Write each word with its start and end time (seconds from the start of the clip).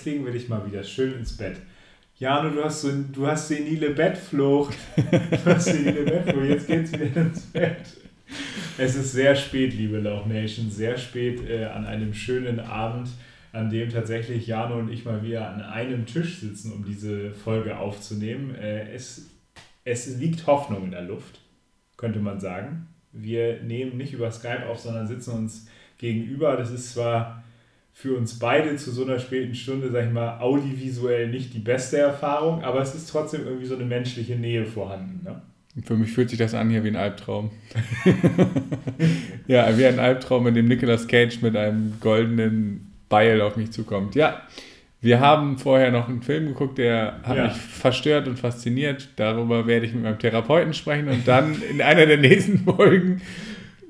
jetzt 0.00 0.04
legen 0.04 0.24
wir 0.24 0.32
dich 0.32 0.48
mal 0.48 0.64
wieder 0.66 0.82
schön 0.82 1.14
ins 1.14 1.36
Bett. 1.36 1.56
Jano, 2.18 2.50
du 2.50 2.64
hast, 2.64 2.82
so, 2.82 2.90
du 3.12 3.26
hast 3.26 3.48
senile 3.48 3.90
Bettflucht. 3.90 4.76
Du 4.96 5.54
hast 5.54 5.64
senile 5.66 6.04
Bettflucht. 6.04 6.48
Jetzt 6.48 6.66
geht's 6.66 6.92
wieder 6.92 7.22
ins 7.22 7.40
Bett. 7.46 7.82
Es 8.78 8.94
ist 8.94 9.12
sehr 9.12 9.34
spät, 9.34 9.74
liebe 9.74 9.98
Lauch 9.98 10.26
Nation, 10.26 10.70
sehr 10.70 10.96
spät 10.96 11.48
äh, 11.48 11.64
an 11.64 11.84
einem 11.86 12.14
schönen 12.14 12.60
Abend, 12.60 13.08
an 13.52 13.70
dem 13.70 13.90
tatsächlich 13.90 14.46
Jano 14.46 14.78
und 14.78 14.92
ich 14.92 15.04
mal 15.04 15.22
wieder 15.22 15.50
an 15.50 15.62
einem 15.62 16.06
Tisch 16.06 16.38
sitzen, 16.38 16.72
um 16.72 16.84
diese 16.84 17.32
Folge 17.32 17.78
aufzunehmen. 17.78 18.54
Äh, 18.54 18.92
es, 18.92 19.28
es 19.84 20.16
liegt 20.18 20.46
Hoffnung 20.46 20.84
in 20.84 20.90
der 20.92 21.02
Luft, 21.02 21.40
könnte 21.96 22.20
man 22.20 22.40
sagen. 22.40 22.86
Wir 23.12 23.60
nehmen 23.62 23.96
nicht 23.96 24.12
über 24.12 24.30
Skype 24.30 24.68
auf, 24.68 24.78
sondern 24.78 25.08
sitzen 25.08 25.32
uns 25.32 25.68
gegenüber. 25.98 26.56
Das 26.56 26.70
ist 26.70 26.92
zwar 26.92 27.42
für 27.92 28.16
uns 28.16 28.38
beide 28.38 28.76
zu 28.76 28.92
so 28.92 29.04
einer 29.04 29.18
späten 29.18 29.54
Stunde, 29.54 29.90
sag 29.90 30.06
ich 30.06 30.12
mal, 30.12 30.38
audiovisuell 30.38 31.28
nicht 31.28 31.52
die 31.52 31.58
beste 31.58 31.98
Erfahrung, 31.98 32.62
aber 32.62 32.80
es 32.80 32.94
ist 32.94 33.10
trotzdem 33.10 33.44
irgendwie 33.44 33.66
so 33.66 33.74
eine 33.74 33.84
menschliche 33.84 34.36
Nähe 34.36 34.64
vorhanden. 34.64 35.24
Ne? 35.24 35.42
Für 35.84 35.96
mich 35.96 36.12
fühlt 36.12 36.30
sich 36.30 36.38
das 36.38 36.54
an 36.54 36.70
hier 36.70 36.82
wie 36.84 36.88
ein 36.88 36.96
Albtraum. 36.96 37.50
ja, 39.46 39.76
wie 39.76 39.86
ein 39.86 39.98
Albtraum, 39.98 40.46
in 40.46 40.54
dem 40.54 40.66
Nicolas 40.66 41.06
Cage 41.08 41.42
mit 41.42 41.56
einem 41.56 41.94
goldenen 42.00 42.89
Beil 43.10 43.42
auf 43.42 43.56
mich 43.56 43.70
zukommt. 43.72 44.14
Ja, 44.14 44.40
wir 45.02 45.20
haben 45.20 45.58
vorher 45.58 45.90
noch 45.90 46.08
einen 46.08 46.22
Film 46.22 46.46
geguckt, 46.46 46.78
der 46.78 47.20
hat 47.22 47.36
ja. 47.36 47.44
mich 47.44 47.56
verstört 47.56 48.28
und 48.28 48.38
fasziniert. 48.38 49.08
Darüber 49.16 49.66
werde 49.66 49.84
ich 49.84 49.92
mit 49.92 50.02
meinem 50.02 50.18
Therapeuten 50.18 50.72
sprechen 50.72 51.08
und 51.08 51.28
dann 51.28 51.60
in 51.70 51.82
einer 51.82 52.06
der 52.06 52.18
nächsten 52.18 52.58
Folgen 52.64 53.20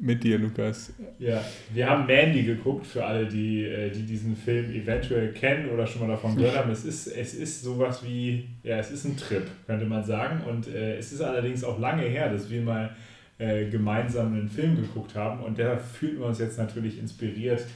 mit 0.00 0.24
dir, 0.24 0.38
Lukas. 0.38 0.92
Ja, 1.18 1.44
wir 1.74 1.88
haben 1.88 2.06
Mandy 2.06 2.42
geguckt, 2.44 2.86
für 2.86 3.04
alle, 3.04 3.26
die, 3.26 3.64
äh, 3.64 3.90
die 3.90 4.02
diesen 4.02 4.34
Film 4.34 4.72
eventuell 4.72 5.32
kennen 5.32 5.68
oder 5.70 5.86
schon 5.86 6.02
mal 6.02 6.08
davon 6.08 6.36
gehört 6.36 6.56
haben. 6.56 6.70
Es 6.70 6.84
ist, 6.84 7.06
es 7.08 7.34
ist 7.34 7.62
sowas 7.62 8.02
wie, 8.04 8.48
ja, 8.62 8.78
es 8.78 8.90
ist 8.90 9.04
ein 9.04 9.16
Trip, 9.16 9.42
könnte 9.66 9.84
man 9.84 10.02
sagen. 10.02 10.42
Und 10.48 10.68
äh, 10.68 10.96
es 10.96 11.12
ist 11.12 11.20
allerdings 11.20 11.64
auch 11.64 11.78
lange 11.78 12.04
her, 12.04 12.32
dass 12.32 12.50
wir 12.50 12.62
mal 12.62 12.96
äh, 13.38 13.66
gemeinsam 13.68 14.28
einen 14.28 14.48
Film 14.48 14.76
geguckt 14.76 15.14
haben. 15.14 15.42
Und 15.42 15.58
da 15.58 15.76
fühlen 15.76 16.20
wir 16.20 16.26
uns 16.26 16.38
jetzt 16.38 16.56
natürlich 16.56 16.98
inspiriert, 16.98 17.66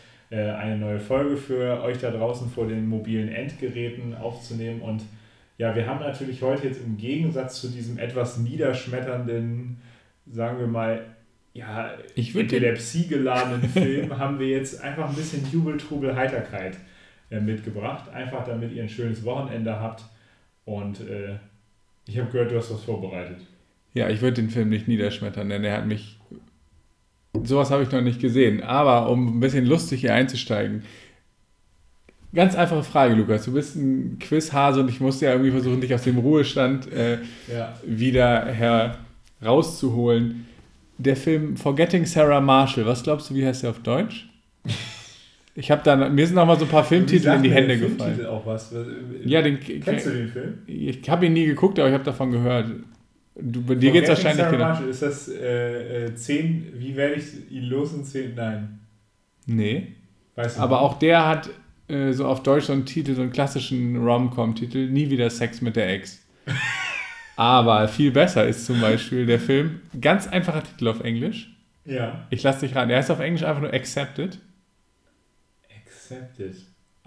eine 0.41 0.79
neue 0.79 1.01
Folge 1.01 1.37
für 1.37 1.83
euch 1.83 1.99
da 1.99 2.11
draußen 2.11 2.49
vor 2.49 2.67
den 2.67 2.89
mobilen 2.89 3.29
Endgeräten 3.29 4.17
aufzunehmen. 4.17 4.81
Und 4.81 5.03
ja, 5.59 5.75
wir 5.75 5.87
haben 5.87 6.01
natürlich 6.01 6.43
heute 6.43 6.67
jetzt 6.69 6.81
im 6.85 6.97
Gegensatz 6.97 7.61
zu 7.61 7.69
diesem 7.69 7.99
etwas 7.99 8.39
niederschmetternden, 8.39 9.81
sagen 10.27 10.59
wir 10.59 10.67
mal, 10.67 11.05
ja, 11.53 11.93
ich 12.17 12.35
epilepsiegeladenen 12.35 13.69
Film 13.71 14.19
haben 14.19 14.39
wir 14.39 14.49
jetzt 14.49 14.83
einfach 14.83 15.09
ein 15.09 15.15
bisschen 15.15 15.47
Jubel, 15.53 15.77
Trubel, 15.77 16.17
Heiterkeit 16.17 16.77
äh, 17.31 17.41
mitgebracht. 17.41 18.13
Einfach 18.13 18.45
damit 18.45 18.73
ihr 18.73 18.83
ein 18.83 18.89
schönes 18.89 19.25
Wochenende 19.25 19.79
habt. 19.79 20.05
Und 20.65 21.01
äh, 21.09 21.37
ich 22.07 22.19
habe 22.19 22.31
gehört, 22.31 22.51
du 22.51 22.57
hast 22.57 22.73
was 22.73 22.83
vorbereitet. 22.83 23.39
Ja, 23.95 24.09
ich 24.09 24.21
würde 24.21 24.43
den 24.43 24.51
Film 24.51 24.69
nicht 24.69 24.89
niederschmettern, 24.89 25.49
denn 25.49 25.65
er 25.65 25.77
hat 25.77 25.87
mich. 25.87 26.14
Sowas 27.43 27.71
habe 27.71 27.83
ich 27.83 27.91
noch 27.91 28.01
nicht 28.01 28.21
gesehen. 28.21 28.63
Aber 28.63 29.11
um 29.11 29.39
ein 29.39 29.41
bisschen 29.41 29.67
lustig 29.67 30.03
hier 30.03 30.15
einzusteigen. 30.15 30.83
Ganz 32.35 32.55
einfache 32.55 32.83
Frage, 32.83 33.15
Lukas. 33.15 33.45
Du 33.45 33.53
bist 33.53 33.77
ein 33.77 34.19
Quizhase 34.19 34.81
und 34.81 34.89
ich 34.89 35.01
musste 35.01 35.27
ja 35.27 35.33
irgendwie 35.33 35.51
versuchen, 35.51 35.81
dich 35.81 35.95
aus 35.95 36.03
dem 36.03 36.19
Ruhestand 36.19 36.93
äh, 36.93 37.19
ja. 37.53 37.75
wieder 37.85 38.47
herauszuholen 39.41 40.47
der 40.99 41.17
Film 41.17 41.57
Forgetting 41.57 42.07
Sarah 42.07 42.41
Marshall, 42.41 42.87
was 42.87 43.03
glaubst 43.03 43.31
du, 43.31 43.35
wie 43.35 43.47
heißt 43.47 43.63
der 43.63 43.71
auf 43.71 43.81
Deutsch? 43.81 44.29
Ich 45.57 45.71
habe 45.71 45.83
dann, 45.85 46.17
mir 46.17 46.27
sind 46.27 46.35
noch 46.35 46.47
mal 46.47 46.59
so 46.59 46.65
ein 46.65 46.69
paar 46.69 46.83
Filmtitel 46.83 47.29
in 47.29 47.45
die 47.45 47.53
Hände 47.53 47.79
gefallen. 47.79 48.17
Filmtitel 48.17 48.27
auch 48.27 48.45
was? 48.45 48.75
Ja, 49.25 49.41
den, 49.41 49.61
Kennst 49.61 50.07
du 50.07 50.11
den 50.11 50.27
Film? 50.27 50.59
Ich 50.67 51.09
habe 51.09 51.27
ihn 51.27 51.33
nie 51.33 51.47
geguckt, 51.47 51.79
aber 51.79 51.87
ich 51.87 51.95
habe 51.95 52.03
davon 52.03 52.33
gehört. 52.33 52.71
Du, 53.37 53.63
bei 53.63 53.75
dir 53.75 53.91
geht 53.91 54.05
es 54.05 54.11
wahrscheinlich 54.11 54.49
genau. 54.49 54.81
Ist 54.83 55.03
das 55.03 55.29
äh, 55.29 56.07
äh, 56.07 56.15
10, 56.15 56.75
wie 56.75 56.95
werde 56.95 57.15
ich 57.15 57.51
ihn 57.51 57.65
los 57.65 57.93
in 57.93 58.05
10? 58.05 58.35
Nein. 58.35 58.81
Nee. 59.47 59.89
Weißt 60.37 60.57
du 60.57 60.63
aber 60.63 60.77
nicht. 60.77 60.85
auch 60.85 60.99
der 60.99 61.27
hat 61.27 61.51
äh, 61.89 62.13
so 62.13 62.27
auf 62.27 62.43
Deutsch 62.43 62.67
so 62.67 62.73
einen 62.73 62.87
Titel, 62.87 63.15
so 63.15 63.23
einen 63.23 63.33
klassischen 63.33 63.97
Rom-Com-Titel, 63.97 64.89
Nie 64.89 65.11
wieder 65.11 65.31
Sex 65.31 65.61
mit 65.61 65.77
der 65.77 65.91
Ex. 65.91 66.25
Aber 67.37 67.89
viel 67.89 68.13
besser 68.13 68.47
ist 68.47 68.65
zum 68.65 68.81
Beispiel 68.81 69.27
der 69.27 69.41
Film, 69.41 69.81
ganz 70.01 70.29
einfacher 70.29 70.63
Titel 70.63 70.87
auf 70.87 71.01
Englisch. 71.01 71.51
Ja. 71.85 72.27
Ich 72.31 72.43
lasse 72.45 72.61
dich 72.61 72.77
ran. 72.77 72.89
Der 72.89 72.99
heißt 72.99 73.11
auf 73.11 73.19
Englisch 73.19 73.43
einfach 73.43 73.61
nur 73.61 73.73
Accepted. 73.73 74.39
Accepted. 75.85 76.55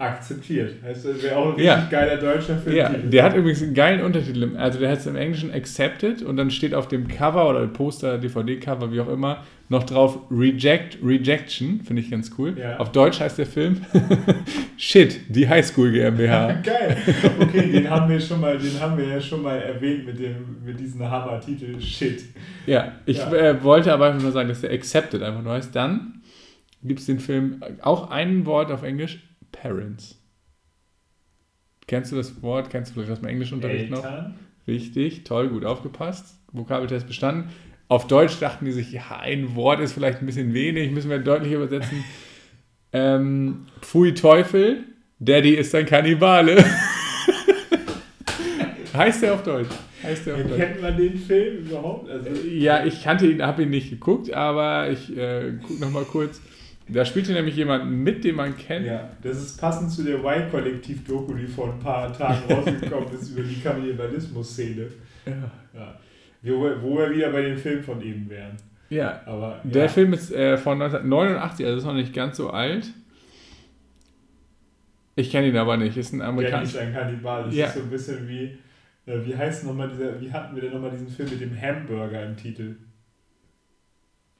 Akzeptiert. 0.00 0.76
Heißt, 0.84 1.06
das 1.06 1.20
wäre 1.24 1.36
auch 1.36 1.46
ein 1.46 1.54
richtig 1.54 1.64
ja. 1.66 1.88
geiler 1.90 2.18
deutscher 2.18 2.56
Film. 2.56 2.76
Ja, 2.76 2.88
der 2.88 3.24
hat 3.24 3.34
übrigens 3.34 3.60
einen 3.64 3.74
geilen 3.74 4.00
Untertitel. 4.00 4.56
Also 4.56 4.78
der 4.78 4.90
heißt 4.90 5.08
im 5.08 5.16
Englischen 5.16 5.52
Accepted 5.52 6.22
und 6.22 6.36
dann 6.36 6.52
steht 6.52 6.72
auf 6.72 6.86
dem 6.86 7.08
Cover 7.08 7.50
oder 7.50 7.66
Poster, 7.66 8.16
DVD-Cover, 8.16 8.92
wie 8.92 9.00
auch 9.00 9.08
immer, 9.08 9.42
noch 9.68 9.82
drauf 9.82 10.20
Reject, 10.30 10.98
Rejection. 11.02 11.80
Finde 11.80 12.02
ich 12.02 12.12
ganz 12.12 12.30
cool. 12.38 12.56
Ja. 12.56 12.76
Auf 12.76 12.92
Deutsch 12.92 13.18
heißt 13.18 13.38
der 13.38 13.46
Film 13.46 13.80
Shit, 14.76 15.18
die 15.30 15.48
Highschool 15.48 15.90
GmbH. 15.90 16.52
Geil. 16.62 16.96
Okay, 17.40 17.72
den 17.72 17.90
haben 17.90 18.08
wir 18.08 18.20
schon 18.20 18.40
mal, 18.40 18.56
den 18.56 18.78
haben 18.78 18.96
wir 18.96 19.04
ja 19.04 19.20
schon 19.20 19.42
mal 19.42 19.56
erwähnt 19.56 20.06
mit, 20.06 20.20
dem, 20.20 20.62
mit 20.64 20.78
diesem 20.78 21.10
Hammer-Titel 21.10 21.80
Shit. 21.80 22.22
Ja, 22.66 22.92
ich 23.04 23.16
ja. 23.16 23.32
Äh, 23.32 23.64
wollte 23.64 23.92
aber 23.92 24.06
einfach 24.06 24.22
nur 24.22 24.30
sagen, 24.30 24.48
dass 24.48 24.60
der 24.60 24.70
Accepted 24.70 25.24
einfach 25.24 25.42
nur 25.42 25.54
heißt. 25.54 25.74
Dann 25.74 26.22
gibt 26.84 27.00
es 27.00 27.06
den 27.06 27.18
Film 27.18 27.60
auch 27.82 28.12
ein 28.12 28.46
Wort 28.46 28.70
auf 28.70 28.84
Englisch, 28.84 29.27
Parents. 29.52 30.20
Kennst 31.86 32.12
du 32.12 32.16
das 32.16 32.42
Wort? 32.42 32.70
Kennst 32.70 32.90
du 32.90 32.94
vielleicht 32.94 33.12
aus 33.12 33.20
dem 33.20 33.28
Englischunterricht 33.28 33.90
noch? 33.90 34.04
Richtig, 34.66 35.24
toll, 35.24 35.48
gut 35.48 35.64
aufgepasst. 35.64 36.38
Vokabeltest 36.52 37.06
bestanden. 37.06 37.50
Auf 37.88 38.06
Deutsch 38.06 38.38
dachten 38.38 38.66
die 38.66 38.72
sich, 38.72 38.92
ja, 38.92 39.18
ein 39.20 39.54
Wort 39.54 39.80
ist 39.80 39.94
vielleicht 39.94 40.20
ein 40.20 40.26
bisschen 40.26 40.52
wenig, 40.52 40.90
müssen 40.90 41.08
wir 41.10 41.18
deutlich 41.18 41.52
übersetzen. 41.52 42.04
ähm, 42.92 43.66
Pfui 43.80 44.12
Teufel, 44.12 44.84
Daddy 45.18 45.54
ist 45.54 45.74
ein 45.74 45.86
Kannibale. 45.86 46.62
heißt 48.94 49.22
der 49.22 49.32
auf 49.32 49.42
Deutsch? 49.42 49.70
Heißt 50.02 50.26
der 50.26 50.34
auf 50.34 50.42
Deutsch? 50.42 50.56
Kennt 50.56 50.82
man 50.82 50.96
den 50.98 51.16
Film 51.16 51.66
überhaupt? 51.66 52.10
Also, 52.10 52.28
ja, 52.46 52.84
ich 52.84 53.02
kannte 53.02 53.26
ihn, 53.26 53.40
habe 53.42 53.62
ihn 53.62 53.70
nicht 53.70 53.88
geguckt, 53.88 54.30
aber 54.34 54.90
ich 54.90 55.16
äh, 55.16 55.54
gucke 55.66 55.80
nochmal 55.80 56.04
kurz. 56.04 56.42
Da 56.88 57.04
spielte 57.04 57.32
nämlich 57.32 57.56
jemand 57.56 57.90
mit, 57.90 58.24
den 58.24 58.36
man 58.36 58.56
kennt. 58.56 58.86
Ja, 58.86 59.10
das 59.22 59.36
ist 59.36 59.60
passend 59.60 59.90
zu 59.90 60.04
der 60.04 60.18
Y-Kollektiv-Doku, 60.18 61.34
die 61.34 61.46
vor 61.46 61.72
ein 61.72 61.78
paar 61.78 62.12
Tagen 62.12 62.50
rausgekommen 62.52 63.12
ist 63.12 63.30
über 63.30 63.42
die 63.42 63.60
Kannibalismus-Szene. 63.60 64.86
Ja. 65.26 65.32
ja. 65.74 66.00
Wo, 66.42 66.70
wo 66.80 66.98
wir 66.98 67.10
wieder 67.10 67.30
bei 67.30 67.42
dem 67.42 67.58
Film 67.58 67.82
von 67.82 68.00
eben 68.00 68.28
wären. 68.30 68.56
Ja, 68.88 69.20
aber. 69.26 69.60
Der 69.64 69.82
ja. 69.82 69.88
Film 69.88 70.14
ist 70.14 70.32
äh, 70.32 70.56
von 70.56 70.80
1989, 70.80 71.66
also 71.66 71.78
ist 71.78 71.84
noch 71.84 71.92
nicht 71.92 72.14
ganz 72.14 72.36
so 72.38 72.50
alt. 72.50 72.90
Ich 75.14 75.30
kenne 75.30 75.48
ihn 75.48 75.56
aber 75.56 75.76
nicht, 75.76 75.96
ist 75.96 76.12
ein 76.12 76.22
Amerikaner. 76.22 76.64
Ja, 76.66 76.80
ein 76.80 76.94
Kannibal. 76.94 77.44
Das 77.44 77.54
ja. 77.54 77.66
ist 77.66 77.74
so 77.74 77.80
ein 77.80 77.90
bisschen 77.90 78.28
wie. 78.28 78.56
Äh, 79.04 79.26
wie 79.26 79.36
heißt 79.36 79.66
nochmal 79.66 79.90
dieser. 79.90 80.18
Wie 80.20 80.32
hatten 80.32 80.54
wir 80.54 80.62
denn 80.62 80.72
nochmal 80.72 80.92
diesen 80.92 81.08
Film 81.08 81.28
mit 81.28 81.40
dem 81.40 81.60
Hamburger 81.60 82.24
im 82.24 82.36
Titel? 82.36 82.76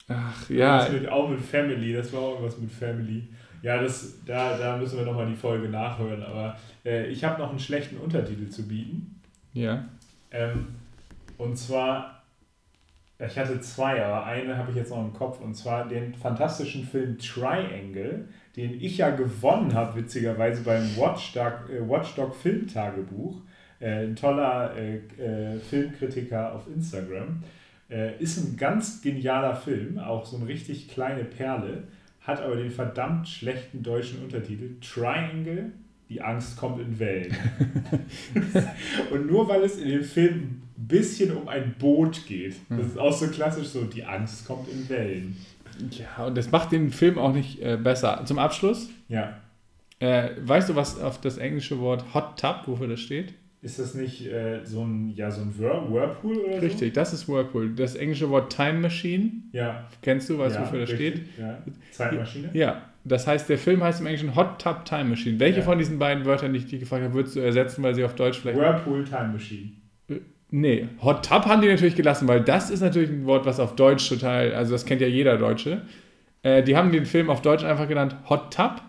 Ach 0.09 0.51
ja. 0.51 0.89
Mit, 0.91 1.09
auch 1.09 1.29
mit 1.29 1.41
Family, 1.41 1.93
das 1.93 2.13
war 2.13 2.21
auch 2.21 2.35
irgendwas 2.35 2.59
mit 2.59 2.73
Family. 2.73 3.29
Ja, 3.63 3.81
das, 3.83 4.25
da, 4.25 4.57
da 4.57 4.77
müssen 4.77 4.99
wir 4.99 5.05
nochmal 5.05 5.27
die 5.27 5.35
Folge 5.35 5.69
nachhören. 5.69 6.23
Aber 6.23 6.57
äh, 6.85 7.07
ich 7.09 7.23
habe 7.25 7.41
noch 7.41 7.51
einen 7.51 7.59
schlechten 7.59 7.99
Untertitel 7.99 8.49
zu 8.49 8.67
bieten. 8.67 9.21
Ja. 9.53 9.85
Ähm, 10.31 10.69
und 11.37 11.57
zwar, 11.57 12.23
ich 13.19 13.39
hatte 13.39 13.61
zwei, 13.61 14.05
aber 14.05 14.25
eine 14.25 14.57
habe 14.57 14.71
ich 14.71 14.77
jetzt 14.77 14.91
noch 14.91 15.05
im 15.05 15.13
Kopf. 15.13 15.41
Und 15.41 15.55
zwar 15.55 15.89
den 15.89 16.15
fantastischen 16.15 16.85
Film 16.85 17.19
Triangle, 17.19 18.29
den 18.57 18.81
ich 18.81 18.99
ja 18.99 19.11
gewonnen 19.11 19.75
habe, 19.75 20.01
witzigerweise 20.01 20.63
beim 20.63 20.97
Watchdog, 20.97 21.69
äh, 21.71 21.87
Watchdog 21.87 22.35
Filmtagebuch. 22.35 23.43
Äh, 23.81 24.07
ein 24.07 24.17
toller 24.17 24.75
äh, 24.77 24.97
äh, 25.21 25.59
Filmkritiker 25.59 26.55
auf 26.55 26.67
Instagram. 26.69 27.43
Äh, 27.91 28.23
ist 28.23 28.37
ein 28.39 28.57
ganz 28.57 29.01
genialer 29.01 29.57
Film, 29.57 29.99
auch 29.99 30.27
so 30.27 30.37
eine 30.37 30.47
richtig 30.47 30.89
kleine 30.89 31.25
Perle, 31.25 31.85
hat 32.21 32.43
aber 32.43 32.57
den 32.57 32.71
verdammt 32.71 33.27
schlechten 33.27 33.83
deutschen 33.83 34.23
Untertitel 34.23 34.77
Triangle, 34.81 35.73
die 36.11 36.21
Angst 36.21 36.59
kommt 36.59 36.81
in 36.81 36.99
Wellen. 36.99 37.35
und 39.11 39.27
nur 39.27 39.49
weil 39.49 39.63
es 39.63 39.79
in 39.79 39.89
dem 39.89 40.05
Film 40.05 40.63
ein 40.77 40.87
bisschen 40.87 41.35
um 41.35 41.49
ein 41.49 41.75
Boot 41.79 42.27
geht, 42.27 42.57
das 42.69 42.89
ist 42.89 42.99
auch 42.99 43.13
so 43.13 43.29
klassisch 43.29 43.69
so, 43.69 43.85
die 43.85 44.05
Angst 44.05 44.47
kommt 44.47 44.69
in 44.69 44.87
Wellen. 44.89 45.37
Ja, 45.91 46.27
und 46.27 46.37
das 46.37 46.51
macht 46.51 46.73
den 46.73 46.91
Film 46.91 47.19
auch 47.19 47.33
nicht 47.33 47.63
äh, 47.63 47.79
besser. 47.83 48.23
Zum 48.27 48.39
Abschluss? 48.39 48.91
Ja. 49.09 49.39
Äh, 50.01 50.31
weißt 50.41 50.69
du, 50.69 50.77
was 50.77 51.01
auf 51.01 51.21
das 51.21 51.39
englische 51.39 51.79
Wort 51.81 52.15
Hot 52.15 52.39
Tub, 52.39 52.63
wofür 52.67 52.89
das 52.89 53.01
steht? 53.01 53.35
Ist 53.61 53.81
das 53.81 53.95
nicht 53.95 54.25
äh, 54.31 54.61
so 54.65 54.85
ein, 54.85 55.09
ja, 55.17 55.31
so 55.33 55.41
ein 55.43 55.59
Whir 55.59 55.83
Whirlpool 55.91 56.37
oder 56.37 56.63
Richtig, 56.63 56.95
das 56.95 57.13
ist 57.13 57.29
Whirlpool. 57.29 57.75
Das 57.75 57.97
englische 57.97 58.31
Wort 58.31 58.55
Time 58.55 58.75
Machine. 58.81 59.31
Ja. 59.51 59.89
Kennst 60.01 60.31
du, 60.31 60.39
weißt 60.39 60.55
du, 60.55 60.61
ja, 60.61 60.67
wofür 60.67 60.81
das 60.81 60.91
richtig, 60.91 61.15
steht? 61.15 61.39
Ja. 61.39 61.59
Zeitmaschine? 61.91 62.51
Ja, 62.53 62.83
das 63.05 63.27
heißt, 63.27 63.49
der 63.49 63.59
Film 63.59 63.83
heißt 63.83 64.01
im 64.01 64.07
Englischen 64.07 64.37
Hot 64.37 64.61
Tub 64.63 64.85
Time 64.85 65.05
Machine. 65.07 65.41
Welche 65.41 65.59
Ja. 65.59 65.65
von 65.65 65.77
diesen 65.79 65.99
beiden 65.99 66.25
Wörtern, 66.25 66.53
die 66.53 66.61
ich 66.61 66.67
dir 66.67 66.79
gefragt 66.79 67.03
habe, 67.03 67.15
würdest 67.15 67.35
du 67.35 67.41
ersetzen, 67.41 67.83
weil 67.83 67.97
sie 67.97 68.05
auf 68.05 68.15
Deutsch 68.15 68.39
vielleicht. 68.39 68.59
Whirlpool 68.59 69.03
Time 69.05 69.31
Machine. 69.33 69.71
Nee, 70.51 70.87
Hot 71.03 71.27
Tub 71.29 71.45
haben 71.47 71.61
die 71.61 71.69
natürlich 71.69 71.97
gelassen, 71.97 72.27
weil 72.29 72.41
das 72.41 72.71
ist 72.71 72.81
natürlich 72.81 73.11
ein 73.11 73.27
Wort, 73.27 73.45
was 73.45 73.59
auf 73.61 73.75
Deutsch 73.77 74.09
total, 74.09 74.55
also 74.55 74.73
das 74.73 74.87
kennt 74.87 75.01
ja 75.01 75.07
jeder 75.09 75.37
Deutsche. 75.37 75.83
Äh, 76.43 76.63
die 76.63 76.77
haben 76.77 76.91
den 76.93 77.05
Film 77.07 77.29
auf 77.29 77.43
Deutsch 77.43 77.65
einfach 77.65 77.89
genannt 77.89 78.15
Hot 78.31 78.55
Tub. 78.55 78.81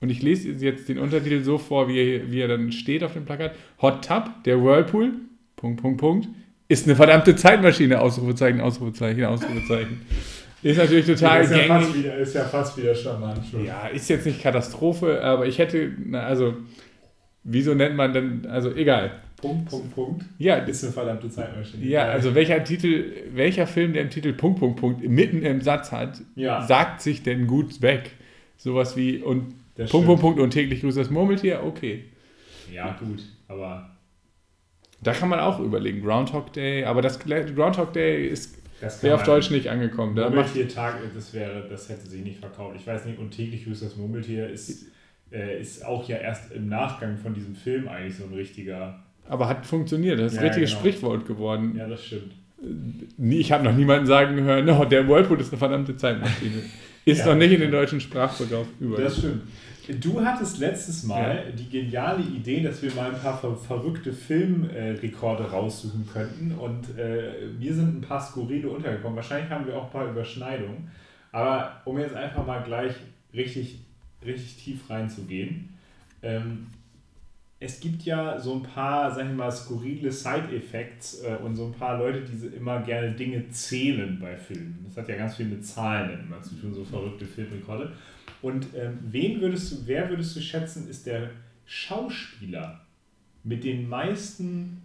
Und 0.00 0.10
ich 0.10 0.22
lese 0.22 0.50
jetzt 0.52 0.88
den 0.88 0.98
Untertitel 0.98 1.42
so 1.42 1.58
vor, 1.58 1.88
wie 1.88 1.98
er, 1.98 2.30
wie 2.30 2.40
er 2.40 2.48
dann 2.48 2.70
steht 2.72 3.02
auf 3.02 3.14
dem 3.14 3.24
Plakat. 3.24 3.52
Hot 3.80 4.04
Tub, 4.06 4.30
der 4.44 4.62
Whirlpool, 4.62 5.12
Punkt, 5.56 5.80
Punkt, 5.80 5.98
Punkt, 6.00 6.28
ist 6.68 6.86
eine 6.86 6.96
verdammte 6.96 7.34
Zeitmaschine, 7.36 8.00
Ausrufezeichen, 8.00 8.60
Ausrufezeichen, 8.60 9.24
Ausrufezeichen. 9.24 10.02
Ist 10.62 10.78
natürlich 10.78 11.06
total 11.06 11.42
ist, 11.44 11.50
ja 11.50 11.56
gängig. 11.58 11.68
fast 11.68 11.94
wieder, 11.98 12.16
ist 12.16 12.34
ja 12.34 12.44
fast 12.44 12.76
wieder 12.76 12.94
charmant 12.94 13.40
schon. 13.50 13.64
Ja, 13.64 13.86
ist 13.86 14.08
jetzt 14.10 14.26
nicht 14.26 14.42
Katastrophe, 14.42 15.22
aber 15.22 15.46
ich 15.46 15.58
hätte, 15.58 15.92
na, 16.04 16.20
also, 16.24 16.54
wieso 17.44 17.74
nennt 17.74 17.94
man 17.96 18.12
denn, 18.12 18.46
also 18.46 18.74
egal. 18.74 19.12
Punkt, 19.40 19.68
Punkt, 19.70 19.94
Punkt. 19.94 20.24
Ja, 20.38 20.56
Ist 20.56 20.82
eine 20.82 20.92
verdammte 20.92 21.28
Zeitmaschine. 21.30 21.84
ja, 21.86 22.04
also 22.04 22.34
welcher 22.34 22.64
Titel, 22.64 23.04
welcher 23.34 23.66
Film, 23.66 23.92
der 23.92 24.02
im 24.02 24.10
Titel 24.10 24.32
Punkt, 24.32 24.58
Punkt, 24.58 24.80
Punkt 24.80 25.08
mitten 25.08 25.42
im 25.42 25.60
Satz 25.60 25.92
hat, 25.92 26.20
Ja. 26.34 26.62
sagt 26.66 27.00
sich 27.02 27.22
denn 27.22 27.46
gut 27.46 27.80
weg? 27.82 28.10
Sowas 28.56 28.96
wie, 28.96 29.18
und 29.18 29.54
das 29.76 29.90
Punkt. 29.90 30.06
Punkt, 30.06 30.20
Punkt 30.22 30.40
und 30.40 30.50
täglich 30.50 30.80
grüßt 30.80 30.96
das 30.98 31.10
Murmeltier, 31.10 31.62
okay. 31.64 32.04
Ja, 32.72 32.96
gut, 32.98 33.22
aber 33.48 33.90
Da 35.02 35.12
kann 35.12 35.28
man 35.28 35.38
auch 35.40 35.60
überlegen, 35.60 36.02
Groundhog 36.02 36.52
Day, 36.52 36.84
aber 36.84 37.02
das 37.02 37.18
Groundhog 37.18 37.92
Day 37.92 38.26
ist 38.28 38.56
wäre 39.02 39.14
auf 39.14 39.22
Deutsch 39.22 39.50
nicht 39.50 39.68
angekommen. 39.68 40.14
Murmeltiertag, 40.14 40.96
das 41.14 41.32
wäre, 41.32 41.66
das 41.68 41.88
hätte 41.88 42.06
sich 42.08 42.22
nicht 42.22 42.40
verkauft. 42.40 42.76
Ich 42.78 42.86
weiß 42.86 43.06
nicht, 43.06 43.18
und 43.18 43.30
täglich 43.30 43.64
grüßt 43.64 43.82
das 43.82 43.96
Murmeltier 43.96 44.48
ist, 44.50 44.86
äh, 45.32 45.60
ist 45.60 45.84
auch 45.84 46.06
ja 46.08 46.16
erst 46.16 46.52
im 46.52 46.68
Nachgang 46.68 47.16
von 47.16 47.32
diesem 47.32 47.54
Film 47.54 47.88
eigentlich 47.88 48.16
so 48.16 48.24
ein 48.24 48.34
richtiger. 48.34 49.02
aber 49.28 49.48
hat 49.48 49.64
funktioniert, 49.66 50.18
das 50.20 50.32
ist 50.32 50.36
Ja, 50.36 50.42
ein 50.42 50.46
richtiges 50.48 50.70
genau. 50.70 50.80
Sprichwort 50.80 51.26
geworden. 51.26 51.74
Ja, 51.76 51.88
das 51.88 52.04
stimmt. 52.04 52.32
Nie- 53.16 53.38
Ich 53.38 53.50
habe 53.52 53.64
noch 53.64 53.74
niemanden 53.74 54.06
sagen 54.06 54.40
hören, 54.42 54.64
no, 54.66 54.84
der 54.90 55.08
Whirlpool 55.08 55.40
ist 55.40 55.50
eine 55.52 55.58
verdammte 55.58 55.96
Zeitmaschine. 55.96 56.62
Ist 57.06 57.20
Ja. 57.20 57.26
noch 57.26 57.36
nicht 57.36 57.52
in 57.52 57.60
den 57.60 57.70
deutschen 57.70 58.00
Sprachgebrauch 58.00 58.66
über. 58.80 58.96
Das 58.96 59.18
stimmt. 59.18 59.42
Du 59.88 60.20
hattest 60.24 60.58
letztes 60.58 61.04
Mal 61.04 61.52
die 61.52 61.68
geniale 61.68 62.22
Idee, 62.22 62.60
dass 62.60 62.82
wir 62.82 62.92
mal 62.94 63.14
ein 63.14 63.20
paar 63.20 63.38
ver 63.38 63.56
verrückte 63.56 64.12
Filmrekorde 64.12 65.44
raussuchen 65.44 66.08
könnten. 66.12 66.52
Und 66.52 66.98
äh, 66.98 67.46
mir 67.58 67.72
sind 67.72 67.98
ein 67.98 68.00
paar 68.00 68.20
skurrile 68.20 68.68
untergekommen. 68.68 69.14
Wahrscheinlich 69.14 69.50
haben 69.50 69.66
wir 69.66 69.76
auch 69.76 69.84
ein 69.84 69.90
paar 69.90 70.10
Überschneidungen. 70.10 70.90
Aber 71.30 71.82
um 71.84 71.98
jetzt 71.98 72.14
einfach 72.14 72.44
mal 72.44 72.64
gleich 72.64 72.94
richtig, 73.32 73.80
richtig 74.24 74.56
tief 74.56 74.90
reinzugehen. 74.90 75.68
Ähm, 76.22 76.66
es 77.58 77.80
gibt 77.80 78.02
ja 78.02 78.38
so 78.38 78.54
ein 78.54 78.62
paar, 78.62 79.14
sag 79.14 79.26
ich 79.26 79.36
mal, 79.36 79.50
skurrile 79.50 80.10
Side-Effects 80.10 81.22
äh, 81.22 81.36
und 81.42 81.54
so 81.54 81.66
ein 81.66 81.72
paar 81.72 81.98
Leute, 81.98 82.20
die 82.20 82.56
immer 82.56 82.80
gerne 82.80 83.12
Dinge 83.12 83.48
zählen 83.50 84.18
bei 84.20 84.36
Filmen. 84.36 84.84
Das 84.86 84.96
hat 84.96 85.08
ja 85.08 85.16
ganz 85.16 85.36
viel 85.36 85.46
mit 85.46 85.64
Zahlen 85.64 86.20
immer 86.26 86.42
zu 86.42 86.54
tun, 86.56 86.74
so 86.74 86.84
verrückte 86.84 87.24
Filmrekorde. 87.24 87.92
Und 88.46 88.68
ähm, 88.76 89.00
wen 89.02 89.40
würdest 89.40 89.72
du, 89.72 89.76
wer 89.86 90.08
würdest 90.08 90.36
du 90.36 90.40
schätzen, 90.40 90.88
ist 90.88 91.04
der 91.04 91.30
Schauspieler 91.64 92.80
mit 93.42 93.64
den 93.64 93.88
meisten 93.88 94.80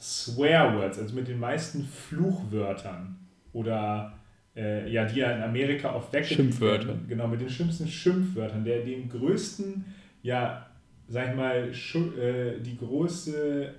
Swear 0.00 0.76
Words, 0.76 0.98
also 0.98 1.14
mit 1.14 1.28
den 1.28 1.38
meisten 1.38 1.84
Fluchwörtern 1.84 3.16
oder 3.52 4.14
äh, 4.56 4.90
ja, 4.90 5.04
die 5.04 5.20
ja 5.20 5.30
in 5.30 5.42
Amerika 5.44 5.94
oft 5.94 6.12
weggelegt 6.12 6.34
Schimpfwörter. 6.34 6.98
Genau, 7.06 7.28
mit 7.28 7.40
den 7.40 7.48
schlimmsten 7.48 7.86
Schimpfwörtern, 7.86 8.64
der 8.64 8.84
den 8.84 9.08
größten, 9.08 9.84
ja, 10.24 10.66
sag 11.06 11.28
ich 11.30 11.36
mal, 11.36 11.70
äh, 12.18 12.60
die 12.62 12.76
größte 12.76 13.74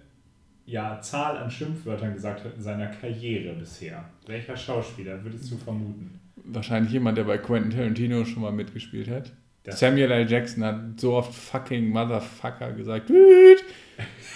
ja, 0.65 1.01
Zahl 1.01 1.39
an 1.39 1.51
Schimpfwörtern 1.51 2.13
gesagt 2.13 2.45
hat 2.45 2.55
in 2.55 2.63
seiner 2.63 2.87
Karriere 2.87 3.53
bisher. 3.55 4.09
Welcher 4.27 4.55
Schauspieler 4.55 5.21
würdest 5.21 5.51
du 5.51 5.57
vermuten? 5.57 6.21
Wahrscheinlich 6.47 6.93
jemand, 6.93 7.17
der 7.17 7.23
bei 7.23 7.37
Quentin 7.37 7.71
Tarantino 7.71 8.23
schon 8.25 8.41
mal 8.43 8.51
mitgespielt 8.51 9.09
hat. 9.09 9.31
Das- 9.63 9.79
Samuel 9.79 10.11
L. 10.11 10.29
Jackson 10.29 10.63
hat 10.63 10.99
so 10.99 11.13
oft 11.15 11.33
fucking 11.33 11.89
Motherfucker 11.89 12.71
gesagt. 12.73 13.11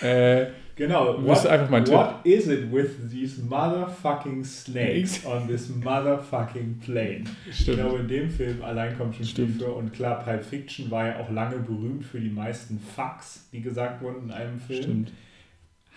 Äh, 0.01 0.47
Genau. 0.77 1.17
Ist 1.29 1.45
einfach 1.45 1.69
mein 1.69 1.83
Tipp. 1.83 1.93
what 1.93 2.25
is 2.25 2.47
it 2.47 2.71
with 2.71 3.09
these 3.11 3.41
motherfucking 3.41 4.45
snakes 4.45 5.25
on 5.25 5.45
this 5.45 5.67
motherfucking 5.75 6.79
plane? 6.79 7.25
Ich 7.49 7.57
stimmt. 7.57 7.79
glaube, 7.79 7.99
in 7.99 8.07
dem 8.07 8.29
Film 8.29 8.61
allein 8.63 8.97
kommt 8.97 9.15
schon 9.15 9.25
viel 9.25 9.31
Stimmt. 9.33 9.61
für. 9.61 9.73
Und 9.73 9.91
klar, 9.91 10.23
Pulp 10.23 10.41
Fiction 10.41 10.89
war 10.89 11.07
ja 11.07 11.19
auch 11.19 11.29
lange 11.29 11.57
berühmt 11.57 12.05
für 12.05 12.21
die 12.21 12.29
meisten 12.29 12.79
Fucks, 12.79 13.49
die 13.51 13.59
gesagt 13.59 14.01
wurden 14.01 14.27
in 14.27 14.31
einem 14.31 14.57
Film. 14.61 14.81
Stimmt. 14.83 15.11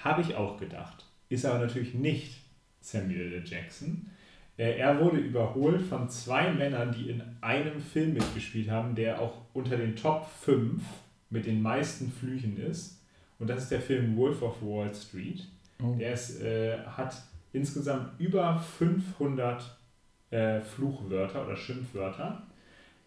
Habe 0.03 0.23
ich 0.23 0.35
auch 0.35 0.59
gedacht. 0.59 1.05
Ist 1.29 1.47
aber 1.47 1.61
natürlich 1.61 1.95
nicht 1.95 2.41
Samuel 2.81 3.35
L. 3.35 3.43
Jackson. 3.47 4.09
Er 4.57 5.01
wurde 5.01 5.17
überholt 5.19 5.83
von 5.83 6.09
zwei 6.09 6.53
Männern, 6.53 6.93
die 6.93 7.11
in 7.11 7.23
einem 7.41 7.81
Film 7.81 8.15
mitgespielt 8.15 8.71
haben, 8.71 8.95
der 8.95 9.21
auch 9.21 9.43
unter 9.55 9.77
den 9.77 9.97
Top 9.97 10.27
5 10.27 10.83
mit 11.31 11.47
den 11.47 11.63
meisten 11.63 12.13
Flüchen 12.13 12.59
ist. 12.59 13.01
Und 13.39 13.49
das 13.49 13.63
ist 13.65 13.71
der 13.73 13.81
Film 13.81 14.17
Wolf 14.17 14.43
of 14.43 14.61
Wall 14.63 14.95
Street. 14.95 15.49
Oh. 15.83 15.95
Der 15.99 16.13
ist, 16.13 16.41
äh, 16.43 16.79
hat 16.87 17.23
insgesamt 17.53 18.21
über 18.21 18.59
500 18.59 19.79
äh, 20.31 20.61
Fluchwörter 20.61 21.45
oder 21.47 21.57
Schimpfwörter. 21.57 22.43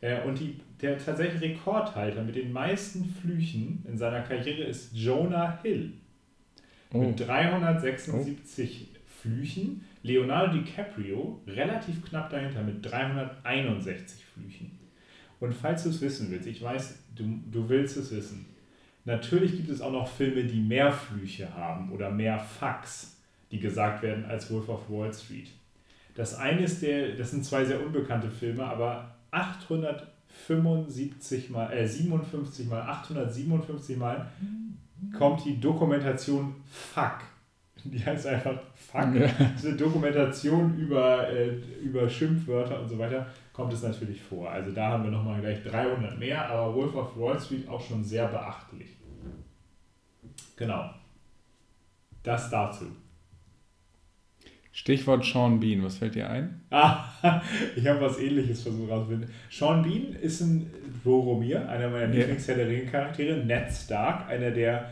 Äh, 0.02 0.24
und 0.24 0.40
die, 0.40 0.60
der 0.82 0.98
tatsächliche 0.98 1.46
Rekordhalter 1.46 2.24
mit 2.24 2.36
den 2.36 2.52
meisten 2.52 3.06
Flüchen 3.06 3.86
in 3.88 3.98
seiner 3.98 4.22
Karriere 4.22 4.64
ist 4.64 4.94
Jonah 4.94 5.60
Hill 5.62 5.94
Oh. 6.94 7.00
mit 7.00 7.20
376 7.20 8.95
Flüchen. 9.26 9.84
Leonardo 10.04 10.54
DiCaprio 10.54 11.42
relativ 11.48 12.06
knapp 12.06 12.30
dahinter 12.30 12.62
mit 12.62 12.86
361 12.86 14.24
Flüchen. 14.24 14.78
Und 15.40 15.54
falls 15.54 15.84
du 15.84 15.90
es 15.90 16.02
wissen 16.02 16.30
willst, 16.30 16.48
ich 16.48 16.62
weiß, 16.62 17.00
du, 17.16 17.40
du 17.52 17.68
willst 17.68 17.98
es 17.98 18.12
wissen. 18.12 18.46
Natürlich 19.04 19.54
gibt 19.54 19.70
es 19.70 19.82
auch 19.82 19.92
noch 19.92 20.08
Filme, 20.08 20.44
die 20.44 20.60
mehr 20.60 20.92
Flüche 20.92 21.52
haben 21.54 21.92
oder 21.92 22.12
mehr 22.12 22.38
Fax, 22.40 23.18
die 23.52 23.60
gesagt 23.60 24.04
werden 24.04 24.26
als 24.26 24.52
Wolf 24.52 24.70
of 24.70 24.90
Wall 24.90 25.12
Street. 25.14 25.50
Das 26.14 26.36
eine 26.36 26.62
ist 26.64 26.82
der, 26.82 27.16
das 27.16 27.32
sind 27.32 27.44
zwei 27.44 27.66
sehr 27.66 27.84
unbekannte 27.84 28.30
Filme, 28.30 28.64
aber 28.64 29.16
875 29.32 31.50
mal, 31.50 31.74
äh, 31.74 31.88
57 31.88 32.68
mal, 32.68 32.82
857 32.82 33.98
mal 33.98 34.28
kommt 35.18 35.44
die 35.46 35.60
Dokumentation 35.60 36.56
Fuck. 36.72 37.22
Die 37.92 38.04
heißt 38.04 38.28
einfach 38.28 38.60
Fuck. 38.74 39.16
Ja. 39.16 39.30
Diese 39.56 39.76
Dokumentation 39.76 40.76
über, 40.78 41.30
äh, 41.30 41.50
über 41.84 42.10
Schimpfwörter 42.10 42.82
und 42.82 42.90
so 42.90 42.98
weiter 42.98 43.28
kommt 43.54 43.72
es 43.74 43.84
natürlich 43.84 44.22
vor. 44.22 44.50
Also 44.50 44.72
da 44.72 44.90
haben 44.90 45.04
wir 45.04 45.12
nochmal 45.12 45.40
gleich 45.40 45.64
300 45.64 46.18
mehr, 46.18 46.50
aber 46.50 46.74
Wolf 46.74 46.96
of 46.96 47.18
Wall 47.18 47.40
Street 47.40 47.68
auch 47.70 47.82
schon 47.82 48.04
sehr 48.04 48.28
beachtlich. 48.28 48.88
Genau. 50.56 50.90
Das 52.24 52.50
dazu. 52.50 52.86
Stichwort 54.72 55.24
Sean 55.24 55.60
Bean, 55.60 55.84
was 55.84 55.98
fällt 56.00 56.16
dir 56.16 56.30
ein? 56.30 56.62
Ah, 56.70 57.06
ich 57.76 57.88
habe 57.88 58.02
was 58.02 58.20
ähnliches 58.20 58.64
versucht 58.64 58.90
rauszufinden. 58.92 59.30
Sean 59.50 59.84
Bean 59.84 60.14
ist 60.22 60.42
ein 60.42 60.70
Boromir, 61.04 61.70
einer 61.70 61.88
meiner. 61.90 62.08
Lieblings-Herr 62.08 62.56
der 62.56 62.68
Ringe-Charaktere. 62.68 63.38
Ned 63.46 63.72
Stark, 63.72 64.28
einer 64.28 64.52
der, 64.52 64.90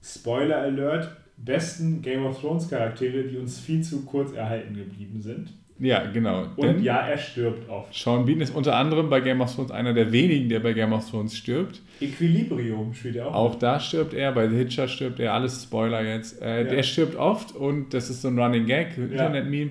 Spoiler 0.00 0.58
Alert, 0.58 1.23
besten 1.36 2.02
Game 2.02 2.24
of 2.24 2.40
Thrones-Charaktere, 2.40 3.24
die 3.24 3.36
uns 3.36 3.58
viel 3.60 3.82
zu 3.82 4.04
kurz 4.04 4.32
erhalten 4.32 4.74
geblieben 4.74 5.20
sind. 5.20 5.52
Ja, 5.80 6.08
genau. 6.12 6.46
Und 6.56 6.82
ja, 6.82 6.98
er 6.98 7.18
stirbt 7.18 7.68
oft. 7.68 7.92
Sean 7.92 8.24
Bean 8.24 8.40
ist 8.40 8.54
unter 8.54 8.76
anderem 8.76 9.10
bei 9.10 9.20
Game 9.20 9.40
of 9.40 9.52
Thrones 9.52 9.72
einer 9.72 9.92
der 9.92 10.12
wenigen, 10.12 10.48
der 10.48 10.60
bei 10.60 10.72
Game 10.72 10.92
of 10.92 11.10
Thrones 11.10 11.36
stirbt. 11.36 11.82
Equilibrium 12.00 12.94
spielt 12.94 13.16
er 13.16 13.26
auch. 13.26 13.34
Auch 13.34 13.54
da 13.56 13.80
stirbt 13.80 14.14
er, 14.14 14.30
bei 14.30 14.48
The 14.48 14.56
Hitcher 14.56 14.86
stirbt 14.86 15.18
er, 15.18 15.34
alles 15.34 15.64
Spoiler 15.64 16.02
jetzt. 16.04 16.40
Äh, 16.40 16.62
Ja. 16.62 16.70
Der 16.70 16.82
stirbt 16.84 17.16
oft 17.16 17.56
und 17.56 17.92
das 17.92 18.08
ist 18.08 18.22
so 18.22 18.28
ein 18.28 18.38
Running 18.38 18.66
Gag, 18.66 18.96
Internet-Meme. 18.96 19.70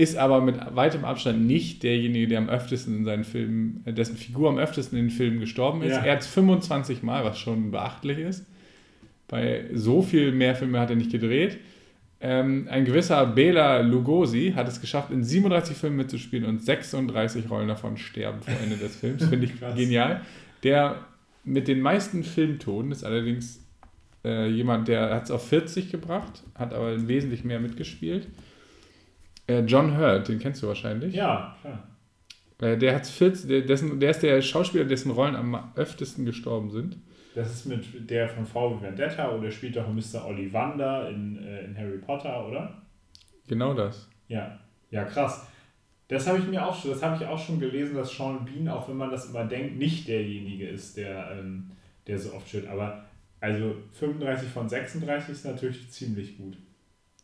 Ist 0.00 0.16
aber 0.16 0.40
mit 0.40 0.54
weitem 0.74 1.04
Abstand 1.04 1.46
nicht 1.46 1.82
derjenige, 1.82 2.28
der 2.28 2.38
am 2.38 2.48
öftesten 2.48 2.96
in 2.98 3.04
seinen 3.04 3.24
Filmen, 3.24 3.82
äh, 3.84 3.92
dessen 3.92 4.16
Figur 4.16 4.48
am 4.48 4.56
öftesten 4.56 4.96
in 4.96 5.06
den 5.06 5.10
Filmen 5.10 5.40
gestorben 5.40 5.82
ist. 5.82 5.96
Ja. 5.96 6.04
Er 6.04 6.12
hat 6.12 6.20
es 6.20 6.28
25 6.28 7.02
Mal, 7.02 7.24
was 7.24 7.38
schon 7.38 7.72
beachtlich 7.72 8.18
ist. 8.18 8.46
Bei 9.28 9.66
so 9.74 10.02
viel 10.02 10.32
mehr 10.32 10.54
Filme 10.54 10.80
hat 10.80 10.90
er 10.90 10.96
nicht 10.96 11.12
gedreht. 11.12 11.58
Ähm, 12.20 12.66
ein 12.68 12.84
gewisser 12.84 13.24
Bela 13.26 13.80
Lugosi 13.80 14.52
hat 14.56 14.66
es 14.66 14.80
geschafft, 14.80 15.12
in 15.12 15.22
37 15.22 15.76
Filmen 15.76 15.96
mitzuspielen 15.96 16.46
und 16.46 16.60
36 16.62 17.48
Rollen 17.48 17.68
davon 17.68 17.96
sterben 17.96 18.42
vor 18.42 18.54
Ende 18.60 18.76
des 18.76 18.96
Films. 18.96 19.24
Finde 19.24 19.46
ich 19.46 19.52
genial. 19.76 20.22
Der 20.64 21.04
mit 21.44 21.68
den 21.68 21.80
meisten 21.80 22.24
Filmtonen 22.24 22.90
ist 22.90 23.04
allerdings 23.04 23.64
äh, 24.24 24.48
jemand, 24.48 24.88
der 24.88 25.14
hat 25.14 25.24
es 25.24 25.30
auf 25.30 25.48
40 25.48 25.92
gebracht, 25.92 26.42
hat 26.54 26.74
aber 26.74 27.06
wesentlich 27.06 27.44
mehr 27.44 27.60
mitgespielt. 27.60 28.26
Äh, 29.46 29.60
John 29.60 29.96
Hurt, 29.96 30.28
den 30.28 30.40
kennst 30.40 30.62
du 30.62 30.66
wahrscheinlich. 30.66 31.14
Ja, 31.14 31.56
klar. 31.60 31.88
Äh, 32.60 32.76
der, 32.76 32.96
hat's 32.96 33.10
40, 33.10 33.48
der, 33.48 33.60
dessen, 33.62 34.00
der 34.00 34.10
ist 34.10 34.22
der 34.22 34.42
Schauspieler, 34.42 34.84
dessen 34.84 35.12
Rollen 35.12 35.36
am 35.36 35.72
öftesten 35.76 36.24
gestorben 36.24 36.70
sind. 36.70 36.96
Das 37.38 37.52
ist 37.52 37.66
mit 37.66 38.10
der 38.10 38.28
von 38.28 38.44
VW 38.44 38.82
Vendetta 38.82 39.30
oder 39.30 39.48
spielt 39.48 39.76
doch 39.76 39.86
Mr. 39.86 40.26
Ollivander 40.26 41.08
in, 41.08 41.40
äh, 41.40 41.66
in 41.66 41.78
Harry 41.78 41.98
Potter, 41.98 42.48
oder? 42.48 42.82
Genau 43.46 43.74
das. 43.74 44.08
Ja, 44.26 44.58
ja, 44.90 45.04
krass. 45.04 45.46
Das 46.08 46.26
habe 46.26 46.38
ich 46.38 46.48
mir 46.48 46.66
auch 46.66 46.74
schon, 46.74 46.90
das 46.90 47.00
habe 47.00 47.14
ich 47.14 47.28
auch 47.28 47.38
schon 47.38 47.60
gelesen, 47.60 47.94
dass 47.94 48.10
Sean 48.10 48.44
Bean, 48.44 48.66
auch 48.66 48.88
wenn 48.88 48.96
man 48.96 49.12
das 49.12 49.30
immer 49.30 49.44
denkt, 49.44 49.78
nicht 49.78 50.08
derjenige 50.08 50.68
ist, 50.68 50.96
der, 50.96 51.30
ähm, 51.38 51.70
der 52.08 52.18
so 52.18 52.34
oft 52.34 52.48
stirbt. 52.48 52.66
Aber 52.66 53.04
also 53.38 53.76
35 53.92 54.48
von 54.48 54.68
36 54.68 55.28
ist 55.28 55.44
natürlich 55.44 55.88
ziemlich 55.92 56.36
gut. 56.38 56.56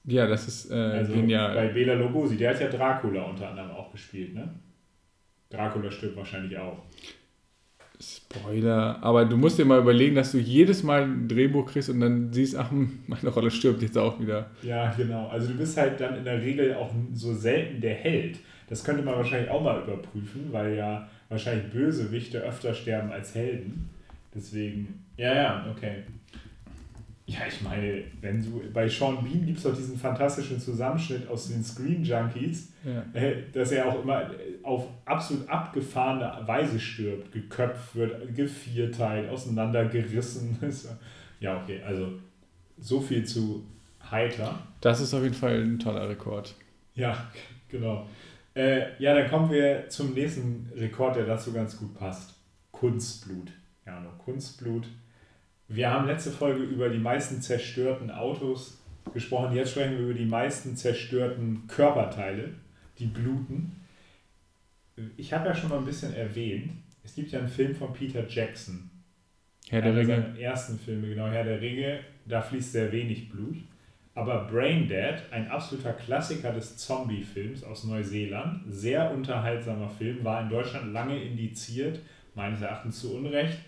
Ja, 0.04 0.28
das 0.28 0.46
ist 0.46 0.70
äh, 0.70 0.74
also 0.74 1.12
genial. 1.12 1.56
Bei 1.56 1.68
Bela 1.72 1.94
Lugosi, 1.94 2.36
der 2.36 2.50
hat 2.50 2.60
ja 2.60 2.68
Dracula 2.68 3.22
unter 3.22 3.48
anderem 3.48 3.72
auch 3.72 3.90
gespielt, 3.90 4.32
ne? 4.32 4.48
Dracula 5.50 5.90
stirbt 5.90 6.16
wahrscheinlich 6.16 6.56
auch. 6.56 6.84
Spoiler, 8.00 8.98
aber 9.02 9.24
du 9.24 9.36
musst 9.36 9.58
dir 9.58 9.64
mal 9.64 9.80
überlegen, 9.80 10.16
dass 10.16 10.32
du 10.32 10.38
jedes 10.38 10.82
Mal 10.82 11.04
ein 11.04 11.28
Drehbuch 11.28 11.66
kriegst 11.66 11.88
und 11.90 12.00
dann 12.00 12.32
siehst, 12.32 12.56
ach, 12.56 12.70
meine 12.72 13.28
Rolle 13.28 13.50
stirbt 13.50 13.82
jetzt 13.82 13.96
auch 13.96 14.18
wieder. 14.20 14.50
Ja, 14.62 14.92
genau. 14.92 15.28
Also 15.28 15.52
du 15.52 15.58
bist 15.58 15.76
halt 15.76 16.00
dann 16.00 16.16
in 16.16 16.24
der 16.24 16.40
Regel 16.42 16.74
auch 16.74 16.90
so 17.12 17.32
selten 17.32 17.80
der 17.80 17.94
Held. 17.94 18.38
Das 18.68 18.82
könnte 18.82 19.02
man 19.02 19.14
wahrscheinlich 19.14 19.50
auch 19.50 19.62
mal 19.62 19.82
überprüfen, 19.82 20.48
weil 20.50 20.74
ja 20.74 21.08
wahrscheinlich 21.28 21.70
Bösewichte 21.70 22.40
öfter 22.40 22.74
sterben 22.74 23.12
als 23.12 23.34
Helden. 23.34 23.90
Deswegen, 24.34 25.04
ja, 25.16 25.34
ja, 25.34 25.66
okay. 25.70 26.02
Ja, 27.26 27.40
ich 27.48 27.62
meine, 27.62 28.04
wenn 28.20 28.42
du 28.44 28.62
bei 28.70 28.86
Sean 28.86 29.24
Bean 29.24 29.46
gibt 29.46 29.56
es 29.56 29.64
doch 29.64 29.74
diesen 29.74 29.96
fantastischen 29.96 30.60
Zusammenschnitt 30.60 31.26
aus 31.26 31.48
den 31.48 31.64
Screen 31.64 32.04
Junkies, 32.04 32.72
ja. 32.84 33.02
äh, 33.18 33.44
dass 33.50 33.72
er 33.72 33.88
auch 33.88 34.02
immer 34.02 34.30
auf 34.62 34.88
absolut 35.06 35.48
abgefahrene 35.48 36.46
Weise 36.46 36.78
stirbt, 36.78 37.32
geköpft 37.32 37.96
wird, 37.96 38.36
gevierteilt, 38.36 39.30
auseinandergerissen. 39.30 40.58
ja, 41.40 41.62
okay, 41.62 41.80
also 41.82 42.12
so 42.78 43.00
viel 43.00 43.24
zu 43.24 43.64
heiter. 44.10 44.58
Das 44.82 45.00
ist 45.00 45.14
auf 45.14 45.22
jeden 45.22 45.34
Fall 45.34 45.62
ein 45.62 45.78
toller 45.78 46.06
Rekord. 46.06 46.54
Ja, 46.94 47.30
genau. 47.70 48.06
Äh, 48.54 49.02
ja, 49.02 49.14
dann 49.14 49.30
kommen 49.30 49.50
wir 49.50 49.88
zum 49.88 50.12
nächsten 50.12 50.70
Rekord, 50.76 51.16
der 51.16 51.24
dazu 51.24 51.54
ganz 51.54 51.78
gut 51.78 51.94
passt. 51.94 52.34
Kunstblut. 52.70 53.50
Ja, 53.86 53.98
nur 54.00 54.12
Kunstblut 54.18 54.86
wir 55.68 55.90
haben 55.90 56.06
letzte 56.06 56.30
Folge 56.30 56.62
über 56.62 56.88
die 56.88 56.98
meisten 56.98 57.40
zerstörten 57.40 58.10
Autos 58.10 58.82
gesprochen. 59.12 59.54
Jetzt 59.54 59.72
sprechen 59.72 59.98
wir 59.98 60.04
über 60.04 60.14
die 60.14 60.24
meisten 60.24 60.76
zerstörten 60.76 61.66
Körperteile, 61.66 62.50
die 62.98 63.06
bluten. 63.06 63.72
Ich 65.16 65.32
habe 65.32 65.48
ja 65.48 65.54
schon 65.54 65.70
mal 65.70 65.78
ein 65.78 65.84
bisschen 65.84 66.14
erwähnt, 66.14 66.70
es 67.02 67.14
gibt 67.14 67.32
ja 67.32 67.40
einen 67.40 67.48
Film 67.48 67.74
von 67.74 67.92
Peter 67.92 68.26
Jackson. 68.28 68.90
Herr 69.68 69.82
der 69.82 69.96
Ringe. 69.96 70.38
ersten 70.38 70.78
Filme, 70.78 71.08
genau, 71.08 71.26
Herr 71.26 71.44
der 71.44 71.60
Ringe. 71.60 72.00
Da 72.26 72.40
fließt 72.40 72.72
sehr 72.72 72.92
wenig 72.92 73.28
Blut. 73.28 73.56
Aber 74.14 74.44
Braindead, 74.44 75.22
ein 75.32 75.48
absoluter 75.48 75.92
Klassiker 75.92 76.52
des 76.52 76.76
Zombie-Films 76.76 77.64
aus 77.64 77.84
Neuseeland, 77.84 78.62
sehr 78.68 79.10
unterhaltsamer 79.10 79.88
Film, 79.88 80.22
war 80.22 80.42
in 80.42 80.48
Deutschland 80.48 80.92
lange 80.92 81.20
indiziert, 81.20 82.00
meines 82.34 82.60
Erachtens 82.60 83.00
zu 83.00 83.16
Unrecht 83.16 83.58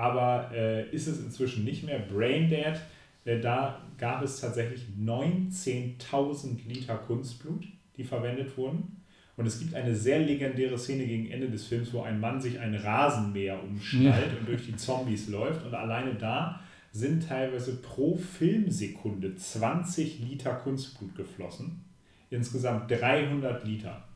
aber 0.00 0.50
äh, 0.54 0.88
ist 0.90 1.06
es 1.06 1.20
inzwischen 1.20 1.62
nicht 1.64 1.84
mehr. 1.84 1.98
Braindead, 1.98 2.80
äh, 3.26 3.38
da 3.38 3.82
gab 3.98 4.22
es 4.22 4.40
tatsächlich 4.40 4.86
19.000 4.98 6.66
Liter 6.66 6.96
Kunstblut, 6.96 7.66
die 7.98 8.04
verwendet 8.04 8.56
wurden. 8.56 8.96
Und 9.36 9.46
es 9.46 9.58
gibt 9.58 9.74
eine 9.74 9.94
sehr 9.94 10.18
legendäre 10.20 10.78
Szene 10.78 11.06
gegen 11.06 11.30
Ende 11.30 11.50
des 11.50 11.66
Films, 11.66 11.92
wo 11.92 12.00
ein 12.00 12.18
Mann 12.18 12.40
sich 12.40 12.58
ein 12.58 12.74
Rasenmäher 12.74 13.62
umschnallt 13.62 14.32
ja. 14.32 14.38
und 14.38 14.48
durch 14.48 14.64
die 14.64 14.76
Zombies 14.76 15.28
läuft. 15.28 15.66
Und 15.66 15.74
alleine 15.74 16.14
da 16.14 16.60
sind 16.92 17.28
teilweise 17.28 17.76
pro 17.76 18.16
Filmsekunde 18.16 19.36
20 19.36 20.20
Liter 20.20 20.54
Kunstblut 20.54 21.14
geflossen. 21.14 21.84
Insgesamt 22.30 22.90
300 22.90 23.66
Liter 23.66 24.08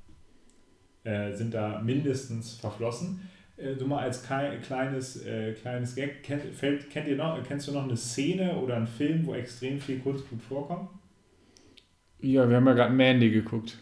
äh, 1.05 1.33
sind 1.33 1.53
da 1.53 1.81
mindestens 1.81 2.55
verflossen. 2.55 3.29
Äh, 3.57 3.75
so 3.77 3.87
mal 3.87 4.01
als 4.01 4.23
kleines, 4.23 5.25
äh, 5.25 5.53
kleines 5.53 5.95
Gag, 5.95 6.23
kennt, 6.23 6.43
fällt, 6.55 6.91
kennt 6.91 7.09
ihr 7.09 7.17
noch, 7.17 7.41
kennst 7.47 7.69
du 7.69 7.73
noch 7.73 7.85
eine 7.85 7.97
Szene 7.97 8.57
oder 8.57 8.77
einen 8.77 8.87
Film, 8.87 9.25
wo 9.27 9.35
extrem 9.35 9.81
viel 9.81 10.01
Kunstblut 10.01 10.43
vorkommt? 10.43 10.91
Ja, 12.21 12.49
wir 12.49 12.57
haben 12.57 12.67
ja 12.67 12.73
gerade 12.73 12.95
Mandy 12.95 13.31
geguckt. 13.31 13.79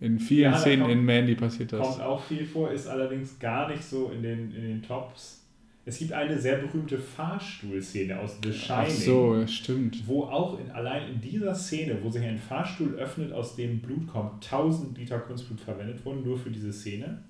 In 0.00 0.18
vielen 0.18 0.52
ja, 0.52 0.58
Szenen 0.58 0.82
kommt, 0.82 0.92
in 0.92 1.04
Mandy 1.04 1.34
passiert 1.34 1.72
das. 1.72 1.80
Kommt 1.80 2.00
auch 2.00 2.22
viel 2.24 2.44
vor, 2.44 2.70
ist 2.70 2.86
allerdings 2.86 3.38
gar 3.38 3.68
nicht 3.68 3.84
so 3.84 4.10
in 4.10 4.22
den, 4.22 4.54
in 4.54 4.62
den 4.62 4.82
Tops. 4.82 5.44
Es 5.86 5.98
gibt 5.98 6.12
eine 6.12 6.38
sehr 6.38 6.56
berühmte 6.56 6.98
Fahrstuhlszene 6.98 8.18
aus 8.18 8.38
The 8.42 8.52
Shining. 8.52 8.84
Ach 8.86 8.90
so, 8.90 9.46
stimmt. 9.46 10.06
Wo 10.06 10.24
auch 10.24 10.58
in, 10.58 10.70
allein 10.70 11.12
in 11.12 11.20
dieser 11.20 11.54
Szene, 11.54 11.98
wo 12.02 12.10
sich 12.10 12.24
ein 12.24 12.38
Fahrstuhl 12.38 12.94
öffnet, 12.94 13.32
aus 13.32 13.54
dem 13.54 13.80
Blut 13.80 14.06
kommt, 14.06 14.44
1000 14.44 14.96
Liter 14.96 15.18
Kunstblut 15.18 15.60
verwendet 15.60 16.04
wurden, 16.06 16.24
nur 16.24 16.38
für 16.38 16.50
diese 16.50 16.72
Szene. 16.72 17.22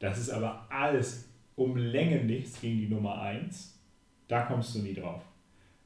Das 0.00 0.18
ist 0.18 0.30
aber 0.30 0.66
alles 0.70 1.28
um 1.54 1.76
Länge 1.76 2.24
nichts 2.24 2.60
gegen 2.60 2.80
die 2.80 2.88
Nummer 2.88 3.20
1. 3.20 3.78
Da 4.26 4.42
kommst 4.42 4.74
du 4.74 4.80
nie 4.80 4.94
drauf. 4.94 5.22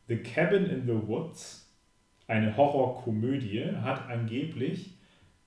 The 0.09 0.17
Cabin 0.19 0.67
in 0.67 0.87
the 0.87 1.07
Woods, 1.07 1.71
eine 2.27 2.57
Horrorkomödie, 2.57 3.73
hat 3.83 4.09
angeblich 4.09 4.95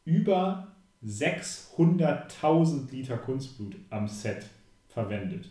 über 0.03 0.67
600.000 1.05 2.91
Liter 2.91 3.17
Kunstblut 3.17 3.75
am 3.89 4.07
Set 4.07 4.45
verwendet. 4.89 5.49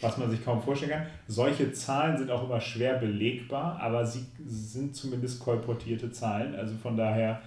Was 0.00 0.16
man 0.16 0.30
sich 0.30 0.44
kaum 0.44 0.62
vorstellen 0.62 0.92
kann. 0.92 1.06
Solche 1.26 1.72
Zahlen 1.72 2.16
sind 2.16 2.30
auch 2.30 2.44
immer 2.44 2.60
schwer 2.60 2.98
belegbar, 2.98 3.80
aber 3.80 4.06
sie 4.06 4.26
sind 4.46 4.94
zumindest 4.94 5.40
kolportierte 5.40 6.10
Zahlen. 6.10 6.54
Also 6.54 6.76
von 6.76 6.96
daher 6.96 7.42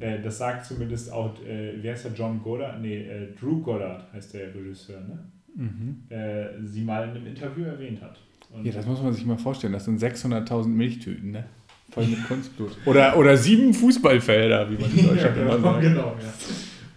äh, 0.00 0.20
das 0.22 0.38
sagt 0.38 0.66
zumindest 0.66 1.12
auch, 1.12 1.34
äh, 1.44 1.74
wer 1.80 1.94
ist 1.94 2.04
der 2.04 2.12
John 2.12 2.42
Goddard? 2.42 2.80
Nee, 2.80 3.02
äh, 3.02 3.34
Drew 3.38 3.60
Goddard 3.60 4.12
heißt 4.12 4.34
der 4.34 4.54
Regisseur, 4.54 5.00
ne? 5.00 5.18
Mhm. 5.54 6.04
Äh, 6.08 6.64
sie 6.64 6.82
mal 6.82 7.04
in 7.04 7.10
einem 7.10 7.26
Interview 7.26 7.64
erwähnt 7.64 8.00
hat. 8.00 8.18
Und 8.50 8.64
ja, 8.64 8.72
das 8.72 8.86
muss 8.86 9.02
man 9.02 9.12
sich 9.12 9.26
mal 9.26 9.38
vorstellen. 9.38 9.72
Das 9.72 9.84
sind 9.84 10.00
600.000 10.00 10.68
Milchtüten, 10.68 11.32
ne? 11.32 11.44
Voll 11.90 12.06
mit 12.06 12.24
Kunstblut. 12.28 12.76
Oder, 12.86 13.16
oder 13.16 13.36
sieben 13.36 13.74
Fußballfelder, 13.74 14.70
wie 14.70 14.76
man 14.76 14.90
in 14.90 14.96
Deutschland 15.08 15.36
ja, 15.36 15.42
genau, 15.42 15.56
immer 15.56 15.72
sagt. 15.72 15.82
Genau, 15.82 16.16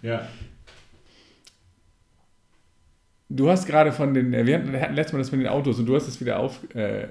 ja. 0.02 0.10
ja. 0.10 0.28
Du 3.28 3.48
hast 3.48 3.66
gerade 3.66 3.92
von 3.92 4.12
den, 4.12 4.30
wir 4.30 4.58
hatten, 4.58 4.94
letztes 4.94 5.12
Mal 5.14 5.18
das 5.20 5.32
mit 5.32 5.40
den 5.40 5.48
Autos 5.48 5.78
und 5.78 5.86
du 5.86 5.94
hast 5.94 6.06
es 6.06 6.20
wieder 6.20 6.38
auf, 6.38 6.60
äh, 6.74 7.08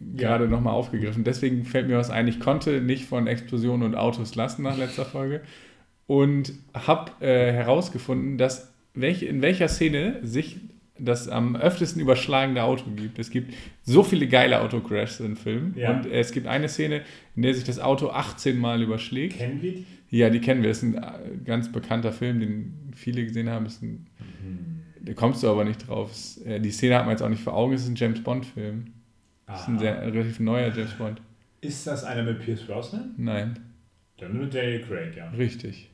gerade 0.00 0.44
ja. 0.44 0.50
nochmal 0.50 0.74
aufgegriffen. 0.74 1.24
Deswegen 1.24 1.64
fällt 1.64 1.88
mir 1.88 1.96
was 1.96 2.10
ein, 2.10 2.28
ich 2.28 2.40
konnte 2.40 2.80
nicht 2.80 3.06
von 3.06 3.26
Explosionen 3.26 3.82
und 3.82 3.94
Autos 3.94 4.34
lassen 4.34 4.62
nach 4.62 4.76
letzter 4.76 5.04
Folge 5.06 5.42
und 6.06 6.52
habe 6.74 7.12
äh, 7.20 7.52
herausgefunden, 7.52 8.38
dass 8.38 8.72
welch, 8.94 9.22
in 9.22 9.42
welcher 9.42 9.68
Szene 9.68 10.20
sich 10.22 10.58
das 10.98 11.28
am 11.28 11.56
öftesten 11.56 12.00
überschlagende 12.00 12.62
Auto 12.62 12.90
gibt. 12.90 13.18
Es 13.18 13.30
gibt 13.30 13.54
so 13.82 14.02
viele 14.02 14.28
geile 14.28 14.62
Autocrashs 14.62 15.20
im 15.20 15.36
Film. 15.36 15.74
Ja. 15.76 15.94
Und 15.94 16.06
es 16.06 16.32
gibt 16.32 16.46
eine 16.46 16.68
Szene, 16.68 17.02
in 17.34 17.42
der 17.42 17.54
sich 17.54 17.64
das 17.64 17.78
Auto 17.78 18.08
18 18.08 18.58
Mal 18.58 18.82
überschlägt. 18.82 19.36
Kennen 19.36 19.60
wir 19.60 19.72
die? 19.72 19.86
Ja, 20.08 20.30
die 20.30 20.40
kennen 20.40 20.62
wir. 20.62 20.70
Das 20.70 20.78
ist 20.78 20.84
ein 20.84 20.94
äh, 20.94 21.36
ganz 21.44 21.70
bekannter 21.70 22.12
Film, 22.12 22.40
den 22.40 22.92
viele 22.94 23.24
gesehen 23.24 23.50
haben. 23.50 23.66
Ein, 23.66 24.06
mhm. 24.18 24.82
Da 25.02 25.12
kommst 25.12 25.42
du 25.42 25.50
aber 25.50 25.64
nicht 25.64 25.86
drauf. 25.86 26.12
Äh, 26.44 26.60
die 26.60 26.70
Szene 26.70 26.96
hat 26.96 27.04
man 27.04 27.10
jetzt 27.10 27.22
auch 27.22 27.28
nicht 27.28 27.42
vor 27.42 27.54
Augen. 27.54 27.74
Es 27.74 27.82
ist 27.82 27.88
ein 27.88 27.96
James 27.96 28.22
Bond-Film. 28.22 28.92
Das 29.46 29.62
ist 29.62 29.68
ein 29.68 29.78
sehr, 29.78 30.00
relativ 30.02 30.40
neuer 30.40 30.72
James 30.74 30.92
Bond. 30.94 31.20
Ist 31.60 31.86
das 31.86 32.04
einer 32.04 32.22
mit 32.22 32.40
Pierce 32.40 32.62
Brosnan? 32.62 33.14
Nein. 33.16 33.58
Dann 34.18 34.38
mit 34.38 34.54
Daniel 34.54 34.82
Craig, 34.82 35.16
ja. 35.16 35.28
Richtig. 35.30 35.90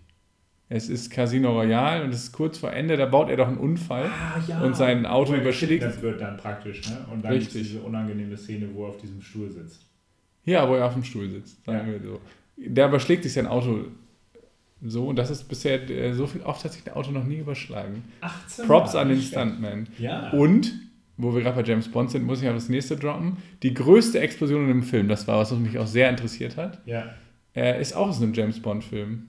Es 0.69 0.89
ist 0.89 1.11
Casino 1.11 1.53
Royale 1.53 2.05
und 2.05 2.11
es 2.11 2.25
ist 2.25 2.33
kurz 2.33 2.57
vor 2.57 2.73
Ende, 2.73 2.97
da 2.97 3.05
baut 3.05 3.29
er 3.29 3.37
doch 3.37 3.49
einen 3.49 3.59
Unfall 3.59 4.07
ah, 4.07 4.41
ja. 4.49 4.63
und 4.63 4.75
sein 4.75 5.05
Auto 5.05 5.35
überschlägt. 5.35 5.83
Das 5.83 6.01
wird 6.01 6.21
dann 6.21 6.39
praktisch, 6.39 6.89
ne? 6.89 7.05
Und 7.13 7.23
dann 7.25 7.33
Richtig. 7.33 7.63
diese 7.63 7.81
unangenehme 7.83 8.39
Szene, 8.39 8.69
wo 8.73 8.85
er 8.85 8.91
auf 8.91 8.97
diesem 8.97 9.21
Stuhl 9.21 9.51
sitzt. 9.51 9.85
Ja, 10.45 10.67
wo 10.69 10.75
er 10.75 10.87
auf 10.87 10.95
dem 10.95 11.05
Stuhl 11.05 11.29
sitzt, 11.29 11.63
sagen 11.67 11.87
ja. 11.87 11.93
wir 11.93 12.01
so. 12.01 12.21
Der 12.57 12.89
überschlägt 12.89 13.23
sich 13.23 13.35
sein 13.35 13.47
Auto 13.47 13.85
so 14.85 15.07
und 15.07 15.17
das 15.17 15.31
ist 15.31 15.45
bisher 15.45 15.89
äh, 15.91 16.13
so 16.13 16.27
viel 16.27 16.41
oft 16.43 16.65
hat 16.65 16.73
sich 16.73 16.83
der 16.83 16.97
Auto 16.97 17.11
noch 17.11 17.25
nie 17.25 17.39
überschlagen. 17.39 18.05
18 18.21 18.67
Props 18.67 18.95
an 18.95 19.11
den 19.11 19.21
Stuntman. 19.21 19.87
Ja. 19.99 20.31
Und 20.31 20.73
wo 21.17 21.35
wir 21.35 21.43
gerade 21.43 21.61
bei 21.63 21.69
James 21.69 21.89
Bond 21.91 22.11
sind, 22.11 22.25
muss 22.25 22.43
ich 22.43 22.49
auch 22.49 22.55
das 22.55 22.69
nächste 22.69 22.97
droppen. 22.97 23.37
Die 23.63 23.75
größte 23.75 24.21
Explosion 24.21 24.63
in 24.63 24.69
dem 24.69 24.83
Film, 24.83 25.09
das 25.09 25.27
war 25.29 25.39
was, 25.39 25.53
was 25.53 25.59
mich 25.59 25.79
auch 25.79 25.87
sehr 25.87 26.09
interessiert 26.11 26.57
hat, 26.57 26.81
ja. 26.87 27.05
äh, 27.55 27.81
ist 27.81 27.95
auch 27.95 28.09
aus 28.09 28.21
einem 28.23 28.33
James 28.35 28.61
Bond-Film. 28.61 29.27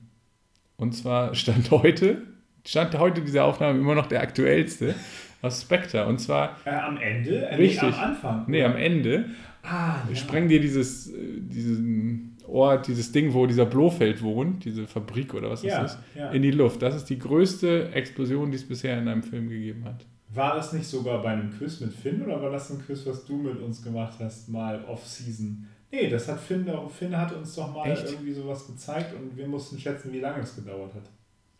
Und 0.77 0.93
zwar 0.93 1.35
stand 1.35 1.71
heute, 1.71 2.23
stand 2.65 2.97
heute 2.97 3.21
diese 3.21 3.43
Aufnahme 3.43 3.79
immer 3.79 3.95
noch 3.95 4.07
der 4.07 4.21
aktuellste, 4.21 4.95
Aus 5.41 5.61
Spectre. 5.61 6.05
Und 6.07 6.19
zwar. 6.19 6.57
Äh, 6.65 6.69
am 6.69 6.97
Ende? 6.97 7.45
Äh, 7.45 7.55
Richtig. 7.55 7.81
Nee, 7.83 7.97
am 7.97 8.03
Anfang. 8.03 8.43
Nee, 8.47 8.63
am 8.63 8.75
Ende. 8.77 9.25
Ah, 9.61 9.97
Wir 10.07 10.15
ja. 10.15 10.21
sprengen 10.21 10.47
dir 10.47 10.61
dieses, 10.61 11.09
äh, 11.13 11.17
diesen 11.41 12.37
Ort, 12.47 12.87
dieses 12.87 13.11
Ding, 13.11 13.33
wo 13.33 13.45
dieser 13.45 13.65
Blofeld 13.65 14.21
wohnt, 14.21 14.63
diese 14.63 14.87
Fabrik 14.87 15.33
oder 15.33 15.49
was 15.49 15.61
das 15.61 15.71
Ja, 15.71 15.83
ist, 15.83 15.99
ja. 16.15 16.31
in 16.31 16.41
die 16.43 16.51
Luft. 16.51 16.81
Das 16.81 16.95
ist 16.95 17.05
die 17.09 17.19
größte 17.19 17.89
Explosion, 17.93 18.51
die 18.51 18.57
es 18.57 18.67
bisher 18.67 18.97
in 18.97 19.07
einem 19.07 19.23
Film 19.23 19.49
gegeben 19.49 19.83
hat. 19.85 20.05
War 20.33 20.55
das 20.55 20.73
nicht 20.73 20.87
sogar 20.87 21.21
bei 21.21 21.29
einem 21.29 21.51
Quiz 21.57 21.79
mit 21.79 21.93
Finn 21.93 22.21
oder 22.23 22.41
war 22.41 22.49
das 22.49 22.69
ein 22.71 22.83
Quiz, 22.83 23.05
was 23.05 23.25
du 23.25 23.37
mit 23.37 23.59
uns 23.59 23.81
gemacht 23.83 24.15
hast, 24.19 24.49
mal 24.49 24.83
off-season? 24.85 25.67
Nee, 25.91 26.09
das 26.09 26.27
hat 26.27 26.39
Finn, 26.39 26.67
Finn 26.89 27.15
hat 27.15 27.31
uns 27.33 27.53
doch 27.55 27.71
mal 27.73 27.91
Echt? 27.91 28.09
irgendwie 28.11 28.33
sowas 28.33 28.65
gezeigt 28.65 29.13
und 29.13 29.37
wir 29.37 29.47
mussten 29.47 29.77
schätzen, 29.79 30.11
wie 30.11 30.19
lange 30.19 30.41
es 30.41 30.55
gedauert 30.55 30.93
hat. 30.95 31.03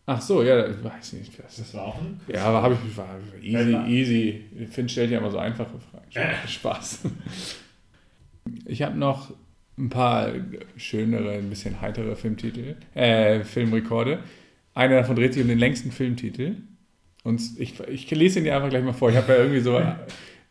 Ach 0.05 0.19
so, 0.21 0.43
ja, 0.43 0.67
ich 0.67 0.83
weiß 0.83 1.13
nicht. 1.13 1.37
Das 1.41 1.55
Das 1.57 1.73
war 1.75 1.83
auch 1.85 1.97
ein 2.01 2.19
Quiz. 2.25 2.35
ja, 2.35 2.45
aber 2.45 2.61
habe 2.63 2.77
ich 2.87 2.97
war 2.97 3.07
easy, 3.41 3.53
Besser. 3.71 3.87
easy. 3.87 4.43
Finn 4.71 4.89
stellt 4.89 5.11
ja 5.11 5.19
immer 5.19 5.31
so 5.31 5.37
einfache 5.37 5.77
Fragen. 5.79 6.47
Spaß. 6.47 6.99
Ich 8.65 8.81
habe 8.81 8.97
noch 8.97 9.33
ein 9.77 9.89
paar 9.89 10.31
schönere, 10.77 11.31
ein 11.31 11.49
bisschen 11.49 11.79
heitere 11.79 12.15
Filmtitel, 12.15 12.75
äh, 12.95 13.43
Filmrekorde. 13.43 14.19
Einer 14.73 14.95
davon 14.97 15.15
dreht 15.15 15.33
sich 15.33 15.41
um 15.43 15.47
den 15.47 15.59
längsten 15.59 15.91
Filmtitel. 15.91 16.57
Und 17.23 17.41
ich, 17.57 17.79
ich 17.87 18.11
lese 18.11 18.39
ihn 18.39 18.45
dir 18.45 18.55
einfach 18.55 18.69
gleich 18.69 18.83
mal 18.83 18.93
vor. 18.93 19.09
Ich 19.09 19.15
habe 19.15 19.31
ja 19.31 19.39
irgendwie 19.39 19.61
so, 19.61 19.81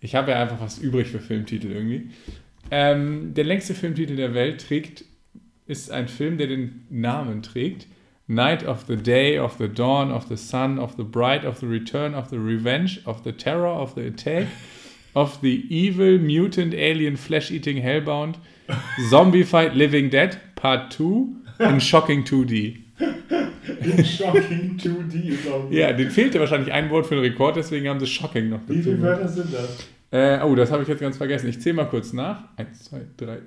ich 0.01 0.15
habe 0.15 0.33
ja 0.33 0.41
einfach 0.41 0.61
was 0.61 0.79
übrig 0.79 1.09
für 1.09 1.21
Filmtitel 1.21 1.71
irgendwie. 1.71 2.11
Ähm, 2.71 3.35
der 3.35 3.45
längste 3.45 3.75
Filmtitel 3.75 4.17
der 4.17 4.35
Welt 4.35 4.67
trägt, 4.67 5.05
ist 5.67 5.91
ein 5.91 6.09
Film, 6.09 6.39
der 6.39 6.47
den 6.47 6.87
Namen 6.91 7.43
trägt. 7.43 7.87
Night 8.27 8.67
of 8.67 8.85
the 8.87 8.97
Day, 8.97 9.39
of 9.39 9.57
the 9.59 9.69
Dawn, 9.69 10.11
of 10.11 10.27
the 10.29 10.37
Sun, 10.37 10.79
of 10.79 10.95
the 10.97 11.03
Bride, 11.03 11.47
of 11.47 11.59
the 11.59 11.67
Return, 11.67 12.15
of 12.15 12.31
the 12.31 12.39
Revenge, 12.39 13.01
of 13.05 13.23
the 13.25 13.33
Terror, 13.33 13.69
of 13.69 13.95
the 13.95 14.07
Attack, 14.07 14.47
of 15.15 15.39
the 15.43 15.67
Evil, 15.69 16.19
Mutant, 16.19 16.73
Alien, 16.73 17.17
Flesh-Eating, 17.17 17.83
Hellbound, 17.83 18.37
Zombified, 19.11 19.75
Living 19.75 20.09
Dead, 20.09 20.41
Part 20.55 20.91
2 20.93 21.37
in 21.61 21.81
Shocking 21.81 22.25
2D. 22.25 22.79
In 23.85 24.05
Shocking 24.05 24.77
2D 24.77 25.29
ist 25.29 25.49
auch 25.49 25.63
gut. 25.63 25.73
Ja, 25.73 25.93
den 25.93 26.11
fehlte 26.11 26.41
wahrscheinlich 26.41 26.73
ein 26.73 26.91
Wort 26.91 27.07
für 27.07 27.15
den 27.15 27.25
Rekord, 27.25 27.57
deswegen 27.57 27.89
haben 27.89 28.01
sie 28.01 28.07
Shocking 28.07 28.49
noch 28.49 28.61
Wie 28.69 28.83
viele 28.83 28.97
dazu. 28.97 29.03
Wörter 29.03 29.29
sind 29.29 29.55
das? 29.55 29.89
Äh, 30.11 30.41
oh, 30.45 30.55
das 30.55 30.71
habe 30.71 30.83
ich 30.83 30.89
jetzt 30.89 31.01
ganz 31.01 31.17
vergessen. 31.17 31.49
Ich 31.49 31.61
zähle 31.61 31.77
mal 31.77 31.89
kurz 31.89 32.13
nach. 32.13 32.57
Eins, 32.57 32.85
zwei, 32.85 33.07
drei. 33.17 33.39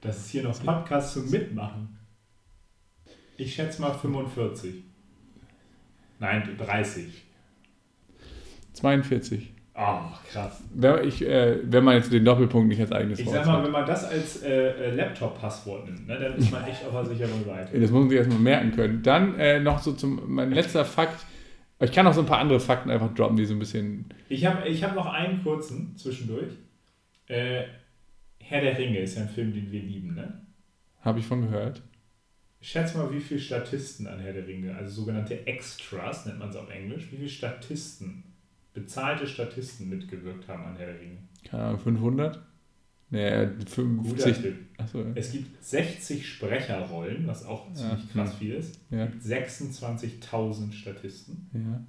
Das 0.00 0.18
ist 0.18 0.30
hier 0.30 0.42
noch 0.42 0.62
Podcast 0.62 1.14
zum 1.14 1.30
Mitmachen. 1.30 1.98
Ich 3.36 3.54
schätze 3.54 3.80
mal 3.80 3.92
45. 3.92 4.84
Nein, 6.18 6.56
30. 6.58 7.06
42. 8.74 9.52
Oh, 9.82 10.00
krass. 10.30 10.62
Wenn, 10.74 11.08
ich, 11.08 11.26
äh, 11.26 11.58
wenn 11.64 11.84
man 11.84 11.96
jetzt 11.96 12.12
den 12.12 12.22
Doppelpunkt 12.22 12.68
nicht 12.68 12.80
als 12.82 12.92
eigenes 12.92 13.18
Ich 13.18 13.24
Wort 13.24 13.36
sag 13.36 13.46
mal, 13.46 13.56
hat. 13.56 13.64
wenn 13.64 13.72
man 13.72 13.86
das 13.86 14.04
als 14.04 14.42
äh, 14.42 14.72
äh, 14.72 14.94
Laptop-Passwort 14.94 15.86
nimmt, 15.86 16.06
ne, 16.06 16.18
dann 16.18 16.36
ist 16.36 16.52
man 16.52 16.64
echt 16.64 16.84
auf 16.84 16.92
der 16.92 17.06
sicheren 17.06 17.42
Seite. 17.46 17.80
Das 17.80 17.90
muss 17.90 18.00
man 18.00 18.10
sich 18.10 18.18
erstmal 18.18 18.40
merken 18.40 18.72
können. 18.72 19.02
Dann 19.02 19.38
äh, 19.38 19.58
noch 19.58 19.78
so 19.78 19.92
zum, 19.92 20.20
mein 20.26 20.52
letzter 20.52 20.84
Fakt. 20.84 21.24
Ich 21.78 21.92
kann 21.92 22.04
noch 22.04 22.12
so 22.12 22.20
ein 22.20 22.26
paar 22.26 22.40
andere 22.40 22.60
Fakten 22.60 22.90
einfach 22.90 23.14
droppen, 23.14 23.38
die 23.38 23.46
so 23.46 23.54
ein 23.54 23.58
bisschen. 23.58 24.04
Ich 24.28 24.44
habe 24.44 24.68
ich 24.68 24.84
hab 24.84 24.94
noch 24.94 25.06
einen 25.06 25.42
kurzen 25.42 25.96
zwischendurch. 25.96 26.50
Äh, 27.26 27.62
Herr 28.38 28.60
der 28.60 28.76
Ringe 28.76 28.98
ist 28.98 29.16
ja 29.16 29.22
ein 29.22 29.30
Film, 29.30 29.54
den 29.54 29.72
wir 29.72 29.80
lieben, 29.80 30.14
ne? 30.14 30.42
Habe 31.00 31.20
ich 31.20 31.26
von 31.26 31.40
gehört. 31.40 31.80
Schätz 32.60 32.94
mal, 32.94 33.10
wie 33.10 33.20
viele 33.20 33.40
Statisten 33.40 34.06
an 34.06 34.20
Herr 34.20 34.34
der 34.34 34.46
Ringe, 34.46 34.76
also 34.76 34.90
sogenannte 35.00 35.46
Extras 35.46 36.26
nennt 36.26 36.38
man 36.38 36.50
es 36.50 36.56
auf 36.56 36.68
Englisch, 36.68 37.10
wie 37.10 37.16
viele 37.16 37.30
Statisten, 37.30 38.24
bezahlte 38.74 39.26
Statisten 39.26 39.88
mitgewirkt 39.88 40.48
haben 40.48 40.64
an 40.64 40.76
Herr 40.76 40.86
der 40.92 41.00
Ringe? 41.00 41.18
Keine 41.44 41.62
Ahnung, 41.64 41.80
500? 41.80 42.42
Nee, 43.12 43.46
Guter 43.46 43.66
50. 43.70 44.36
Tipp. 44.42 44.56
Achso, 44.78 45.04
Es 45.16 45.32
gibt 45.32 45.64
60 45.64 46.28
Sprecherrollen, 46.28 47.26
was 47.26 47.44
auch 47.44 47.72
ziemlich 47.72 48.04
Ja. 48.04 48.12
krass 48.12 48.34
viel 48.36 48.54
ist. 48.54 48.80
ja. 48.90 49.04
Es 49.06 49.10
gibt 49.12 49.24
26.000 49.24 50.72
Statisten. 50.72 51.48
ja. 51.52 51.84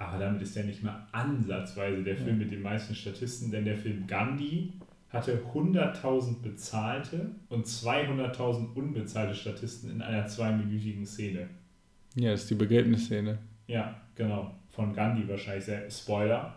Aber 0.00 0.18
damit 0.20 0.40
ist 0.42 0.56
er 0.56 0.62
nicht 0.62 0.84
mal 0.84 1.08
ansatzweise 1.10 2.04
der 2.04 2.16
Film 2.16 2.38
mit 2.38 2.52
den 2.52 2.62
meisten 2.62 2.94
Statisten, 2.94 3.50
denn 3.50 3.64
der 3.64 3.76
Film 3.76 4.06
Gandhi 4.06 4.74
hatte 5.08 5.42
100.000 5.52 6.40
bezahlte 6.40 7.32
und 7.48 7.66
200.000 7.66 8.74
unbezahlte 8.74 9.34
Statisten 9.34 9.90
in 9.90 10.00
einer 10.00 10.28
zweiminütigen 10.28 11.04
Szene. 11.04 11.48
Ja, 12.14 12.30
das 12.30 12.42
ist 12.42 12.50
die 12.50 12.54
Begräbnisszene. 12.54 13.38
Ja, 13.66 14.00
genau. 14.14 14.54
Von 14.78 14.94
Gandhi 14.94 15.28
wahrscheinlich. 15.28 15.64
Sehr, 15.64 15.90
Spoiler. 15.90 16.54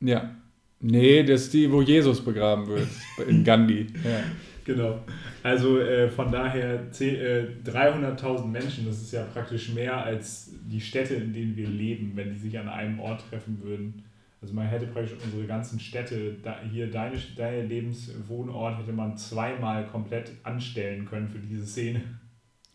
Ja. 0.00 0.34
Nee, 0.80 1.22
das 1.22 1.42
ist 1.42 1.54
die, 1.54 1.70
wo 1.70 1.80
Jesus 1.80 2.24
begraben 2.24 2.66
wird. 2.66 2.88
In 3.28 3.44
Gandhi. 3.44 3.86
Ja. 4.04 4.24
Genau. 4.64 4.98
Also 5.44 5.78
äh, 5.78 6.10
von 6.10 6.32
daher 6.32 6.74
äh, 6.74 7.46
300.000 7.64 8.46
Menschen, 8.46 8.84
das 8.84 9.00
ist 9.00 9.12
ja 9.12 9.22
praktisch 9.32 9.72
mehr 9.72 9.96
als 9.96 10.50
die 10.68 10.80
Städte, 10.80 11.14
in 11.14 11.32
denen 11.32 11.56
wir 11.56 11.68
leben, 11.68 12.12
wenn 12.16 12.32
die 12.32 12.38
sich 12.38 12.58
an 12.58 12.68
einem 12.68 12.98
Ort 12.98 13.22
treffen 13.30 13.62
würden. 13.62 14.02
Also 14.42 14.54
man 14.54 14.66
hätte 14.66 14.86
praktisch 14.88 15.16
unsere 15.24 15.46
ganzen 15.46 15.78
Städte, 15.78 16.34
da, 16.42 16.58
hier 16.68 16.90
deine, 16.90 17.16
dein 17.36 17.68
Lebenswohnort 17.68 18.80
hätte 18.80 18.92
man 18.92 19.16
zweimal 19.16 19.86
komplett 19.86 20.32
anstellen 20.42 21.04
können 21.06 21.28
für 21.28 21.38
diese 21.38 21.64
Szene. 21.64 22.02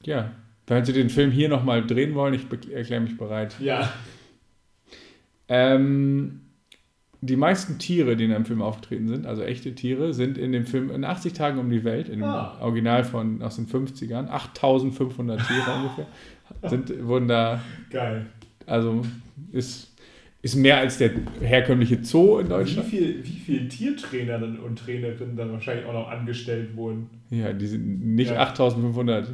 ja. 0.01 0.31
Wenn 0.67 0.85
Sie 0.85 0.93
den 0.93 1.09
Film 1.09 1.31
hier 1.31 1.49
nochmal 1.49 1.85
drehen 1.85 2.15
wollen, 2.15 2.33
ich 2.33 2.45
erkläre 2.71 3.01
mich 3.01 3.17
bereit. 3.17 3.55
Ja. 3.59 3.91
Ähm, 5.49 6.41
die 7.21 7.35
meisten 7.35 7.79
Tiere, 7.79 8.15
die 8.15 8.25
in 8.25 8.31
einem 8.33 8.45
Film 8.45 8.61
aufgetreten 8.61 9.07
sind, 9.07 9.25
also 9.25 9.43
echte 9.43 9.73
Tiere, 9.75 10.13
sind 10.13 10.37
in 10.37 10.51
dem 10.51 10.65
Film 10.65 10.89
in 10.91 11.03
80 11.03 11.33
Tagen 11.33 11.59
um 11.59 11.69
die 11.69 11.83
Welt, 11.83 12.09
in 12.09 12.19
dem 12.19 12.23
Ah. 12.29 12.57
Original 12.61 13.03
von 13.03 13.41
aus 13.41 13.55
den 13.55 13.67
50ern, 13.67 14.27
8500 14.29 15.39
Tiere 15.45 15.75
ungefähr, 15.77 16.07
sind, 16.69 17.05
wurden 17.07 17.27
da, 17.27 17.61
Geil. 17.89 18.25
also 18.65 19.03
ist, 19.51 19.93
ist 20.41 20.55
mehr 20.55 20.77
als 20.79 20.97
der 20.97 21.11
herkömmliche 21.41 22.03
Zoo 22.03 22.39
in 22.39 22.47
Wie 22.47 22.49
Deutschland. 22.49 22.87
viel, 22.89 23.23
wie 23.23 23.29
viel 23.39 23.67
Tiertrainerinnen 23.69 24.59
und 24.59 24.79
Trainerinnen 24.79 25.35
dann 25.37 25.51
wahrscheinlich 25.53 25.85
auch 25.85 25.93
noch 25.93 26.09
angestellt 26.09 26.75
wurden? 26.75 27.09
Ja, 27.29 27.53
die 27.53 27.67
sind 27.67 28.15
nicht 28.15 28.31
Ja. 28.31 28.39
8500. 28.41 29.29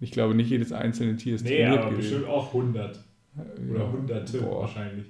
Ich 0.00 0.10
glaube, 0.12 0.34
nicht 0.34 0.50
jedes 0.50 0.72
einzelne 0.72 1.16
Tier 1.16 1.34
ist 1.34 1.44
Nee, 1.44 1.58
trainiert 1.62 1.78
aber 1.82 1.90
gewesen. 1.90 2.10
bestimmt 2.10 2.26
auch 2.28 2.48
100 2.48 3.04
oder 3.70 3.80
Ja. 3.80 3.92
Hunderte 3.92 4.38
Boah. 4.38 4.60
wahrscheinlich. 4.62 5.06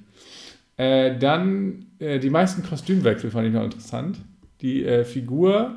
Äh, 0.77 1.19
dann 1.19 1.87
äh, 1.99 2.19
die 2.19 2.31
meisten 2.31 2.63
Kostümwechsel 2.63 3.31
fand 3.31 3.47
ich 3.49 3.53
noch 3.55 3.65
interessant. 3.65 4.19
Die 4.63 4.85
äh, 4.85 5.05
Figur 5.05 5.77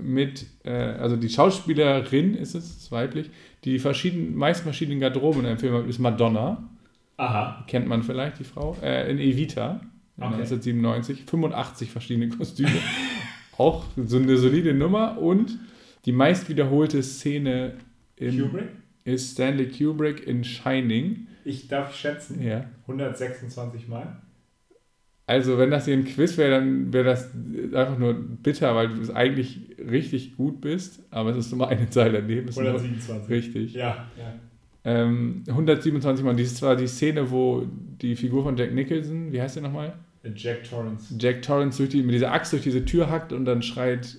mit, 0.00 0.46
äh, 0.64 0.70
also 0.72 1.16
die 1.16 1.28
Schauspielerin 1.28 2.34
ist 2.34 2.54
es, 2.54 2.64
ist 2.78 2.92
weiblich, 2.92 3.30
die 3.64 3.78
verschiedenen, 3.78 4.34
meist 4.34 4.62
verschiedenen 4.62 5.00
Garderoben 5.00 5.40
in 5.40 5.46
einem 5.46 5.58
Film 5.58 5.88
ist 5.88 5.98
Madonna. 5.98 6.68
Aha. 7.18 7.64
Kennt 7.68 7.86
man 7.86 8.02
vielleicht, 8.02 8.38
die 8.38 8.44
Frau. 8.44 8.76
Äh, 8.82 9.10
in 9.10 9.18
Evita, 9.18 9.80
Okay. 10.18 10.26
1997. 10.34 11.24
85 11.26 11.90
verschiedene 11.90 12.28
Kostüme. 12.36 12.70
Auch 13.56 13.84
so 13.96 14.18
eine 14.18 14.36
solide 14.36 14.74
Nummer. 14.74 15.18
Und 15.18 15.58
die 16.04 16.12
meist 16.12 16.48
wiederholte 16.50 17.02
Szene 17.02 17.74
Kubrick? 18.18 18.68
ist 19.04 19.32
Stanley 19.32 19.68
Kubrick 19.68 20.26
in 20.26 20.44
Shining. 20.44 21.26
Ich 21.44 21.68
darf 21.68 21.94
schätzen. 21.94 22.42
Ja. 22.42 22.66
126 22.82 23.88
Mal. 23.88 24.20
Also, 25.26 25.56
wenn 25.56 25.70
das 25.70 25.84
hier 25.84 25.94
ein 25.94 26.04
Quiz 26.04 26.36
wäre, 26.36 26.50
dann 26.50 26.92
wäre 26.92 27.04
das 27.04 27.30
einfach 27.72 27.98
nur 27.98 28.14
bitter, 28.14 28.74
weil 28.74 28.88
du 28.88 29.14
eigentlich 29.14 29.60
richtig 29.78 30.36
gut 30.36 30.60
bist, 30.60 31.02
aber 31.10 31.30
es 31.30 31.36
ist 31.36 31.52
nur 31.52 31.68
eine 31.68 31.88
Zahl 31.90 32.12
daneben. 32.12 32.48
Ist 32.48 32.58
nur 32.58 32.66
127. 32.66 33.30
richtig. 33.30 33.74
Ja, 33.74 34.08
ja. 34.18 34.34
Ähm, 34.84 35.44
127 35.46 36.24
Mal. 36.24 36.34
Dies 36.34 36.60
war 36.60 36.76
die 36.76 36.88
Szene, 36.88 37.30
wo 37.30 37.66
die 38.00 38.16
Figur 38.16 38.42
von 38.42 38.56
Jack 38.56 38.74
Nicholson, 38.74 39.32
wie 39.32 39.40
heißt 39.40 39.56
der 39.56 39.62
nochmal? 39.62 39.94
Jack 40.34 40.64
Torrance. 40.64 41.14
Jack 41.18 41.42
Torrance 41.42 41.78
durch 41.78 41.90
die, 41.90 42.02
mit 42.02 42.14
dieser 42.14 42.32
Axt 42.32 42.52
durch 42.52 42.62
diese 42.62 42.84
Tür 42.84 43.10
hackt 43.10 43.32
und 43.32 43.44
dann 43.44 43.62
schreit 43.62 44.18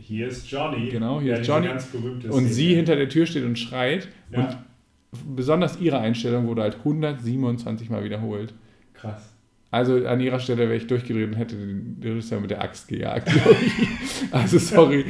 Hier 0.00 0.28
ist 0.28 0.50
Johnny. 0.50 0.88
Genau, 0.88 1.20
hier 1.20 1.38
ist 1.38 1.46
Johnny. 1.46 1.68
Und 1.68 1.80
Szene. 1.80 2.48
sie 2.48 2.74
hinter 2.74 2.96
der 2.96 3.08
Tür 3.08 3.26
steht 3.26 3.44
und 3.44 3.58
schreit. 3.58 4.08
Ja, 4.30 4.38
Und 5.12 5.36
besonders 5.36 5.80
ihre 5.80 5.98
Einstellung 5.98 6.46
wurde 6.46 6.62
halt 6.62 6.76
127 6.78 7.90
Mal 7.90 8.04
wiederholt. 8.04 8.54
krass. 8.94 9.34
Also 9.70 10.06
an 10.06 10.18
ihrer 10.20 10.40
Stelle 10.40 10.60
wäre 10.60 10.76
ich 10.76 10.86
durchgedreht 10.86 11.28
und 11.28 11.34
hätte 11.34 11.54
den 11.54 11.98
Regisseur 12.02 12.40
mit 12.40 12.50
der 12.50 12.62
Axt 12.62 12.88
gejagt. 12.88 13.28
also 14.32 14.58
sorry. 14.58 15.04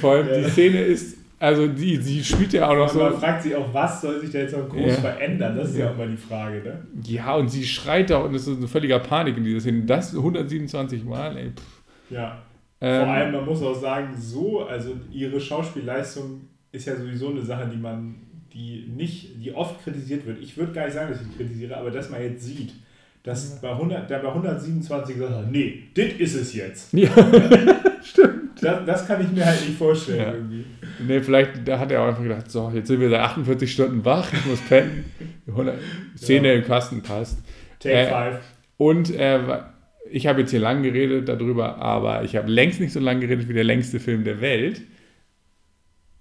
Vor 0.00 0.14
allem 0.14 0.26
die 0.26 0.42
Ja. 0.42 0.48
Szene 0.48 0.80
ist, 0.80 1.16
also 1.38 1.68
die, 1.68 1.96
sie 1.98 2.24
spielt 2.24 2.52
ja 2.54 2.68
auch 2.68 2.74
noch 2.74 2.90
Aber 2.92 3.04
man 3.04 3.12
so. 3.12 3.18
fragt 3.20 3.42
sich 3.44 3.54
auch, 3.54 3.72
was 3.72 4.00
soll 4.00 4.20
sich 4.20 4.30
da 4.30 4.38
jetzt 4.40 4.56
noch 4.56 4.68
groß 4.68 4.84
Ja. 4.84 4.94
verändern? 4.94 5.56
Das 5.56 5.70
ist 5.70 5.76
ja 5.78 5.84
Ja. 5.86 5.90
immer 5.92 6.06
die 6.08 6.16
Frage, 6.16 6.56
ne? 6.64 6.82
Ja, 7.06 7.36
und 7.36 7.48
sie 7.48 7.64
schreit 7.64 8.10
da 8.10 8.18
und 8.18 8.34
es 8.34 8.48
ist 8.48 8.56
eine 8.56 8.66
völliger 8.66 8.98
Panik 8.98 9.36
in 9.36 9.44
dieser 9.44 9.60
Szene. 9.60 9.82
Das 9.82 10.12
127 10.12 11.04
Mal, 11.04 11.36
ey. 11.36 11.50
Pff. 11.50 12.10
Ja. 12.10 12.42
Ähm, 12.84 13.00
Vor 13.00 13.14
allem, 13.14 13.32
man 13.32 13.46
muss 13.46 13.62
auch 13.62 13.80
sagen, 13.80 14.14
so, 14.14 14.66
also 14.66 14.94
ihre 15.10 15.40
Schauspielleistung 15.40 16.42
ist 16.70 16.86
ja 16.86 16.94
sowieso 16.94 17.30
eine 17.30 17.40
Sache, 17.40 17.66
die 17.66 17.78
man, 17.78 18.16
die 18.52 18.92
nicht, 18.94 19.42
die 19.42 19.54
oft 19.54 19.82
kritisiert 19.82 20.26
wird. 20.26 20.38
Ich 20.42 20.54
würde 20.58 20.72
gar 20.74 20.84
nicht 20.84 20.92
sagen, 20.92 21.10
dass 21.10 21.22
ich 21.22 21.34
kritisiere, 21.34 21.78
aber 21.78 21.90
dass 21.90 22.10
man 22.10 22.20
jetzt 22.20 22.44
sieht, 22.44 22.74
dass 23.22 23.58
bei 23.62 23.70
100, 23.70 24.10
der 24.10 24.18
bei 24.18 24.28
127 24.28 25.14
gesagt 25.14 25.34
hat, 25.34 25.50
nee, 25.50 25.84
das 25.94 26.12
ist 26.18 26.34
es 26.34 26.54
jetzt. 26.54 26.92
Ja, 26.94 27.08
stimmt. 28.02 28.60
Das, 28.60 28.84
das, 28.84 29.06
kann 29.06 29.22
ich 29.22 29.30
mir 29.30 29.46
halt 29.46 29.66
nicht 29.66 29.78
vorstellen 29.78 30.18
ja. 30.18 30.32
irgendwie. 30.34 30.64
Nee, 31.06 31.20
vielleicht 31.22 31.66
da 31.66 31.78
hat 31.78 31.90
er 31.90 32.02
auch 32.02 32.08
einfach 32.08 32.22
gedacht, 32.22 32.50
so, 32.50 32.70
jetzt 32.74 32.88
sind 32.88 33.00
wir 33.00 33.08
seit 33.08 33.20
48 33.20 33.72
Stunden 33.72 34.04
wach, 34.04 34.30
ich 34.30 34.44
muss 34.44 34.60
pennen. 34.60 35.06
100, 35.48 35.78
Szene 36.18 36.48
ja. 36.48 36.54
im 36.54 36.64
Kasten 36.64 37.02
passt. 37.02 37.38
Take 37.80 37.94
äh, 37.94 38.10
five. 38.10 38.40
Und 38.76 39.14
äh, 39.14 39.40
ich 40.10 40.26
habe 40.26 40.40
jetzt 40.40 40.50
hier 40.50 40.60
lang 40.60 40.82
geredet 40.82 41.28
darüber, 41.28 41.76
aber 41.78 42.24
ich 42.24 42.36
habe 42.36 42.50
längst 42.50 42.80
nicht 42.80 42.92
so 42.92 43.00
lange 43.00 43.20
geredet 43.20 43.48
wie 43.48 43.54
der 43.54 43.64
längste 43.64 44.00
Film 44.00 44.24
der 44.24 44.40
Welt. 44.40 44.82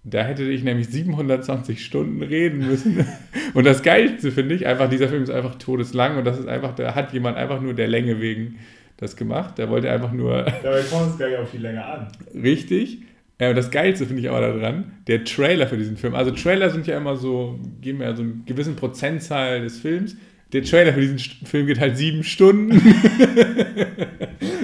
Da 0.05 0.23
hätte 0.23 0.43
ich 0.43 0.63
nämlich 0.63 0.87
720 0.89 1.83
Stunden 1.83 2.21
reden 2.21 2.67
müssen. 2.67 3.05
Und 3.53 3.65
das 3.65 3.83
Geilste 3.83 4.31
finde 4.31 4.55
ich 4.55 4.67
einfach, 4.67 4.89
dieser 4.89 5.07
Film 5.07 5.23
ist 5.23 5.29
einfach 5.29 5.55
todeslang 5.55 6.17
und 6.17 6.25
das 6.25 6.39
ist 6.39 6.47
einfach, 6.47 6.75
da 6.75 6.95
hat 6.95 7.13
jemand 7.13 7.37
einfach 7.37 7.61
nur 7.61 7.73
der 7.73 7.87
Länge 7.87 8.19
wegen 8.19 8.57
das 8.97 9.15
gemacht. 9.15 9.57
Der 9.57 9.69
wollte 9.69 9.91
einfach 9.91 10.11
nur. 10.11 10.43
Dabei 10.63 10.81
kommt 10.81 11.11
es 11.11 11.17
gar 11.19 11.29
nicht 11.29 11.37
auf 11.37 11.51
die 11.51 11.59
Länge 11.59 11.85
an. 11.85 12.07
Richtig. 12.33 12.99
Ja, 13.39 13.53
das 13.53 13.71
Geilste 13.71 14.05
finde 14.05 14.21
ich 14.21 14.29
aber 14.29 14.41
daran, 14.41 14.93
der 15.07 15.23
Trailer 15.23 15.67
für 15.67 15.77
diesen 15.77 15.97
Film. 15.97 16.15
Also 16.15 16.31
Trailer 16.31 16.69
sind 16.69 16.87
ja 16.87 16.97
immer 16.97 17.15
so, 17.15 17.59
geben 17.81 18.01
ja 18.01 18.15
so 18.15 18.23
einen 18.23 18.43
gewissen 18.45 18.75
Prozentzahl 18.75 19.61
des 19.61 19.79
Films. 19.79 20.17
Der 20.53 20.63
Trailer 20.63 20.93
für 20.93 21.01
diesen 21.01 21.19
Film 21.19 21.67
geht 21.67 21.79
halt 21.79 21.97
sieben 21.97 22.23
Stunden. 22.23 22.79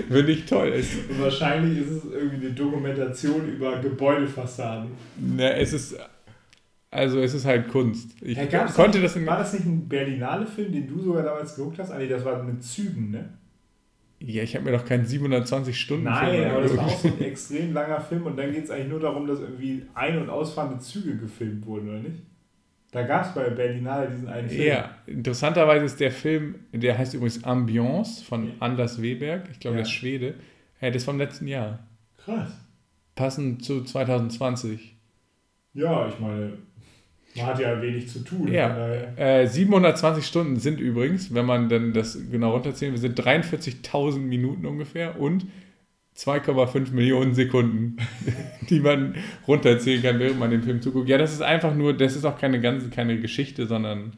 Finde 0.09 0.31
ich 0.31 0.45
toll. 0.45 0.71
Und 1.09 1.21
wahrscheinlich 1.21 1.79
ist 1.79 1.89
es 1.89 2.05
irgendwie 2.05 2.45
eine 2.45 2.53
Dokumentation 2.55 3.49
über 3.49 3.79
Gebäudefassaden. 3.79 4.91
Na, 5.19 5.49
es 5.51 5.73
ist. 5.73 5.97
Also 6.91 7.19
es 7.19 7.35
ist 7.35 7.45
halt 7.45 7.67
Kunst. 7.67 8.15
Ich 8.21 8.35
ja, 8.37 8.65
konnte 8.65 8.99
nicht, 8.99 9.15
das 9.15 9.25
War 9.25 9.37
das 9.37 9.53
nicht 9.53 9.65
ein 9.65 9.87
Berlinale-Film, 9.87 10.71
den 10.71 10.87
du 10.87 10.99
sogar 10.99 11.21
damals 11.21 11.55
geguckt 11.55 11.77
hast? 11.77 11.91
Ah, 11.91 11.99
nee, 11.99 12.07
das 12.07 12.25
war 12.25 12.41
mit 12.41 12.63
Zügen, 12.63 13.11
ne? 13.11 13.29
Ja, 14.19 14.43
ich 14.43 14.55
habe 14.55 14.65
mir 14.65 14.71
doch 14.71 14.85
keinen 14.85 15.05
27 15.05 15.79
Stunden 15.79 16.05
Nein, 16.05 16.31
Film 16.31 16.49
aber 16.49 16.61
das 16.61 16.77
war 16.77 16.85
auch 16.85 16.99
so 16.99 17.07
ein 17.07 17.21
extrem 17.21 17.73
langer 17.73 18.01
Film 18.01 18.25
und 18.25 18.37
dann 18.37 18.51
geht 18.51 18.65
es 18.65 18.71
eigentlich 18.71 18.89
nur 18.89 18.99
darum, 18.99 19.27
dass 19.27 19.39
irgendwie 19.39 19.83
ein- 19.93 20.17
und 20.17 20.29
ausfahrende 20.29 20.79
Züge 20.79 21.15
gefilmt 21.15 21.65
wurden, 21.65 21.89
oder 21.89 21.99
nicht? 21.99 22.23
Da 22.91 23.03
gab 23.03 23.25
es 23.25 23.33
bei 23.33 23.49
Berlinale 23.49 24.09
diesen 24.09 24.27
einen 24.27 24.49
Film. 24.49 24.67
Ja, 24.67 24.95
interessanterweise 25.05 25.85
ist 25.85 25.99
der 25.99 26.11
Film, 26.11 26.55
der 26.71 26.97
heißt 26.97 27.13
übrigens 27.13 27.43
Ambiance 27.43 28.23
von 28.23 28.47
ja. 28.47 28.53
Anders 28.59 29.01
Weberg, 29.01 29.47
ich 29.51 29.59
glaube, 29.59 29.77
ja. 29.77 29.83
der 29.83 29.89
ist 29.89 29.91
Schwede. 29.91 30.33
Ja, 30.81 30.87
das 30.87 30.97
ist 30.97 31.05
vom 31.05 31.19
letzten 31.19 31.47
Jahr. 31.47 31.79
Krass. 32.17 32.51
Passend 33.15 33.63
zu 33.63 33.83
2020. 33.83 34.95
Ja, 35.73 36.07
ich 36.07 36.19
meine, 36.19 36.53
man 37.35 37.45
hat 37.45 37.59
ja 37.59 37.79
wenig 37.81 38.09
zu 38.09 38.23
tun. 38.23 38.51
Ja. 38.51 38.89
Äh, 39.17 39.45
720 39.45 40.25
Stunden 40.25 40.55
sind 40.57 40.79
übrigens, 40.79 41.33
wenn 41.33 41.45
man 41.45 41.69
dann 41.69 41.93
das 41.93 42.17
genau 42.31 42.51
runterzählen, 42.51 42.93
wir 42.93 42.99
sind 42.99 43.19
43.000 43.19 44.19
Minuten 44.19 44.65
ungefähr 44.65 45.19
und 45.19 45.45
2,5 46.19 46.91
Millionen 46.91 47.33
Sekunden, 47.33 47.95
die 48.69 48.81
man 48.81 49.15
runterzählen 49.47 50.01
kann, 50.01 50.19
während 50.19 50.37
man 50.37 50.51
den 50.51 50.63
Film 50.63 50.81
zuguckt. 50.81 51.07
Ja, 51.07 51.17
das 51.17 51.31
ist 51.31 51.41
einfach 51.41 51.73
nur, 51.73 51.93
das 51.93 52.15
ist 52.17 52.25
auch 52.25 52.37
keine 52.37 52.59
ganze, 52.59 52.89
keine 52.89 53.19
Geschichte, 53.19 53.65
sondern 53.65 54.13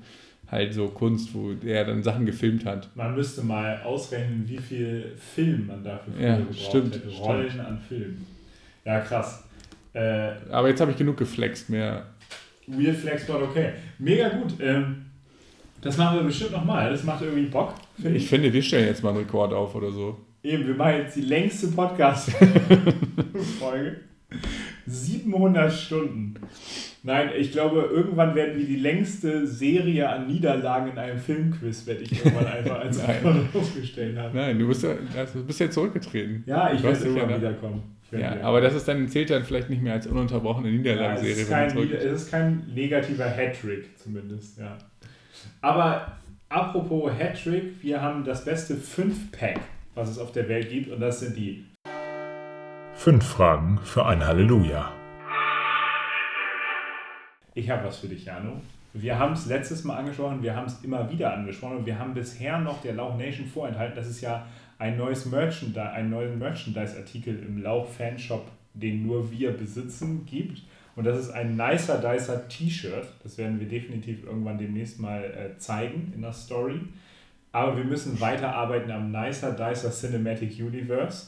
halt 0.49 0.73
so 0.73 0.87
Kunst, 0.87 1.33
wo 1.35 1.53
er 1.63 1.85
dann 1.85 2.01
Sachen 2.01 2.25
gefilmt 2.25 2.65
hat. 2.65 2.89
Man 2.95 3.15
müsste 3.15 3.43
mal 3.43 3.81
ausrechnen, 3.83 4.43
wie 4.47 4.57
viel 4.57 5.11
Film 5.15 5.67
man 5.67 5.83
dafür 5.83 6.13
ja, 6.19 6.37
gebraucht 6.37 6.59
stimmt, 6.59 6.95
hätte. 6.95 7.07
Rollen 7.09 7.49
stimmt. 7.49 7.67
an 7.67 7.79
Film. 7.87 8.25
Ja, 8.83 8.99
krass. 9.01 9.43
Äh, 9.93 10.31
Aber 10.49 10.69
jetzt 10.69 10.81
habe 10.81 10.91
ich 10.91 10.97
genug 10.97 11.17
geflext, 11.17 11.69
mehr. 11.69 12.07
Real 12.67 12.95
Flex 12.95 13.29
war 13.29 13.43
okay. 13.43 13.73
Mega 13.99 14.29
gut. 14.29 14.55
Ähm, 14.59 15.05
das 15.81 15.97
machen 15.97 16.17
wir 16.17 16.23
bestimmt 16.23 16.51
nochmal. 16.51 16.89
Das 16.89 17.03
macht 17.03 17.21
irgendwie 17.21 17.47
Bock. 17.47 17.75
Find 18.01 18.15
ich, 18.15 18.23
ich 18.23 18.29
finde, 18.29 18.51
wir 18.51 18.61
stellen 18.63 18.87
jetzt 18.87 19.03
mal 19.03 19.09
einen 19.09 19.19
Rekord 19.19 19.53
auf 19.53 19.75
oder 19.75 19.91
so. 19.91 20.17
Eben, 20.43 20.67
wir 20.67 20.73
machen 20.73 20.95
jetzt 20.97 21.15
die 21.15 21.21
längste 21.21 21.67
Podcast-Folge. 21.67 23.97
700 24.87 25.71
Stunden. 25.71 26.33
Nein, 27.03 27.29
ich 27.37 27.51
glaube, 27.51 27.87
irgendwann 27.91 28.33
werden 28.33 28.57
wir 28.57 28.65
die 28.65 28.77
längste 28.77 29.45
Serie 29.45 30.09
an 30.09 30.25
Niederlagen 30.25 30.89
in 30.91 30.97
einem 30.97 31.19
Filmquiz, 31.19 31.85
werde 31.85 32.01
ich 32.01 32.13
irgendwann 32.13 32.47
einfach 32.47 32.79
als 32.79 33.07
Rekord 33.07 33.35
aufgestellt 33.53 34.17
haben. 34.17 34.35
Nein, 34.35 34.57
du 34.57 34.67
bist 34.67 34.81
ja, 34.83 34.95
also 35.15 35.39
du 35.39 35.45
bist 35.45 35.59
ja 35.59 35.69
zurückgetreten. 35.69 36.43
Ja, 36.47 36.73
ich 36.73 36.81
werde 36.81 37.05
irgendwann 37.05 37.29
ja 37.29 37.37
wiederkommen. 37.37 37.83
Ja, 38.11 38.41
aber 38.41 38.61
das 38.61 38.73
ist 38.73 38.87
dann, 38.87 39.07
zählt 39.07 39.29
dann 39.29 39.43
vielleicht 39.43 39.69
nicht 39.69 39.83
mehr 39.83 39.93
als 39.93 40.07
ununterbrochene 40.07 40.71
Niederlagenserie. 40.71 41.45
Ja, 41.49 41.65
es, 41.65 41.75
ist 41.75 41.93
es 41.93 42.23
ist 42.23 42.31
kein 42.31 42.63
negativer 42.73 43.29
Hattrick 43.29 43.95
zumindest, 43.97 44.57
ja. 44.57 44.75
Aber 45.61 46.17
apropos 46.49 47.11
Hattrick, 47.17 47.83
wir 47.83 48.01
haben 48.01 48.25
das 48.25 48.43
beste 48.43 48.73
5-Pack 48.73 49.59
was 49.95 50.09
es 50.09 50.19
auf 50.19 50.31
der 50.31 50.47
Welt 50.47 50.69
gibt. 50.69 50.89
Und 50.91 50.99
das 50.99 51.19
sind 51.19 51.35
die 51.35 51.65
fünf 52.93 53.25
Fragen 53.25 53.79
für 53.83 54.05
ein 54.05 54.25
Halleluja. 54.25 54.91
Ich 57.53 57.69
habe 57.69 57.85
was 57.85 57.97
für 57.97 58.07
dich, 58.07 58.25
Jano. 58.25 58.61
Wir 58.93 59.17
haben 59.17 59.33
es 59.33 59.45
letztes 59.45 59.83
Mal 59.83 59.97
angesprochen, 59.97 60.43
wir 60.43 60.55
haben 60.55 60.67
es 60.67 60.83
immer 60.83 61.09
wieder 61.09 61.33
angesprochen 61.33 61.77
und 61.77 61.85
wir 61.85 61.97
haben 61.97 62.13
bisher 62.13 62.59
noch 62.59 62.81
der 62.81 62.93
Lauch 62.93 63.17
Nation 63.17 63.45
vorenthalten, 63.45 63.95
dass 63.95 64.07
es 64.07 64.19
ja 64.19 64.45
ein 64.79 64.97
neues 64.97 65.25
Merchandise, 65.25 65.91
einen 65.91 66.09
neuen 66.09 66.39
Merchandise-Artikel 66.39 67.39
im 67.47 67.61
Lauch 67.61 67.87
Fanshop, 67.87 68.51
den 68.73 69.05
nur 69.05 69.31
wir 69.31 69.51
besitzen, 69.51 70.25
gibt. 70.25 70.63
Und 70.95 71.05
das 71.05 71.19
ist 71.19 71.29
ein 71.29 71.55
Nicer 71.55 71.99
Dicer 71.99 72.47
T-Shirt. 72.49 73.07
Das 73.23 73.37
werden 73.37 73.59
wir 73.59 73.67
definitiv 73.67 74.25
irgendwann 74.25 74.57
demnächst 74.57 74.99
mal 74.99 75.23
äh, 75.23 75.57
zeigen 75.57 76.11
in 76.13 76.21
der 76.21 76.33
Story. 76.33 76.81
Aber 77.51 77.77
wir 77.77 77.83
müssen 77.83 78.19
weiterarbeiten 78.19 78.91
am 78.91 79.11
Nicer 79.11 79.51
Dicer 79.51 79.91
Cinematic 79.91 80.59
Universe. 80.59 81.27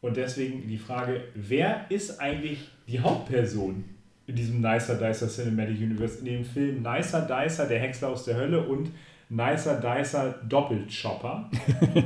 Und 0.00 0.16
deswegen 0.16 0.66
die 0.68 0.78
Frage, 0.78 1.22
wer 1.34 1.86
ist 1.88 2.20
eigentlich 2.20 2.68
die 2.86 3.00
Hauptperson 3.00 3.84
in 4.26 4.34
diesem 4.34 4.60
Nicer 4.60 4.94
Dicer 4.94 5.28
Cinematic 5.28 5.78
Universe? 5.78 6.18
In 6.20 6.24
dem 6.24 6.44
Film 6.44 6.82
Nicer 6.82 7.22
Dicer, 7.22 7.66
der 7.66 7.80
Häcksler 7.80 8.08
aus 8.08 8.24
der 8.24 8.36
Hölle 8.36 8.62
und 8.66 8.90
Nicer 9.28 9.80
Dicer 9.80 10.34
Doppelchopper. 10.48 11.50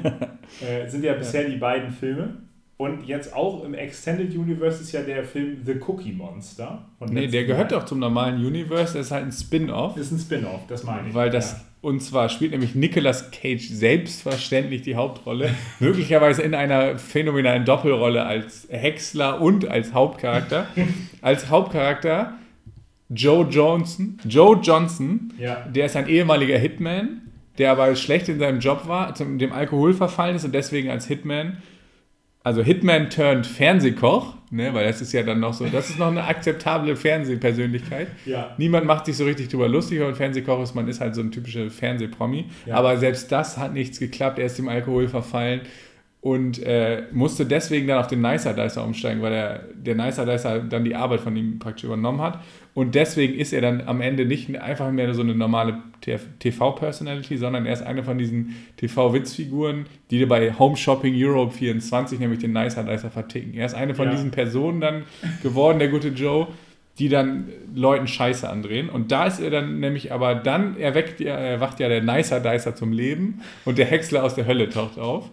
äh, 0.61 0.88
sind 0.88 1.05
ja 1.05 1.14
bisher 1.14 1.45
die 1.45 1.57
beiden 1.57 1.90
Filme. 1.90 2.38
Und 2.79 3.07
jetzt 3.07 3.33
auch 3.33 3.62
im 3.64 3.75
Extended 3.75 4.35
Universe 4.35 4.83
ist 4.83 4.90
ja 4.90 5.03
der 5.03 5.23
Film 5.23 5.59
The 5.64 5.75
Cookie 5.87 6.12
Monster. 6.12 6.85
nee, 6.99 7.29
der 7.29 7.45
gehört 7.45 7.71
doch 7.71 7.85
zum 7.85 8.01
normalen 8.01 8.45
Universe, 8.45 8.95
das 8.95 9.07
ist 9.07 9.12
halt 9.12 9.25
ein 9.25 9.31
Spin-off. 9.31 9.97
Ist 9.97 10.11
ein 10.11 10.18
Spin-off, 10.18 10.66
das 10.66 10.83
meine 10.83 11.09
ich. 11.09 11.14
Weil 11.14 11.31
das, 11.31 11.53
ja. 11.53 11.61
Und 11.83 12.01
zwar 12.01 12.29
spielt 12.29 12.53
nämlich 12.53 12.75
Nicolas 12.75 13.31
Cage 13.31 13.68
selbstverständlich 13.68 14.83
die 14.83 14.97
Hauptrolle, 14.97 15.51
möglicherweise 15.81 16.42
in 16.42 16.55
einer 16.55 16.99
phänomenalen 16.99 17.64
Doppelrolle 17.64 18.25
als 18.25 18.66
Häcksler 18.71 19.40
und 19.40 19.68
als 19.68 19.92
Hauptcharakter. 19.92 20.68
als 21.21 21.51
Hauptcharakter 21.51 22.38
Joe 23.11 23.47
Johnson. 23.51 24.18
Joe 24.27 24.59
Johnson, 24.62 25.35
ja. 25.38 25.66
der 25.68 25.87
ist 25.87 25.97
ein 25.97 26.09
ehemaliger 26.09 26.57
Hitman, 26.57 27.23
der 27.59 27.73
aber 27.73 27.95
schlecht 27.97 28.31
in 28.31 28.38
seinem 28.38 28.61
Job 28.61 28.88
war, 28.88 29.14
zum 29.14 29.38
dem 29.38 29.53
Alkohol 29.53 29.92
verfallen 29.92 30.37
ist 30.37 30.45
und 30.47 30.55
deswegen 30.55 30.88
als 30.88 31.07
Hitman 31.07 31.59
also 32.45 32.62
Hitman 32.62 33.09
turned 33.09 33.47
Fernsehkoch, 33.47 34.35
ne, 34.53 34.73
weil 34.75 34.87
das 34.87 35.01
ist 35.01 35.12
ja 35.12 35.23
dann 35.23 35.41
noch 35.41 35.55
so, 35.55 35.67
das 35.67 35.91
ist 35.91 35.99
noch 35.99 36.09
eine 36.09 36.25
akzeptable 36.25 36.95
Fernsehpersönlichkeit. 36.95 38.09
Ja. 38.27 38.55
Niemand 38.59 38.87
macht 38.87 39.07
sich 39.07 39.17
so 39.17 39.25
richtig 39.25 39.49
drüber 39.49 39.69
lustig, 39.69 39.99
wenn 39.99 40.07
man 40.07 40.15
Fernsehkoch 40.15 40.62
ist, 40.62 40.75
man 40.75 40.87
ist 40.88 41.01
halt 41.01 41.15
so 41.15 41.23
ein 41.23 41.33
typischer 41.33 41.71
Fernsehpromi. 41.71 42.47
Ja. 42.67 42.77
Aber 42.77 42.97
selbst 42.99 43.33
das 43.33 43.57
hat 43.57 43.73
nichts 43.73 43.99
geklappt, 43.99 44.38
er 44.38 44.47
ist 44.47 44.59
dem 44.59 44.69
Alkohol 44.69 45.09
verfallen 45.09 45.62
und 46.22 46.62
äh, 46.62 47.02
musste 47.11 47.44
deswegen 47.44 47.88
dann 47.88 47.98
auf 47.98 48.06
den 48.06 48.20
Nicer 48.20 48.54
Dicer 48.54 48.85
umsteigen, 48.85 49.20
weil 49.22 49.32
er, 49.32 49.58
der 49.74 49.96
Nicer 49.96 50.24
Dicer 50.24 50.61
dann 50.61 50.85
die 50.85 50.94
Arbeit 50.94 51.20
von 51.20 51.37
ihm 51.37 51.58
praktisch 51.58 51.82
übernommen 51.82 52.20
hat. 52.20 52.38
Und 52.74 52.94
deswegen 52.94 53.35
ist 53.35 53.52
er 53.52 53.61
dann 53.61 53.82
am 53.88 54.00
Ende 54.00 54.24
nicht 54.24 54.56
einfach 54.56 54.92
mehr 54.92 55.12
so 55.14 55.22
eine 55.22 55.35
normale 55.35 55.78
TV-Personality, 56.00 57.37
sondern 57.37 57.66
er 57.66 57.72
ist 57.72 57.82
eine 57.82 58.04
von 58.04 58.18
diesen 58.18 58.54
TV-Witzfiguren, 58.76 59.87
die 60.11 60.24
bei 60.24 60.56
Home 60.56 60.76
Shopping 60.76 61.12
Europe 61.16 61.52
24 61.52 62.20
nämlich 62.20 62.38
den 62.38 62.52
Nicer 62.52 62.85
Dicer 62.85 63.11
verticken. 63.11 63.54
Er 63.54 63.66
ist 63.66 63.74
eine 63.74 63.96
von 63.96 64.06
ja. 64.06 64.12
diesen 64.12 64.30
Personen 64.30 64.80
dann 64.80 65.02
geworden, 65.42 65.80
der 65.80 65.88
gute 65.88 66.11
Joe, 66.11 66.46
die 67.00 67.08
dann 67.08 67.48
Leuten 67.74 68.06
Scheiße 68.06 68.48
andrehen. 68.48 68.90
Und 68.90 69.11
da 69.11 69.26
ist 69.26 69.40
er 69.40 69.50
dann 69.50 69.80
nämlich 69.80 70.12
aber 70.12 70.37
dann 70.37 70.78
erweckt, 70.78 71.20
erwacht 71.20 71.80
ja 71.80 71.88
der 71.88 72.00
Nicer 72.00 72.38
Dicer 72.38 72.76
zum 72.76 72.92
Leben 72.92 73.40
und 73.64 73.78
der 73.78 73.87
Häcksler 73.87 74.22
aus 74.22 74.37
der 74.37 74.46
Hölle 74.46 74.68
taucht 74.68 75.00
auf. 75.00 75.28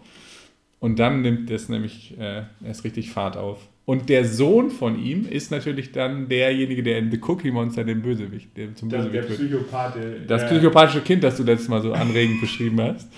Und 0.80 0.98
dann 0.98 1.20
nimmt 1.22 1.50
es 1.50 1.68
nämlich 1.68 2.18
äh, 2.18 2.42
erst 2.64 2.84
richtig 2.84 3.10
Fahrt 3.10 3.36
auf. 3.36 3.68
Und 3.84 4.08
der 4.08 4.24
Sohn 4.24 4.70
von 4.70 5.02
ihm 5.02 5.26
ist 5.28 5.50
natürlich 5.50 5.92
dann 5.92 6.28
derjenige, 6.28 6.82
der 6.82 6.98
in 6.98 7.10
The 7.10 7.20
Cookie 7.26 7.50
Monster 7.50 7.84
den 7.84 8.02
Bösewicht, 8.02 8.56
der 8.56 8.74
zum 8.74 8.88
der, 8.88 8.98
Bösewicht 8.98 9.28
der 9.30 9.34
Psychopath, 9.34 9.94
wird. 9.96 10.30
Das 10.30 10.46
psychopathische 10.46 11.00
Kind, 11.02 11.24
das 11.24 11.36
du 11.36 11.42
letztes 11.42 11.68
Mal 11.68 11.82
so 11.82 11.92
anregend 11.92 12.40
beschrieben 12.40 12.80
hast. 12.80 13.08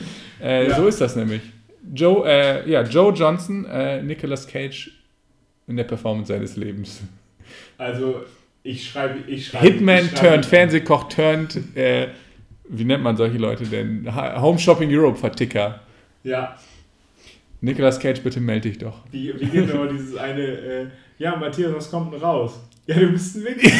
Äh, 0.42 0.68
ja. 0.68 0.76
So 0.76 0.86
ist 0.86 1.00
das 1.00 1.14
nämlich. 1.14 1.42
Joe, 1.94 2.26
äh, 2.26 2.70
ja, 2.70 2.82
Joe 2.82 3.12
Johnson, 3.12 3.64
äh, 3.66 4.02
Nicolas 4.02 4.46
Cage 4.46 4.90
in 5.68 5.76
der 5.76 5.84
Performance 5.84 6.32
seines 6.32 6.56
Lebens. 6.56 7.00
Also 7.78 8.22
Ich 8.62 8.88
schreibe, 8.88 9.18
ich 9.28 9.48
schreibe. 9.48 9.64
Hitman 9.66 9.98
ich 9.98 10.10
schreibe- 10.12 10.26
turned 10.28 10.46
Fernsehkoch 10.46 11.08
turned, 11.08 11.76
äh, 11.76 12.08
wie 12.68 12.84
nennt 12.84 13.02
man 13.02 13.16
solche 13.16 13.36
Leute 13.38 13.64
denn? 13.64 14.08
Home 14.40 14.58
Shopping 14.58 14.88
Europe 14.90 15.18
Verticker. 15.18 15.80
Ja, 16.24 16.56
Nicolas 17.62 17.98
Cage, 18.00 18.20
bitte 18.22 18.40
melde 18.40 18.68
dich 18.68 18.78
doch. 18.78 18.98
wie, 19.10 19.32
wie 19.40 19.46
geht 19.46 19.72
aber 19.72 19.86
dieses 19.86 20.16
eine, 20.16 20.42
äh, 20.42 20.86
ja, 21.18 21.36
Matthias, 21.36 21.72
was 21.74 21.90
kommt 21.90 22.12
denn 22.12 22.20
raus? 22.20 22.60
Ja, 22.86 22.96
du 22.98 23.12
bist 23.12 23.36
ein 23.36 23.44
Wichser. 23.44 23.70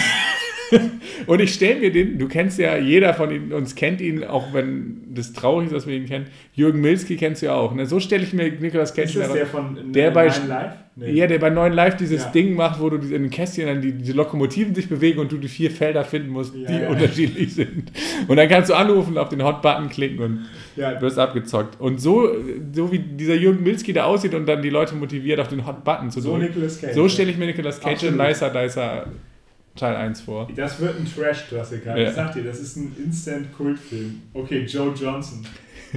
Und 1.27 1.41
ich 1.41 1.53
stelle 1.53 1.81
mir 1.81 1.93
den, 1.93 2.19
du 2.19 2.29
kennst 2.29 2.59
ja, 2.59 2.79
jeder 2.79 3.13
von 3.13 3.31
ihnen, 3.31 3.53
uns 3.53 3.75
kennt 3.75 4.01
ihn, 4.01 4.25
auch 4.25 4.55
wenn 4.55 5.03
das 5.13 5.35
traurig 5.35 5.67
ist, 5.67 5.75
dass 5.75 5.87
wir 5.87 5.95
ihn 5.95 6.07
kennen. 6.07 6.27
Jürgen 6.55 6.81
Milski 6.81 7.17
kennst 7.17 7.43
du 7.43 7.47
ja 7.47 7.55
auch. 7.55 7.75
Ne? 7.75 7.85
So 7.85 8.01
stelle 8.01 8.23
ich 8.23 8.33
mir 8.33 8.51
Nicolas 8.53 8.95
Cage 8.95 9.11
Ist 9.11 9.17
das 9.19 9.27
vor. 9.27 9.37
der 9.37 9.47
von 9.47 9.93
Der 9.93 10.11
bei- 10.13 10.29
Nine 10.29 10.47
Live? 10.47 10.73
Nee. 10.95 11.11
Ja, 11.13 11.27
der 11.27 11.39
bei 11.39 11.49
9 11.51 11.73
Live 11.73 11.97
dieses 11.97 12.25
Ja. 12.25 12.31
Ding 12.31 12.55
macht, 12.55 12.79
wo 12.81 12.91
du 12.91 12.97
in 12.99 13.11
den 13.23 13.31
Kästchen 13.31 13.67
dann 13.67 13.81
die, 13.81 13.93
diese 13.93 14.13
Lokomotiven 14.13 14.75
sich 14.75 14.89
bewegen 14.91 15.21
und 15.21 15.33
du 15.33 15.39
die 15.39 15.49
vier 15.49 15.71
Felder 15.71 16.05
finden 16.05 16.29
musst, 16.31 16.55
Ja, 16.55 16.69
die 16.71 16.83
ja. 16.83 16.89
unterschiedlich 16.91 17.55
sind. 17.55 17.91
Und 18.29 18.37
dann 18.37 18.49
kannst 18.49 18.69
du 18.71 18.75
anrufen, 18.75 19.17
auf 19.19 19.29
den 19.31 19.43
Hot-Button 19.43 19.89
klicken 19.89 20.19
und 20.21 20.47
ja, 20.77 21.01
wirst 21.01 21.19
abgezockt. 21.19 21.81
Und 21.81 22.01
so, 22.01 22.29
so 22.73 22.91
wie 22.93 22.99
dieser 22.99 23.35
Jürgen 23.35 23.63
Milski 23.63 23.93
da 23.93 24.05
aussieht 24.05 24.35
und 24.35 24.47
dann 24.47 24.63
die 24.63 24.71
Leute 24.71 24.95
motiviert, 24.95 25.41
auf 25.41 25.49
den 25.49 25.67
Hot-Button 25.67 26.11
zu 26.11 26.21
so 26.21 26.31
drücken. 26.33 26.47
Nicolas 26.47 26.81
Cage. 26.81 26.95
So 26.95 27.09
stelle 27.09 27.31
ich 27.31 27.39
mir 27.39 27.47
Nicolas 27.47 27.81
Cage 27.81 28.05
in 28.05 28.21
Absolut. 28.21 28.29
Nicer 28.29 28.51
Dicer 28.51 29.07
Teil 29.75 29.97
1 29.97 30.21
vor. 30.21 30.49
Das 30.55 30.79
wird 30.81 30.99
ein 30.99 31.07
Trash-Klassiker. 31.07 31.97
Ja. 31.97 32.09
Ich 32.09 32.15
sag 32.15 32.33
dir, 32.35 32.45
das 32.45 32.61
ist 32.61 32.77
ein 32.77 32.95
Instant-Kultfilm. 33.05 34.21
Okay, 34.35 34.65
Joe 34.65 34.93
Johnson. 34.95 35.45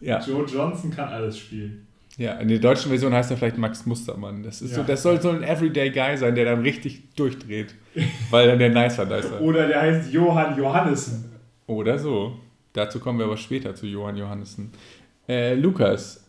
Ja. 0.00 0.20
Joe 0.20 0.44
Johnson 0.46 0.92
kann 0.92 1.08
alles 1.08 1.36
spielen. 1.38 1.84
Ja, 2.16 2.34
in 2.34 2.46
der 2.48 2.58
deutschen 2.60 2.88
Version 2.90 3.12
heißt 3.12 3.32
er 3.32 3.36
vielleicht 3.36 3.58
Max 3.58 3.84
Mustermann. 3.84 4.44
Das, 4.44 4.62
ist 4.62 4.74
so, 4.74 4.82
Ja. 4.82 4.86
das 4.86 5.02
soll 5.02 5.20
so 5.20 5.30
ein 5.30 5.42
Everyday 5.42 5.90
Guy 5.90 6.16
sein, 6.16 6.34
der 6.36 6.44
dann 6.44 6.62
richtig 6.62 7.14
durchdreht. 7.16 7.74
weil 8.30 8.46
dann 8.46 8.58
der 8.60 8.70
Nicer 8.70 9.06
Dicer. 9.06 9.40
Oder 9.40 9.66
der 9.66 9.80
heißt 9.80 10.12
Johann 10.12 10.56
Johannessen. 10.56 11.24
Oder 11.66 11.98
so. 11.98 12.38
Dazu 12.78 13.00
kommen 13.00 13.18
wir 13.18 13.26
aber 13.26 13.36
später 13.36 13.74
zu 13.74 13.86
Johann 13.86 14.16
Johannessen. 14.16 14.70
Äh, 15.28 15.56
Lukas, 15.56 16.24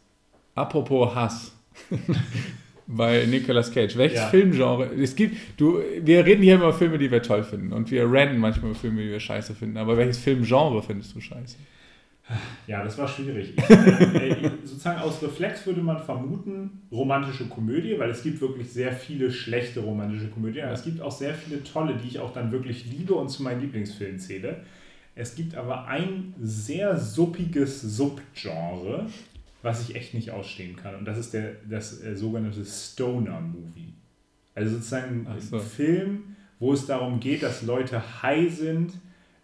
apropos 0.55 1.13
Hass. 1.13 1.55
Bei 2.87 3.23
Nicolas 3.27 3.71
Cage. 3.71 3.95
Welches 3.97 4.17
Ja. 4.17 4.27
Filmgenre? 4.29 4.85
Es 4.99 5.15
gibt, 5.15 5.37
du, 5.57 5.79
wir 6.01 6.25
reden 6.25 6.41
hier 6.41 6.55
immer 6.55 6.69
über 6.69 6.73
Filme, 6.73 6.97
die 6.97 7.11
wir 7.11 7.21
toll 7.21 7.43
finden. 7.43 7.71
Und 7.71 7.91
wir 7.91 8.11
ranten 8.11 8.39
manchmal 8.39 8.71
über 8.71 8.79
Filme, 8.79 9.03
die 9.03 9.09
wir 9.09 9.19
scheiße 9.19 9.53
finden. 9.53 9.77
Aber 9.77 9.95
welches 9.95 10.17
Filmgenre 10.17 10.81
findest 10.81 11.15
du 11.15 11.21
scheiße? 11.21 11.55
Ja, 12.65 12.83
das 12.83 12.97
war 12.97 13.07
schwierig. 13.07 13.53
Ich, 13.55 13.69
äh, 13.69 14.29
äh, 14.29 14.51
sozusagen 14.63 15.01
aus 15.01 15.21
Reflex 15.21 15.67
würde 15.67 15.81
man 15.81 16.03
vermuten, 16.03 16.81
romantische 16.91 17.45
Komödie, 17.45 17.99
weil 17.99 18.09
es 18.09 18.23
gibt 18.23 18.41
wirklich 18.41 18.71
sehr 18.71 18.91
viele 18.91 19.31
schlechte 19.31 19.81
romantische 19.81 20.29
Komödien. 20.29 20.65
Aber 20.65 20.73
es 20.73 20.83
gibt 20.83 20.99
auch 20.99 21.11
sehr 21.11 21.35
viele 21.35 21.63
tolle, 21.63 21.93
die 22.03 22.07
ich 22.07 22.19
auch 22.19 22.33
dann 22.33 22.51
wirklich 22.51 22.85
liebe 22.87 23.13
und 23.13 23.29
zu 23.29 23.43
meinen 23.43 23.61
Lieblingsfilmen 23.61 24.17
zähle. 24.19 24.63
Es 25.19 25.35
gibt 25.35 25.53
aber 25.55 25.85
ein 25.85 26.33
sehr 26.41 26.95
suppiges 26.95 27.81
Subgenre, 27.81 29.07
was 29.61 29.81
ich 29.81 29.93
echt 29.93 30.13
nicht 30.13 30.31
ausstehen 30.31 30.77
kann. 30.77 30.95
Und 30.95 31.03
das 31.03 31.17
ist 31.17 31.33
der, 31.33 31.55
das 31.69 32.01
äh, 32.01 32.15
sogenannte 32.15 32.63
Stoner-Movie. 32.63 33.95
Also 34.55 34.75
sozusagen 34.75 35.27
Ach 35.29 35.33
ein 35.33 35.41
so. 35.41 35.59
Film, 35.59 36.37
wo 36.59 36.71
es 36.71 36.85
darum 36.85 37.19
geht, 37.19 37.43
dass 37.43 37.63
Leute 37.63 38.23
high 38.23 38.49
sind, 38.49 38.93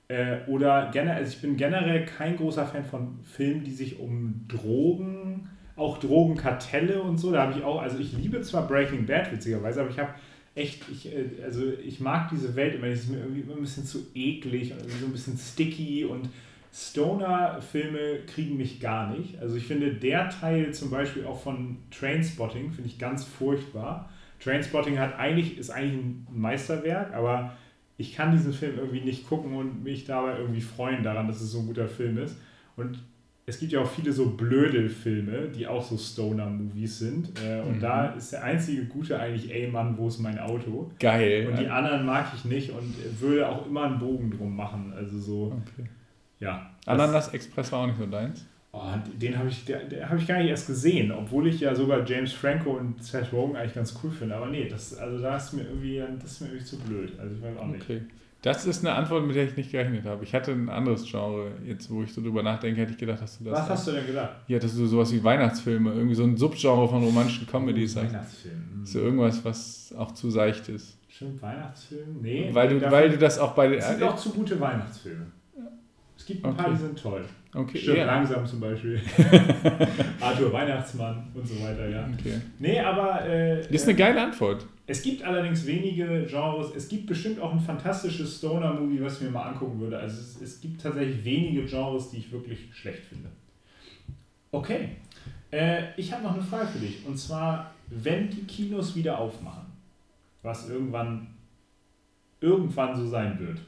äh, 0.08 0.38
oder 0.48 0.92
generell, 0.94 1.18
also 1.18 1.34
ich 1.34 1.42
bin 1.42 1.58
generell 1.58 2.06
kein 2.06 2.38
großer 2.38 2.66
Fan 2.66 2.86
von 2.86 3.20
Filmen, 3.24 3.66
die 3.66 3.74
sich 3.74 4.00
um 4.00 4.46
Drogen, 4.48 5.50
auch 5.76 5.98
Drogenkartelle 5.98 7.02
und 7.02 7.18
so, 7.18 7.34
da 7.34 7.42
habe 7.42 7.60
ich 7.60 7.66
auch, 7.66 7.82
also 7.82 8.00
ich 8.00 8.14
liebe 8.14 8.42
zwar 8.44 8.66
Breaking 8.66 9.06
Bad 9.06 9.30
witzigerweise, 9.34 9.82
aber 9.82 9.90
ich 9.90 10.00
habe 10.00 10.14
echt, 10.56 10.84
ich, 10.89 11.13
äh, 11.13 11.44
also 11.44 11.72
ich 11.86 12.00
mag 12.00 12.30
diese 12.32 12.56
Welt 12.56 12.76
immer, 12.76 12.88
die 12.88 12.94
ist 12.94 13.10
mir 13.10 13.20
irgendwie 13.20 13.41
immer 13.41 13.56
ein 13.56 13.62
bisschen 13.62 13.86
zu 13.86 14.08
eklig 14.15 14.72
und 14.72 14.89
so 14.89 15.06
ein 15.06 15.12
bisschen 15.12 15.38
sticky 15.38 16.06
und 16.06 16.30
Stoner-Filme 16.74 18.20
kriegen 18.26 18.58
mich 18.58 18.80
gar 18.82 19.15
nicht. 19.15 19.39
Also 19.39 19.56
ich 19.56 19.65
finde 19.65 19.94
der 19.94 20.30
Teil 20.30 20.74
zum 20.74 20.89
Beispiel 20.89 21.26
auch 21.26 21.41
von 21.41 21.78
Trainspotting 21.91 22.72
finde 22.72 22.89
ich 22.89 23.00
ganz 23.00 23.24
furchtbar. 23.24 24.10
Trainspotting 24.41 25.00
hat 25.00 25.18
eigentlich, 25.18 25.58
ist 25.58 25.70
eigentlich 25.70 25.94
ein 25.94 26.28
Meisterwerk, 26.32 27.13
aber 27.13 27.56
ich 27.98 28.13
kann 28.13 28.32
diesen 28.32 28.52
Film 28.52 28.78
irgendwie 28.78 29.02
nicht 29.02 29.28
gucken 29.28 29.56
und 29.56 29.84
mich 29.84 30.06
dabei 30.06 30.38
irgendwie 30.38 30.62
freuen 30.62 31.02
daran, 31.04 31.28
dass 31.28 31.39
es 31.39 31.52
so 31.52 31.60
ein 31.60 31.68
guter 31.68 31.88
Film 31.88 32.18
ist. 32.18 32.36
Und 32.76 33.00
es 33.48 33.60
gibt 33.60 33.72
ja 33.72 33.82
auch 33.82 33.90
viele 33.90 34.12
so 34.12 34.32
Blödel-Filme, 34.32 35.50
die 35.56 35.68
auch 35.68 35.84
so 35.84 35.98
Stoner-Movies 35.98 37.00
sind. 37.00 37.32
Äh, 37.40 37.62
und 37.62 37.78
Mhm. 37.78 37.80
da 37.80 38.08
ist 38.08 38.32
der 38.32 38.44
einzige 38.44 38.86
gute 38.86 39.20
eigentlich, 39.20 39.54
ey 39.54 39.68
Mann, 39.68 39.96
wo 39.98 40.08
ist 40.08 40.20
mein 40.20 40.40
Auto? 40.40 40.92
Geil. 41.00 41.48
Und 41.50 41.60
die 41.60 41.68
anderen 41.68 42.06
mag 42.06 42.28
ich 42.36 42.46
nicht 42.46 42.72
und 42.72 42.94
würde 43.22 43.48
auch 43.48 43.68
immer 43.68 43.84
einen 43.84 44.00
Bogen 44.00 44.32
drum 44.32 44.56
machen. 44.56 44.94
Also 44.96 45.20
so, 45.20 45.44
okay. 45.62 45.88
ja. 46.40 46.72
Ananas 46.86 47.34
Express 47.34 47.72
war 47.72 47.80
auch 47.82 47.88
nicht 47.88 48.00
so 48.00 48.06
deins. 48.08 48.46
Oh, 48.72 48.82
den 49.22 49.38
habe 49.38 49.48
ich, 49.48 49.64
der, 49.64 49.86
der 49.86 50.10
hab 50.10 50.18
ich 50.20 50.28
gar 50.28 50.38
nicht 50.40 50.50
erst 50.50 50.68
gesehen, 50.68 51.10
obwohl 51.12 51.48
ich 51.48 51.62
ja 51.62 51.74
sogar 51.74 52.04
James 52.06 52.34
Franco 52.34 52.72
und 52.72 53.02
Seth 53.02 53.32
Rogen 53.32 53.56
eigentlich 53.56 53.74
ganz 53.76 53.98
cool 54.04 54.12
finde. 54.12 54.36
Aber 54.36 54.48
nee, 54.48 54.68
das, 54.68 54.98
also 54.98 55.20
da 55.22 55.38
ist 55.38 55.54
mir 55.54 55.62
irgendwie, 55.62 56.04
das 56.20 56.32
ist 56.32 56.42
mir 56.42 56.48
irgendwie 56.48 56.66
zu 56.66 56.80
blöd. 56.80 57.14
Also 57.18 57.36
ich 57.36 57.42
weiß 57.42 57.58
auch 57.58 57.68
nicht. 57.68 57.86
Das 58.46 58.66
ist 58.68 58.86
eine 58.86 58.94
Antwort, 58.96 59.26
mit 59.26 59.36
der 59.36 59.46
ich 59.46 59.58
nicht 59.58 59.72
gerechnet 59.72 60.06
habe. 60.06 60.24
Ich 60.24 60.36
hatte 60.36 60.52
ein 60.52 60.70
anderes 60.70 61.04
Genre. 61.10 61.48
Jetzt, 61.66 61.90
wo 61.90 62.04
ich 62.04 62.14
so 62.14 62.22
drüber 62.22 62.44
nachdenke, 62.44 62.80
hätte 62.80 62.92
ich 62.92 62.98
gedacht, 63.00 63.20
dass 63.20 63.40
du 63.40 63.46
das. 63.46 63.54
Was 63.62 63.70
hast 63.72 63.88
du 63.88 63.92
denn 63.94 64.06
gedacht? 64.06 64.36
Ja, 64.48 64.60
dass 64.60 64.76
du 64.76 64.86
sowas 64.86 65.12
wie 65.12 65.24
Weihnachtsfilme, 65.24 65.92
irgendwie 65.92 66.14
so 66.14 66.24
ein 66.26 66.38
Subgenre 66.38 66.88
von 66.88 67.04
romantischen 67.04 67.48
Comedies 67.48 67.96
hast. 67.96 68.06
Weihnachtsfilm. 68.14 68.82
So 68.84 69.00
irgendwas, 69.00 69.44
was 69.44 69.94
auch 69.98 70.12
zu 70.12 70.30
seicht 70.30 70.70
ist. 70.70 70.96
Stimmt, 71.10 71.42
Weihnachtsfilm? 71.42 72.22
Nee. 72.22 72.50
weil, 72.54 72.70
du, 72.70 72.92
weil 72.92 73.10
du 73.10 73.18
das 73.18 73.40
auch 73.40 73.54
bei 73.56 73.74
Es 73.76 73.88
sind 73.88 74.02
den. 74.02 74.08
auch 74.10 74.16
zu 74.16 74.30
gute 74.30 74.60
Weihnachtsfilme. 74.60 75.26
Es 76.16 76.26
gibt 76.28 76.46
ein 76.46 76.56
paar, 76.56 76.66
Okay. 76.68 76.76
die 76.76 76.82
sind 76.84 77.02
toll. 77.02 77.26
Okay, 77.56 77.78
Stimmt, 77.80 77.98
ja. 77.98 78.06
langsam 78.06 78.46
zum 78.46 78.60
Beispiel. 78.60 79.02
Arthur 80.22 80.52
Weihnachtsmann 80.54 81.28
und 81.34 81.48
so 81.48 81.56
weiter, 81.64 81.88
ja. 81.90 82.08
Okay. 82.20 82.42
Nee, 82.60 82.80
aber. 82.80 83.26
Äh, 83.28 83.62
Das 83.64 83.72
ist 83.72 83.88
eine 83.88 83.96
geile 83.98 84.22
Antwort. 84.22 84.66
Es 84.88 85.02
gibt 85.02 85.24
allerdings 85.24 85.65
wenige 85.65 86.26
Genres. 86.30 86.76
Es 86.76 86.88
gibt 86.88 87.08
bestimmt 87.08 87.39
auch 87.39 87.52
ein 87.52 87.60
fantastisches 87.60 88.38
Stoner-Movie, 88.38 89.02
was 89.02 89.15
ich 89.15 89.21
mir 89.21 89.32
mal 89.32 89.50
angucken 89.50 89.80
würde. 89.80 89.98
Also 89.98 90.19
es, 90.19 90.41
es 90.41 90.62
gibt 90.62 90.82
tatsächlich 90.82 91.24
wenige 91.26 91.65
Genres, 91.65 92.12
die 92.12 92.17
ich 92.17 92.32
wirklich 92.32 92.67
schlecht 92.74 93.04
finde. 93.06 93.30
Okay. 94.52 94.89
Äh, 95.52 95.86
ich 95.98 96.12
habe 96.13 96.24
noch 96.24 96.36
eine 96.36 96.43
Frage 96.43 96.67
für 96.67 96.80
dich. 96.80 97.06
Und 97.06 97.17
zwar, 97.17 97.74
wenn 97.89 98.30
die 98.30 98.43
Kinos 98.43 98.95
wieder 98.95 99.17
aufmachen, 99.17 99.65
was 100.43 100.69
irgendwann, 100.69 101.28
irgendwann 102.39 102.95
so 102.95 103.08
sein 103.08 103.39
wird, 103.39 103.60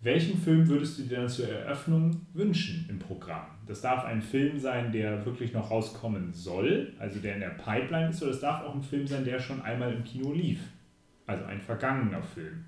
welchen 0.00 0.38
Film 0.38 0.68
würdest 0.68 0.98
du 0.98 1.02
dir 1.02 1.16
dann 1.16 1.28
zur 1.28 1.48
Eröffnung 1.48 2.20
wünschen 2.34 2.86
im 2.88 2.98
Programm? 2.98 3.46
Das 3.66 3.80
darf 3.80 4.04
ein 4.04 4.20
Film 4.20 4.58
sein, 4.58 4.92
der 4.92 5.24
wirklich 5.24 5.52
noch 5.52 5.70
rauskommen 5.70 6.32
soll, 6.32 6.92
also 6.98 7.18
der 7.18 7.34
in 7.34 7.40
der 7.40 7.50
Pipeline 7.50 8.10
ist, 8.10 8.22
oder 8.22 8.32
es 8.32 8.40
darf 8.40 8.62
auch 8.62 8.74
ein 8.74 8.82
Film 8.82 9.06
sein, 9.06 9.24
der 9.24 9.40
schon 9.40 9.62
einmal 9.62 9.92
im 9.92 10.04
Kino 10.04 10.32
lief. 10.32 10.60
Also 11.26 11.44
ein 11.44 11.60
vergangener 11.60 12.22
Film. 12.22 12.64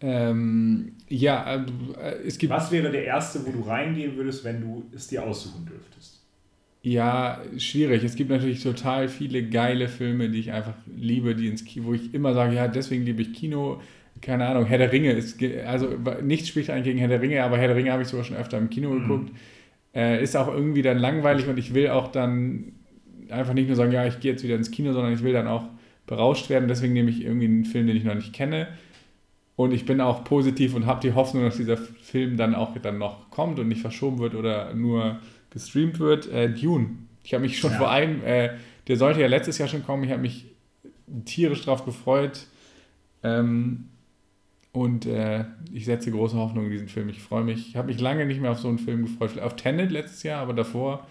Ähm, 0.00 0.92
ja, 1.08 1.64
äh, 1.98 2.16
es 2.26 2.38
gibt. 2.38 2.52
Was 2.52 2.70
wäre 2.70 2.90
der 2.90 3.04
erste, 3.04 3.46
wo 3.46 3.50
du 3.50 3.62
reingehen 3.62 4.16
würdest, 4.16 4.44
wenn 4.44 4.60
du 4.60 4.84
es 4.94 5.08
dir 5.08 5.22
aussuchen 5.22 5.66
dürftest? 5.66 6.22
Ja, 6.82 7.42
schwierig. 7.56 8.04
Es 8.04 8.14
gibt 8.14 8.30
natürlich 8.30 8.62
total 8.62 9.08
viele 9.08 9.48
geile 9.48 9.88
Filme, 9.88 10.28
die 10.28 10.40
ich 10.40 10.52
einfach 10.52 10.74
liebe, 10.96 11.34
die 11.34 11.48
ins 11.48 11.64
Kino, 11.64 11.86
wo 11.86 11.94
ich 11.94 12.14
immer 12.14 12.32
sage, 12.32 12.54
ja, 12.54 12.68
deswegen 12.68 13.04
liebe 13.04 13.22
ich 13.22 13.32
Kino. 13.32 13.80
Keine 14.22 14.46
Ahnung, 14.46 14.64
Herr 14.66 14.78
der 14.78 14.92
Ringe 14.92 15.12
ist, 15.12 15.38
also 15.66 15.88
nichts 16.22 16.48
spricht 16.48 16.70
eigentlich 16.70 16.84
gegen 16.84 16.98
Herr 16.98 17.08
der 17.08 17.20
Ringe, 17.20 17.42
aber 17.44 17.58
Herr 17.58 17.68
der 17.68 17.76
Ringe 17.76 17.92
habe 17.92 18.02
ich 18.02 18.08
sogar 18.08 18.24
schon 18.24 18.36
öfter 18.36 18.58
im 18.58 18.70
Kino 18.70 18.90
Mhm. 18.90 19.02
geguckt. 19.02 19.30
Äh, 19.94 20.22
ist 20.22 20.36
auch 20.36 20.48
irgendwie 20.48 20.82
dann 20.82 20.98
langweilig 20.98 21.46
und 21.48 21.58
ich 21.58 21.74
will 21.74 21.88
auch 21.90 22.08
dann 22.12 22.72
einfach 23.30 23.54
nicht 23.54 23.66
nur 23.66 23.76
sagen, 23.76 23.92
ja, 23.92 24.06
ich 24.06 24.20
gehe 24.20 24.32
jetzt 24.32 24.44
wieder 24.44 24.54
ins 24.56 24.70
Kino, 24.70 24.92
sondern 24.92 25.12
ich 25.12 25.22
will 25.22 25.32
dann 25.32 25.46
auch 25.48 25.64
berauscht 26.06 26.48
werden. 26.50 26.68
Deswegen 26.68 26.92
nehme 26.92 27.10
ich 27.10 27.24
irgendwie 27.24 27.46
einen 27.46 27.64
Film, 27.64 27.86
den 27.86 27.96
ich 27.96 28.04
noch 28.04 28.14
nicht 28.14 28.32
kenne. 28.32 28.68
Und 29.56 29.72
ich 29.72 29.86
bin 29.86 30.00
auch 30.02 30.22
positiv 30.24 30.74
und 30.74 30.84
habe 30.86 31.00
die 31.00 31.14
Hoffnung, 31.14 31.44
dass 31.44 31.56
dieser 31.56 31.76
Film 31.78 32.36
dann 32.36 32.54
auch 32.54 32.76
dann 32.78 32.98
noch 32.98 33.30
kommt 33.30 33.58
und 33.58 33.68
nicht 33.68 33.80
verschoben 33.80 34.18
wird 34.18 34.34
oder 34.34 34.74
nur 34.74 35.18
gestreamt 35.50 35.98
wird. 35.98 36.30
Äh, 36.30 36.50
Dune. 36.50 36.90
Ich 37.24 37.32
habe 37.32 37.42
mich 37.42 37.58
schon 37.58 37.72
Ja. 37.72 37.78
vor 37.78 37.90
allem, 37.90 38.22
äh, 38.22 38.50
der 38.86 38.96
sollte 38.96 39.20
ja 39.20 39.26
letztes 39.28 39.56
Jahr 39.58 39.68
schon 39.68 39.82
kommen, 39.82 40.04
ich 40.04 40.10
habe 40.10 40.20
mich 40.22 40.44
tierisch 41.24 41.64
drauf 41.64 41.84
gefreut. 41.86 42.46
Ähm, 43.22 43.86
und 44.76 45.06
äh, 45.06 45.46
ich 45.72 45.86
setze 45.86 46.10
große 46.10 46.36
Hoffnung 46.36 46.66
in 46.66 46.70
diesen 46.70 46.88
Film. 46.88 47.08
Ich 47.08 47.22
freue 47.22 47.42
mich. 47.42 47.70
Ich 47.70 47.76
habe 47.76 47.86
mich 47.86 47.98
lange 47.98 48.26
nicht 48.26 48.42
mehr 48.42 48.50
auf 48.50 48.58
so 48.58 48.68
einen 48.68 48.78
Film 48.78 49.06
gefreut. 49.06 49.40
Auf 49.40 49.56
Tenet 49.56 49.90
letztes 49.90 50.22
Jahr, 50.22 50.42
aber 50.42 50.52
davor. 50.52 51.06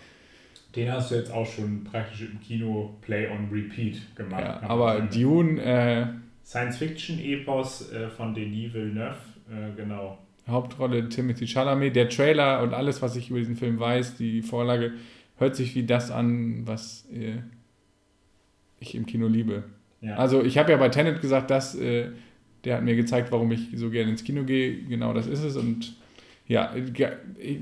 Den 0.76 0.92
hast 0.92 1.10
du 1.10 1.16
jetzt 1.16 1.32
auch 1.32 1.48
schon 1.48 1.84
praktisch 1.84 2.22
im 2.22 2.40
Kino 2.40 2.96
Play 3.02 3.28
on 3.28 3.50
Repeat 3.52 4.16
gemacht. 4.16 4.44
Ja, 4.44 4.62
aber. 4.70 5.02
Dune, 5.02 5.60
äh, 5.60 6.06
Science-Fiction-Epos 6.46 7.92
äh, 7.92 8.10
von 8.10 8.36
Denis 8.36 8.72
Villeneuve, 8.72 9.18
äh, 9.50 9.76
genau. 9.76 10.20
Hauptrolle 10.48 11.10
Timothy 11.10 11.48
Chalamet. 11.48 11.96
Der 11.96 12.08
Trailer 12.08 12.62
und 12.62 12.76
alles, 12.76 13.02
was 13.02 13.16
ich 13.16 13.32
über 13.32 13.40
diesen 13.40 13.56
Film 13.56 13.80
weiß, 13.80 14.16
die 14.16 14.44
Vorlage, 14.44 14.94
hört 15.38 15.56
sich 15.56 15.74
wie 15.74 15.88
das 15.88 16.12
an, 16.12 16.68
was 16.68 17.08
äh, 17.12 17.38
ich 18.80 18.94
im 18.94 19.08
Kino 19.08 19.28
liebe. 19.28 19.64
Ja. 20.02 20.18
Also 20.18 20.44
ich 20.44 20.60
habe 20.60 20.72
ja 20.72 20.78
bei 20.78 20.90
Tenet 20.90 21.20
gesagt, 21.20 21.50
dass 21.50 21.74
äh, 21.74 22.12
der 22.66 22.78
hat 22.78 22.84
mir 22.84 22.96
gezeigt, 22.96 23.32
warum 23.32 23.52
ich 23.52 23.70
so 23.76 23.90
gerne 23.90 24.12
ins 24.12 24.24
Kino 24.24 24.44
gehe. 24.44 24.84
Genau 24.84 25.14
das 25.14 25.28
ist 25.28 25.44
es. 25.44 25.56
Und 25.56 25.96
ja, 26.48 26.74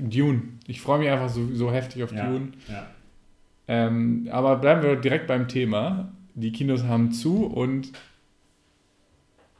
Dune. 0.00 0.42
Ich 0.66 0.80
freue 0.80 0.98
mich 0.98 1.08
einfach 1.08 1.28
so, 1.28 1.48
so 1.54 1.70
heftig 1.72 2.02
auf 2.02 2.12
Ja. 2.12 2.26
Dune. 2.26 2.48
Ja. 2.68 2.86
Ähm, 3.68 4.28
aber 4.30 4.56
bleiben 4.56 4.82
wir 4.82 4.96
direkt 4.96 5.26
beim 5.26 5.48
Thema. 5.48 6.12
Die 6.34 6.52
Kinos 6.52 6.84
haben 6.84 7.12
zu 7.12 7.46
und 7.46 7.92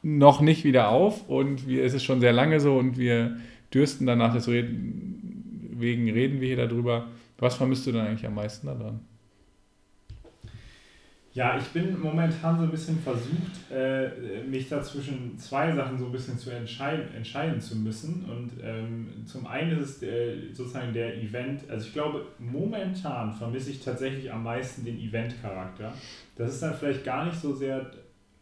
noch 0.03 0.41
nicht 0.41 0.63
wieder 0.63 0.89
auf 0.89 1.27
und 1.29 1.67
wir, 1.67 1.83
es 1.83 1.93
ist 1.95 2.03
schon 2.03 2.19
sehr 2.19 2.33
lange 2.33 2.59
so 2.59 2.77
und 2.77 2.97
wir 2.97 3.37
dürsten 3.73 4.05
danach, 4.05 4.33
deswegen 4.33 6.09
reden 6.11 6.41
wir 6.41 6.47
hier 6.47 6.67
darüber. 6.67 7.07
Was 7.39 7.55
vermisst 7.55 7.87
du 7.87 7.91
denn 7.91 8.01
eigentlich 8.01 8.25
am 8.25 8.35
meisten 8.35 8.67
daran? 8.67 8.99
Ja, 11.35 11.57
ich 11.57 11.65
bin 11.65 11.99
momentan 11.99 12.57
so 12.57 12.63
ein 12.63 12.71
bisschen 12.71 12.97
versucht, 12.99 13.69
äh, 13.69 14.41
mich 14.49 14.69
da 14.69 14.81
zwischen 14.81 15.37
zwei 15.37 15.69
Sachen 15.75 15.99
so 15.99 16.05
ein 16.05 16.11
bisschen 16.13 16.37
zu 16.39 16.49
entscheiden, 16.49 17.13
entscheiden 17.13 17.59
zu 17.59 17.75
müssen. 17.75 18.23
Und 18.23 18.51
ähm, 18.63 19.25
zum 19.25 19.45
einen 19.45 19.77
ist 19.77 20.01
es 20.01 20.03
äh, 20.03 20.53
sozusagen 20.53 20.93
der 20.93 21.21
Event, 21.21 21.69
also 21.69 21.87
ich 21.87 21.91
glaube, 21.93 22.25
momentan 22.39 23.33
vermisse 23.33 23.71
ich 23.71 23.83
tatsächlich 23.83 24.31
am 24.31 24.43
meisten 24.43 24.85
den 24.85 24.97
Event-Charakter. 24.97 25.93
Das 26.37 26.53
ist 26.53 26.63
dann 26.63 26.73
vielleicht 26.73 27.03
gar 27.03 27.25
nicht 27.25 27.37
so 27.37 27.53
sehr, 27.53 27.91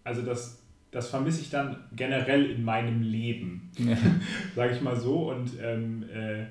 also 0.03 0.21
das, 0.21 0.61
das 0.91 1.09
vermisse 1.09 1.41
ich 1.41 1.49
dann 1.49 1.75
generell 1.95 2.51
in 2.51 2.63
meinem 2.63 3.01
Leben, 3.01 3.71
Ja. 3.79 3.97
sage 4.55 4.75
ich 4.75 4.81
mal 4.81 4.95
so. 4.95 5.31
Und 5.31 5.49
ähm, 5.59 6.03
äh, 6.13 6.43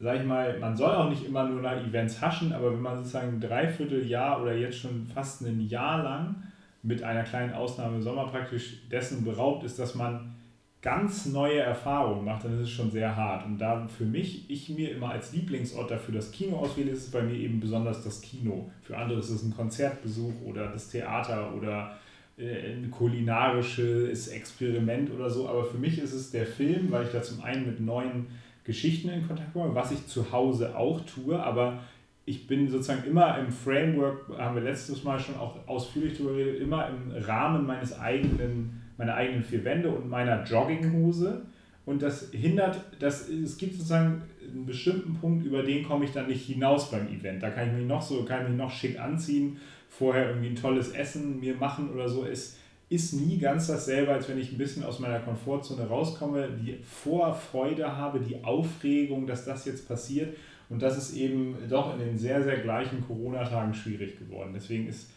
sag 0.00 0.18
ich 0.18 0.26
mal, 0.26 0.58
man 0.58 0.76
soll 0.76 0.90
auch 0.90 1.10
nicht 1.10 1.26
immer 1.26 1.44
nur 1.44 1.60
nach 1.60 1.76
Events 1.76 2.20
haschen, 2.20 2.52
aber 2.52 2.72
wenn 2.72 2.80
man 2.80 2.96
sozusagen 2.96 3.34
ein 3.34 3.40
Dreivierteljahr 3.40 4.40
oder 4.40 4.54
jetzt 4.56 4.78
schon 4.78 5.06
fast 5.06 5.42
ein 5.42 5.60
Jahr 5.60 6.02
lang 6.02 6.36
mit 6.82 7.02
einer 7.02 7.22
kleinen 7.22 7.52
Ausnahme 7.52 7.96
im 7.96 8.02
Sommer 8.02 8.26
praktisch 8.26 8.88
dessen 8.90 9.24
beraubt 9.24 9.62
ist, 9.64 9.78
dass 9.78 9.94
man 9.94 10.34
ganz 10.80 11.26
neue 11.26 11.60
Erfahrungen 11.60 12.24
macht, 12.24 12.44
dann 12.44 12.54
ist 12.54 12.60
es 12.60 12.70
schon 12.70 12.90
sehr 12.90 13.14
hart. 13.14 13.44
Und 13.44 13.58
da 13.58 13.86
für 13.86 14.06
mich, 14.06 14.48
ich 14.48 14.70
mir 14.70 14.92
immer 14.92 15.10
als 15.10 15.34
Lieblingsort 15.34 15.90
dafür 15.90 16.14
das 16.14 16.32
Kino 16.32 16.56
auswähle, 16.56 16.92
ist 16.92 17.04
es 17.04 17.10
bei 17.10 17.20
mir 17.20 17.34
eben 17.34 17.60
besonders 17.60 18.02
das 18.02 18.22
Kino. 18.22 18.70
Für 18.80 18.96
andere 18.96 19.20
ist 19.20 19.28
es 19.28 19.42
ein 19.42 19.54
Konzertbesuch 19.54 20.32
oder 20.46 20.68
das 20.68 20.88
Theater 20.88 21.52
oder 21.54 21.98
äh, 22.38 22.72
ein 22.72 22.90
kulinarisches 22.90 24.28
Experiment 24.28 25.10
oder 25.10 25.28
so. 25.28 25.46
Aber 25.46 25.66
für 25.66 25.76
mich 25.76 25.98
ist 25.98 26.14
es 26.14 26.30
der 26.30 26.46
Film, 26.46 26.90
weil 26.90 27.04
ich 27.04 27.12
da 27.12 27.20
zum 27.20 27.42
einen 27.42 27.66
mit 27.66 27.80
neuen 27.80 28.28
Geschichten 28.70 29.08
in 29.08 29.26
Kontakt 29.26 29.52
komme, 29.52 29.74
was 29.74 29.90
ich 29.90 30.06
zu 30.06 30.30
Hause 30.30 30.76
auch 30.76 31.00
tue, 31.00 31.42
aber 31.42 31.80
ich 32.24 32.46
bin 32.46 32.68
sozusagen 32.68 33.04
immer 33.08 33.36
im 33.38 33.50
Framework, 33.50 34.28
haben 34.38 34.54
wir 34.54 34.62
letztes 34.62 35.02
Mal 35.02 35.18
schon 35.18 35.34
auch 35.34 35.56
ausführlich 35.66 36.16
darüber 36.16 36.34
geredet, 36.34 36.60
immer 36.60 36.88
im 36.88 37.10
Rahmen 37.24 37.66
meines 37.66 37.98
eigenen, 37.98 38.80
meiner 38.96 39.14
eigenen 39.14 39.42
vier 39.42 39.64
Wände 39.64 39.90
und 39.90 40.08
meiner 40.08 40.44
Jogginghose. 40.44 41.42
Und 41.86 42.02
das 42.02 42.30
hindert, 42.30 42.80
dass 43.00 43.28
es 43.28 43.58
gibt 43.58 43.74
sozusagen 43.74 44.22
einen 44.48 44.66
bestimmten 44.66 45.14
Punkt, 45.14 45.44
über 45.44 45.64
den 45.64 45.82
komme 45.82 46.04
ich 46.04 46.12
dann 46.12 46.28
nicht 46.28 46.46
hinaus 46.46 46.92
beim 46.92 47.08
Event. 47.08 47.42
Da 47.42 47.50
kann 47.50 47.68
ich 47.68 47.74
mich 47.74 47.86
noch 47.86 48.02
so, 48.02 48.24
kann 48.24 48.42
ich 48.42 48.48
mich 48.50 48.58
noch 48.58 48.70
schick 48.70 49.00
anziehen, 49.00 49.56
vorher 49.88 50.28
irgendwie 50.28 50.50
ein 50.50 50.56
tolles 50.56 50.90
Essen 50.90 51.40
mir 51.40 51.56
machen 51.56 51.90
oder 51.90 52.08
so. 52.08 52.24
Es 52.24 52.58
ist 52.90 53.14
nie 53.14 53.38
ganz 53.38 53.68
dasselbe, 53.68 54.12
als 54.12 54.28
wenn 54.28 54.38
ich 54.38 54.50
ein 54.50 54.58
bisschen 54.58 54.82
aus 54.82 54.98
meiner 54.98 55.20
Komfortzone 55.20 55.86
rauskomme, 55.86 56.50
die 56.60 56.76
Vorfreude 56.82 57.96
habe, 57.96 58.18
die 58.18 58.42
Aufregung, 58.42 59.28
dass 59.28 59.44
das 59.44 59.64
jetzt 59.64 59.86
passiert. 59.88 60.36
Und 60.68 60.82
das 60.82 60.98
ist 60.98 61.14
eben 61.14 61.56
doch 61.68 61.94
in 61.94 62.00
den 62.00 62.18
sehr, 62.18 62.42
sehr 62.42 62.58
gleichen 62.58 63.06
Corona-Tagen 63.06 63.74
schwierig 63.74 64.18
geworden. 64.18 64.50
Deswegen 64.54 64.88
ist 64.88 65.08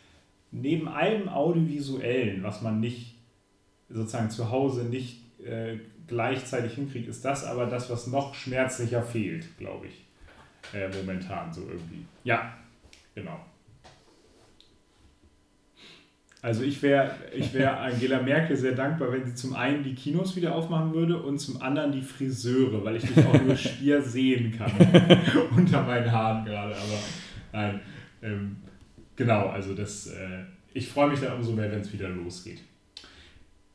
neben 0.51 0.87
allem 0.87 1.27
Audiovisuellen, 1.27 2.43
was 2.43 2.61
man 2.61 2.79
nicht 2.79 3.15
sozusagen 3.89 4.29
zu 4.29 4.51
Hause 4.51 4.83
nicht 4.83 5.23
äh, 5.43 5.77
gleichzeitig 6.05 6.73
hinkriegt, 6.73 7.07
ist 7.07 7.25
das 7.25 7.43
aber 7.43 7.65
das, 7.65 7.89
was 7.89 8.05
noch 8.05 8.35
schmerzlicher 8.35 9.01
fehlt, 9.01 9.57
glaube 9.57 9.87
ich, 9.87 10.05
äh, 10.73 10.89
momentan 10.95 11.51
so 11.51 11.61
irgendwie. 11.61 12.05
Ja, 12.23 12.55
genau. 13.15 13.39
Also 16.43 16.63
ich 16.65 16.81
wäre 16.81 17.09
ich 17.33 17.53
wär 17.53 17.79
Angela 17.79 18.21
Merkel 18.21 18.57
sehr 18.57 18.73
dankbar, 18.73 19.13
wenn 19.13 19.25
sie 19.25 19.33
zum 19.33 19.55
einen 19.55 19.81
die 19.81 19.95
Kinos 19.95 20.35
wieder 20.35 20.53
aufmachen 20.53 20.93
würde 20.93 21.17
und 21.23 21.39
zum 21.39 21.61
anderen 21.61 21.93
die 21.93 22.01
Friseure, 22.01 22.83
weil 22.83 22.97
ich 22.97 23.03
dich 23.03 23.25
auch 23.25 23.41
nur 23.41 23.55
schwer 23.55 24.01
sehen 24.01 24.51
kann 24.51 24.69
unter 25.55 25.83
meinen 25.83 26.11
Haaren 26.11 26.43
gerade. 26.43 26.75
Aber 26.75 26.99
nein, 27.53 27.79
ähm, 28.21 28.57
genau, 29.15 29.47
also 29.47 29.73
das, 29.73 30.07
äh, 30.07 30.43
ich 30.73 30.89
freue 30.89 31.11
mich 31.11 31.21
dann 31.21 31.37
umso 31.37 31.53
mehr, 31.53 31.71
wenn 31.71 31.79
es 31.79 31.93
wieder 31.93 32.09
losgeht. 32.09 32.61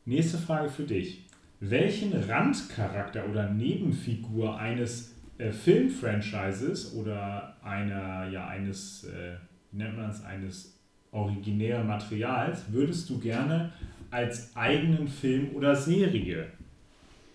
Nächste 0.04 0.36
Frage 0.36 0.68
für 0.68 0.84
dich. 0.84 1.24
Welchen 1.60 2.12
Randcharakter 2.12 3.26
oder 3.30 3.48
Nebenfigur 3.48 4.58
eines 4.58 5.14
äh, 5.38 5.52
Filmfranchises 5.52 6.92
oder 6.92 7.56
einer, 7.62 8.28
ja, 8.28 8.46
eines, 8.46 9.04
äh, 9.04 9.36
wie 9.72 9.78
nennt 9.78 9.96
man 9.96 10.10
es, 10.10 10.22
eines 10.22 10.77
originären 11.12 11.86
Materials 11.86 12.64
würdest 12.70 13.08
du 13.10 13.18
gerne 13.18 13.72
als 14.10 14.54
eigenen 14.56 15.08
Film 15.08 15.50
oder 15.54 15.74
Serie 15.74 16.48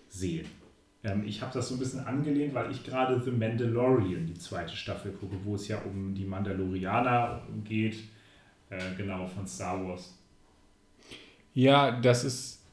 sehen? 0.10 0.46
Ähm, 1.04 1.24
ich 1.26 1.42
habe 1.42 1.54
das 1.54 1.70
so 1.70 1.76
ein 1.76 1.80
bisschen 1.80 2.06
angelehnt, 2.06 2.54
weil 2.54 2.72
ich 2.72 2.84
gerade 2.84 3.22
The 3.22 3.32
Mandalorian, 3.32 4.26
die 4.26 4.36
zweite 4.36 4.76
Staffel, 4.76 5.12
gucke, 5.12 5.36
wo 5.44 5.56
es 5.56 5.68
ja 5.68 5.80
um 5.80 6.14
die 6.14 6.26
Mandalorianer 6.26 7.42
geht, 7.64 7.96
äh, 8.70 8.78
genau, 8.98 9.28
von 9.28 9.46
Star 9.46 9.86
Wars. 9.86 10.18
Ja, 11.54 11.92
das 12.00 12.24
ist 12.24 12.64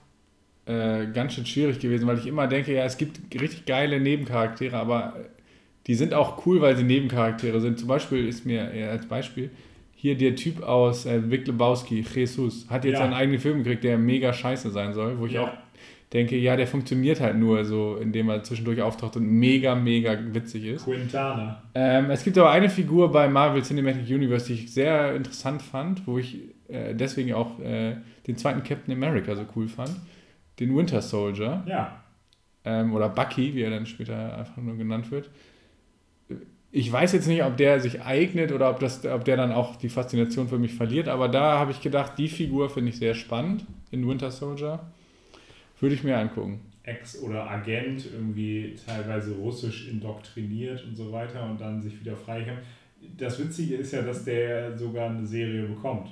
äh, 0.66 1.06
ganz 1.12 1.34
schön 1.34 1.46
schwierig 1.46 1.80
gewesen, 1.80 2.06
weil 2.06 2.18
ich 2.18 2.26
immer 2.26 2.46
denke, 2.46 2.72
ja, 2.72 2.84
es 2.84 2.96
gibt 2.96 3.20
richtig 3.40 3.66
geile 3.66 4.00
Nebencharaktere, 4.00 4.76
aber 4.76 5.16
die 5.86 5.94
sind 5.94 6.14
auch 6.14 6.46
cool, 6.46 6.60
weil 6.60 6.76
sie 6.76 6.84
Nebencharaktere 6.84 7.60
sind. 7.60 7.78
Zum 7.78 7.88
Beispiel 7.88 8.28
ist 8.28 8.46
mir 8.46 8.72
äh, 8.72 8.84
als 8.84 9.06
Beispiel 9.06 9.50
hier 10.00 10.16
der 10.16 10.34
Typ 10.34 10.62
aus 10.62 11.04
äh, 11.06 11.18
Big 11.18 11.46
Lebowski, 11.46 12.00
Jesus, 12.14 12.66
hat 12.70 12.84
jetzt 12.84 12.98
Ja. 12.98 13.04
einen 13.04 13.12
eigenen 13.14 13.38
Film 13.40 13.58
gekriegt, 13.62 13.84
der 13.84 13.98
mega 13.98 14.32
scheiße 14.32 14.70
sein 14.70 14.94
soll, 14.94 15.18
wo 15.18 15.26
ich 15.26 15.32
Ja. 15.32 15.42
auch 15.44 15.50
denke, 16.12 16.36
ja, 16.36 16.56
der 16.56 16.66
funktioniert 16.66 17.20
halt 17.20 17.36
nur 17.36 17.64
so, 17.64 17.96
indem 17.96 18.30
er 18.30 18.42
zwischendurch 18.42 18.80
auftaucht 18.82 19.16
und 19.16 19.26
mega, 19.26 19.74
mega 19.74 20.18
witzig 20.32 20.64
ist. 20.64 20.84
Quintana. 20.84 21.62
Ähm, 21.74 22.10
es 22.10 22.24
gibt 22.24 22.36
aber 22.38 22.50
eine 22.50 22.68
Figur 22.68 23.12
bei 23.12 23.28
Marvel 23.28 23.62
Cinematic 23.62 24.08
Universe, 24.08 24.46
die 24.46 24.54
ich 24.54 24.72
sehr 24.72 25.14
interessant 25.14 25.62
fand, 25.62 26.06
wo 26.06 26.18
ich 26.18 26.38
äh, 26.68 26.94
deswegen 26.94 27.34
auch 27.34 27.60
äh, 27.60 27.96
den 28.26 28.36
zweiten 28.36 28.62
Captain 28.64 28.92
America 28.94 29.34
so 29.36 29.44
cool 29.54 29.68
fand. 29.68 29.92
Den 30.58 30.74
Winter 30.76 31.00
Soldier. 31.02 31.62
Ja, 31.66 32.02
Ähm, 32.64 32.92
oder 32.94 33.08
Bucky, 33.08 33.54
wie 33.54 33.62
er 33.62 33.70
dann 33.70 33.86
später 33.86 34.36
einfach 34.36 34.56
nur 34.58 34.76
genannt 34.76 35.10
wird. 35.10 35.30
Ich 36.72 36.90
weiß 36.90 37.12
jetzt 37.12 37.26
nicht, 37.26 37.42
ob 37.42 37.56
der 37.56 37.80
sich 37.80 38.02
eignet 38.02 38.52
oder 38.52 38.70
ob, 38.70 38.78
das, 38.78 39.04
ob 39.04 39.24
der 39.24 39.36
dann 39.36 39.50
auch 39.50 39.74
die 39.76 39.88
Faszination 39.88 40.48
für 40.48 40.58
mich 40.58 40.74
verliert, 40.74 41.08
aber 41.08 41.28
da 41.28 41.58
habe 41.58 41.72
ich 41.72 41.80
gedacht, 41.80 42.12
die 42.16 42.28
Figur 42.28 42.70
finde 42.70 42.90
ich 42.90 42.98
sehr 42.98 43.14
spannend 43.14 43.66
in 43.90 44.06
Winter 44.06 44.30
Soldier. 44.30 44.80
Würde 45.80 45.94
ich 45.94 46.04
mir 46.04 46.16
angucken. 46.16 46.60
Ex- 46.84 47.20
oder 47.22 47.50
Agent, 47.50 48.06
irgendwie 48.12 48.76
teilweise 48.86 49.32
russisch 49.32 49.88
indoktriniert 49.88 50.84
und 50.84 50.94
so 50.94 51.10
weiter 51.10 51.44
und 51.44 51.60
dann 51.60 51.82
sich 51.82 51.98
wieder 52.00 52.16
freikämpft. 52.16 52.62
Das 53.16 53.38
Witzige 53.38 53.76
ist 53.76 53.92
ja, 53.92 54.02
dass 54.02 54.24
der 54.24 54.76
sogar 54.76 55.10
eine 55.10 55.26
Serie 55.26 55.64
bekommt. 55.64 56.10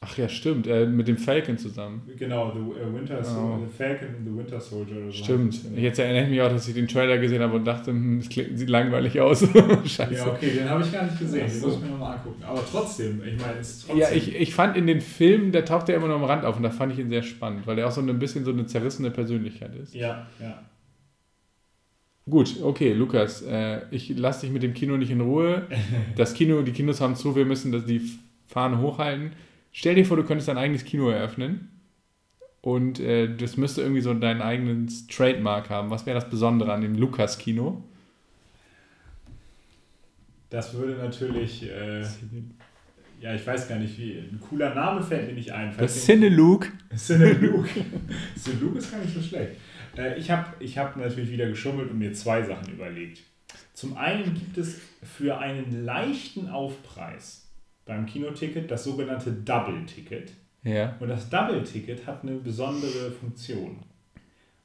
Ach 0.00 0.16
ja, 0.16 0.28
stimmt, 0.28 0.68
äh, 0.68 0.86
mit 0.86 1.08
dem 1.08 1.18
Falcon 1.18 1.58
zusammen. 1.58 2.02
Genau, 2.16 2.52
The 2.52 2.80
äh, 2.80 2.94
Winter 2.94 3.22
Sol- 3.24 3.58
Oh. 3.60 3.66
The 3.66 3.76
Falcon 3.76 4.08
and 4.08 4.26
the 4.28 4.36
Winter 4.38 4.60
Soldier 4.60 4.96
oder 4.96 5.06
so. 5.10 5.24
Stimmt. 5.24 5.54
es. 5.54 5.66
Jetzt 5.74 5.98
erinnere 5.98 6.22
ich 6.24 6.30
mich 6.30 6.40
auch, 6.40 6.48
dass 6.50 6.68
ich 6.68 6.74
den 6.74 6.86
Trailer 6.86 7.18
gesehen 7.18 7.42
habe 7.42 7.56
und 7.56 7.64
dachte, 7.64 7.90
hm, 7.90 8.20
das 8.20 8.32
sieht 8.32 8.68
langweilig 8.70 9.20
aus. 9.20 9.40
Scheiße. 9.84 10.14
Ja, 10.14 10.26
okay, 10.28 10.50
den 10.50 10.70
habe 10.70 10.84
ich 10.84 10.92
gar 10.92 11.02
nicht 11.04 11.18
gesehen. 11.18 11.46
Ach 11.46 11.50
Den 11.50 11.60
so. 11.60 11.66
muss 11.66 11.76
ich 11.78 11.82
mir 11.82 11.88
nochmal 11.90 12.16
angucken. 12.16 12.44
Aber 12.44 12.62
trotzdem, 12.70 13.20
ich 13.26 13.40
meine, 13.40 13.58
es 13.60 13.70
ist 13.70 13.80
trotzdem. 13.88 13.98
Ja, 13.98 14.10
ich, 14.12 14.36
ich 14.36 14.54
fand 14.54 14.76
in 14.76 14.86
den 14.86 15.00
Filmen, 15.00 15.50
der 15.50 15.64
taucht 15.64 15.88
ja 15.88 15.96
immer 15.96 16.06
nur 16.06 16.16
am 16.16 16.24
Rand 16.24 16.44
auf 16.44 16.56
und 16.56 16.62
da 16.62 16.70
fand 16.70 16.92
ich 16.92 17.00
ihn 17.00 17.10
sehr 17.10 17.24
spannend, 17.24 17.66
weil 17.66 17.76
er 17.80 17.88
auch 17.88 17.92
so 17.92 18.00
ein 18.00 18.18
bisschen 18.20 18.44
so 18.44 18.52
eine 18.52 18.66
zerrissene 18.66 19.10
Persönlichkeit 19.10 19.74
ist. 19.74 19.94
Ja, 19.94 20.28
ja. 20.40 20.62
Gut, 22.30 22.56
okay, 22.62 22.92
Lukas, 22.92 23.42
äh, 23.42 23.80
ich 23.90 24.10
lasse 24.16 24.42
dich 24.42 24.50
mit 24.52 24.62
dem 24.62 24.74
Kino 24.74 24.96
nicht 24.96 25.10
in 25.10 25.20
Ruhe. 25.22 25.66
Das 26.16 26.34
Kino, 26.34 26.62
die 26.62 26.72
Kinos 26.72 27.00
haben 27.00 27.16
zu, 27.16 27.34
wir 27.34 27.44
müssen 27.46 27.72
das, 27.72 27.84
die 27.84 28.02
Fahne 28.46 28.78
hochhalten. 28.80 29.32
Stell 29.78 29.94
dir 29.94 30.04
vor, 30.04 30.16
du 30.16 30.24
könntest 30.24 30.48
dein 30.48 30.58
eigenes 30.58 30.84
Kino 30.84 31.08
eröffnen 31.08 31.68
und 32.62 32.98
äh, 32.98 33.32
das 33.36 33.56
müsste 33.56 33.80
irgendwie 33.80 34.00
so 34.00 34.12
deinen 34.12 34.42
eigenen 34.42 34.88
Trademark 35.08 35.70
haben. 35.70 35.88
Was 35.90 36.04
wäre 36.04 36.18
das 36.18 36.28
Besondere 36.28 36.72
an 36.72 36.80
dem 36.80 36.96
Lukas-Kino? 36.96 37.84
Das 40.50 40.74
würde 40.74 40.94
natürlich, 40.94 41.70
äh, 41.70 42.00
ja, 43.20 43.36
ich 43.36 43.46
weiß 43.46 43.68
gar 43.68 43.78
nicht, 43.78 43.96
wie. 44.00 44.18
Ein 44.18 44.40
cooler 44.40 44.74
Name 44.74 45.00
fällt 45.00 45.28
mir 45.28 45.34
nicht 45.34 45.52
ein. 45.52 45.72
Das 45.78 46.04
Cine-Luke. 46.04 46.72
Cineluke. 46.96 47.68
Cineluke 48.36 48.78
ist 48.78 48.90
gar 48.90 48.98
nicht 48.98 49.14
so 49.14 49.22
schlecht. 49.22 49.52
Äh, 49.96 50.18
ich 50.18 50.28
habe 50.28 50.54
ich 50.58 50.76
hab 50.76 50.96
natürlich 50.96 51.30
wieder 51.30 51.46
geschummelt 51.46 51.88
und 51.88 52.00
mir 52.00 52.12
zwei 52.14 52.42
Sachen 52.42 52.72
überlegt. 52.72 53.22
Zum 53.74 53.96
einen 53.96 54.34
gibt 54.34 54.58
es 54.58 54.80
für 55.04 55.38
einen 55.38 55.84
leichten 55.84 56.48
Aufpreis 56.48 57.47
beim 57.88 58.06
Kinoticket 58.06 58.70
das 58.70 58.84
sogenannte 58.84 59.32
Double-Ticket. 59.32 60.32
Ja. 60.62 60.94
Und 61.00 61.08
das 61.08 61.28
Double-Ticket 61.28 62.06
hat 62.06 62.22
eine 62.22 62.36
besondere 62.36 63.10
Funktion. 63.10 63.78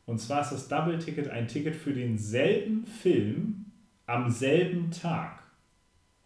Und 0.05 0.19
zwar 0.19 0.41
ist 0.41 0.51
das 0.51 0.67
Double-Ticket 0.67 1.29
ein 1.29 1.47
Ticket 1.47 1.75
für 1.75 1.93
denselben 1.93 2.85
Film 2.85 3.65
am 4.05 4.29
selben 4.29 4.91
Tag. 4.91 5.41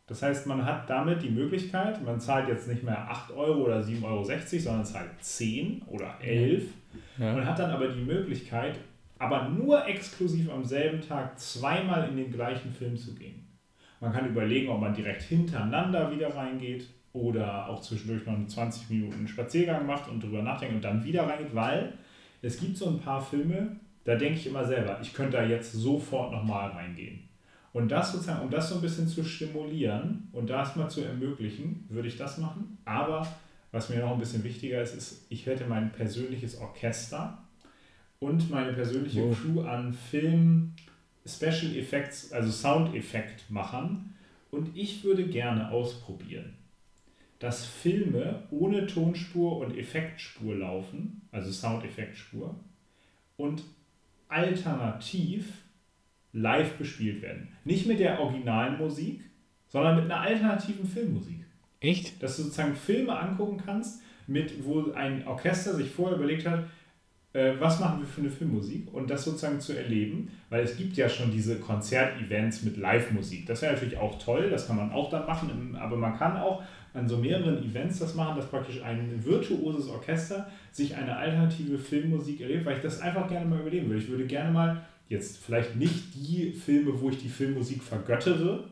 Das 0.08 0.24
heißt, 0.24 0.48
man 0.48 0.66
hat 0.66 0.90
damit 0.90 1.22
die 1.22 1.30
Möglichkeit, 1.30 2.04
man 2.04 2.20
zahlt 2.20 2.48
jetzt 2.48 2.68
nicht 2.68 2.82
mehr 2.82 3.10
8 3.12 3.32
Euro 3.34 3.66
oder 3.66 3.82
7,60 3.82 4.04
Euro, 4.06 4.24
sondern 4.64 4.86
zahlt 4.86 5.10
10 5.20 5.84
oder 5.88 6.16
11 6.22 6.64
Ja. 7.20 7.36
und 7.36 7.46
hat 7.46 7.60
dann 7.60 7.72
aber 7.72 7.90
die 7.90 8.02
Möglichkeit, 8.02 8.80
aber 9.20 9.50
nur 9.50 9.86
exklusiv 9.86 10.50
am 10.50 10.64
selben 10.64 11.02
Tag 11.02 11.38
zweimal 11.38 12.10
in 12.10 12.18
den 12.18 12.32
gleichen 12.32 12.72
Film 12.72 12.98
zu 12.98 13.14
gehen. 13.16 13.47
Man 14.00 14.14
kann 14.14 14.28
überlegen, 14.28 14.70
ob 14.70 14.80
man 14.82 14.94
direkt 14.94 15.24
hintereinander 15.24 16.12
wieder 16.12 16.36
reingeht 16.36 16.88
oder 17.14 17.68
auch 17.68 17.82
zwischendurch 17.82 18.26
noch 18.26 18.34
einen 18.34 18.48
20 18.48 18.90
Minuten 18.90 19.28
Spaziergang 19.28 19.86
macht 19.86 20.08
und 20.10 20.22
drüber 20.22 20.44
nachdenkt 20.44 20.76
und 20.76 20.84
dann 20.84 21.04
wieder 21.04 21.28
reingeht, 21.28 21.54
weil 21.56 21.94
es 22.42 22.60
gibt 22.60 22.78
so 22.78 22.88
ein 22.90 23.00
paar 23.00 23.22
Filme, 23.22 23.78
da 24.04 24.16
denke 24.16 24.40
ich 24.40 24.48
immer 24.48 24.64
selber, 24.64 25.00
ich 25.02 25.14
könnte 25.14 25.38
da 25.38 25.44
jetzt 25.44 25.74
sofort 25.74 26.32
nochmal 26.32 26.70
reingehen. 26.70 27.28
Und 27.74 27.90
das 27.90 28.12
sozusagen, 28.12 28.42
um 28.42 28.50
das 28.50 28.70
so 28.70 28.76
ein 28.76 28.82
bisschen 28.82 29.08
zu 29.08 29.24
stimulieren 29.24 30.30
und 30.32 30.50
das 30.50 30.76
mal 30.76 30.90
zu 30.90 31.02
ermöglichen, 31.02 31.86
würde 31.90 32.08
ich 32.08 32.18
das 32.18 32.38
machen. 32.38 32.78
Aber 32.86 33.28
was 33.72 33.90
mir 33.90 34.00
noch 34.00 34.14
ein 34.14 34.20
bisschen 34.20 34.44
wichtiger 34.44 34.82
ist, 34.82 34.96
ist, 34.96 35.26
ich 35.30 35.46
hätte 35.46 35.66
mein 35.66 35.92
persönliches 35.92 36.60
Orchester 36.60 37.38
und 38.20 38.50
meine 38.50 38.74
persönliche 38.74 39.22
Wow. 39.22 39.38
Crew 39.38 39.62
an 39.62 39.94
Film 39.94 40.74
Special 41.28 41.76
Effects, 41.76 42.32
also 42.32 42.52
Soundeffektmachern. 42.52 44.14
Und 44.52 44.76
ich 44.76 45.04
würde 45.04 45.28
gerne 45.28 45.72
ausprobieren, 45.72 46.56
dass 47.40 47.66
Filme 47.66 48.44
ohne 48.50 48.88
Tonspur 48.88 49.60
und 49.60 49.78
Effektspur 49.78 50.56
laufen, 50.56 51.22
also 51.32 51.52
Soundeffektspur, 51.52 52.56
und 53.36 53.64
alternativ 54.30 55.46
live 56.34 56.74
bespielt 56.78 57.22
werden. 57.22 57.50
Nicht 57.66 57.88
mit 57.88 58.00
der 58.00 58.20
originalen 58.20 58.78
Musik, 58.78 59.22
sondern 59.68 59.96
mit 59.96 60.06
einer 60.06 60.22
alternativen 60.22 60.88
Filmmusik 60.88 61.46
Echt? 61.80 62.22
dass 62.22 62.38
du 62.38 62.44
sozusagen 62.44 62.76
Filme 62.76 63.18
angucken 63.18 63.62
kannst, 63.64 64.02
mit, 64.28 64.66
wo 64.66 64.92
ein 64.92 65.26
Orchester 65.28 65.76
sich 65.76 65.90
vorher 65.90 66.18
überlegt 66.18 66.46
hat, 66.46 66.66
was 67.60 67.80
machen 67.80 68.00
wir 68.00 68.08
für 68.08 68.22
eine 68.22 68.30
Filmmusik 68.30 68.94
und 68.94 69.10
das 69.10 69.24
sozusagen 69.24 69.60
zu 69.60 69.78
erleben, 69.78 70.32
weil 70.50 70.64
es 70.64 70.76
gibt 70.76 70.98
ja 70.98 71.08
schon 71.08 71.32
diese 71.32 71.58
Konzertevents 71.58 72.64
mit 72.64 72.78
Live-Musik. 72.78 73.46
Das 73.46 73.62
wäre 73.62 73.74
natürlich 73.74 73.98
auch 73.98 74.18
toll, 74.18 74.50
das 74.50 74.68
kann 74.68 74.78
man 74.78 74.92
auch 74.92 75.10
dann 75.10 75.28
machen, 75.28 75.78
aber 75.80 75.98
man 75.98 76.18
kann 76.18 76.38
auch 76.38 76.64
an 76.94 77.08
so 77.08 77.18
mehreren 77.18 77.64
Events 77.64 78.00
das 78.00 78.16
machen, 78.16 78.38
dass 78.38 78.50
praktisch 78.50 78.82
ein 78.82 79.24
virtuoses 79.24 79.88
Orchester 79.88 80.50
sich 80.72 80.96
eine 80.96 81.16
alternative 81.16 81.78
Filmmusik 81.78 82.42
erlebt, 82.42 82.66
weil 82.66 82.78
ich 82.78 82.82
das 82.82 83.02
einfach 83.02 83.30
gerne 83.30 83.46
mal 83.46 83.60
überleben 83.60 83.88
würde. 83.88 84.02
Ich 84.02 84.10
würde 84.10 84.26
gerne 84.26 84.52
mal, 84.52 84.82
jetzt 85.08 85.38
vielleicht 85.38 85.76
nicht 85.76 86.16
die 86.16 86.52
Filme, 86.52 87.00
wo 87.00 87.10
ich 87.10 87.20
die 87.20 87.30
Filmmusik 87.30 87.84
vergöttere, 87.84 88.64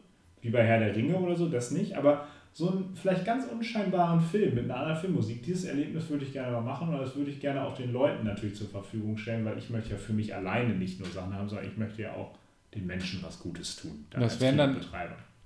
wie 0.41 0.49
bei 0.49 0.63
Herr 0.63 0.79
der 0.79 0.95
Ringe 0.95 1.15
oder 1.17 1.35
so, 1.35 1.49
das 1.49 1.71
nicht, 1.71 1.95
aber 1.95 2.27
so 2.57 2.69
einen 2.71 2.95
vielleicht 2.95 3.25
ganz 3.25 3.45
unscheinbaren 3.51 4.21
Film 4.21 4.55
mit 4.55 4.63
einer 4.63 4.77
anderen 4.77 4.97
Filmmusik, 4.97 5.43
dieses 5.43 5.65
Erlebnis 5.65 6.09
würde 6.09 6.23
ich 6.23 6.31
gerne 6.31 6.53
mal 6.53 6.61
machen 6.61 6.87
und 6.87 6.97
das 6.97 7.13
würde 7.13 7.29
ich 7.29 7.41
gerne 7.41 7.61
auch 7.61 7.75
den 7.75 7.91
Leuten 7.91 8.25
natürlich 8.25 8.55
zur 8.55 8.69
Verfügung 8.69 9.17
stellen, 9.17 9.43
weil 9.43 9.57
ich 9.57 9.69
möchte 9.69 9.91
ja 9.91 9.97
für 9.97 10.13
mich 10.13 10.33
alleine 10.33 10.73
nicht 10.73 10.97
nur 11.01 11.09
Sachen 11.09 11.33
haben, 11.33 11.49
sondern 11.49 11.67
ich 11.67 11.77
möchte 11.77 12.03
ja 12.03 12.13
auch 12.13 12.31
den 12.73 12.87
Menschen 12.87 13.21
was 13.21 13.39
Gutes 13.39 13.75
tun. 13.75 14.05
Das 14.09 14.39
wären 14.39 14.57
dann-. 14.57 14.77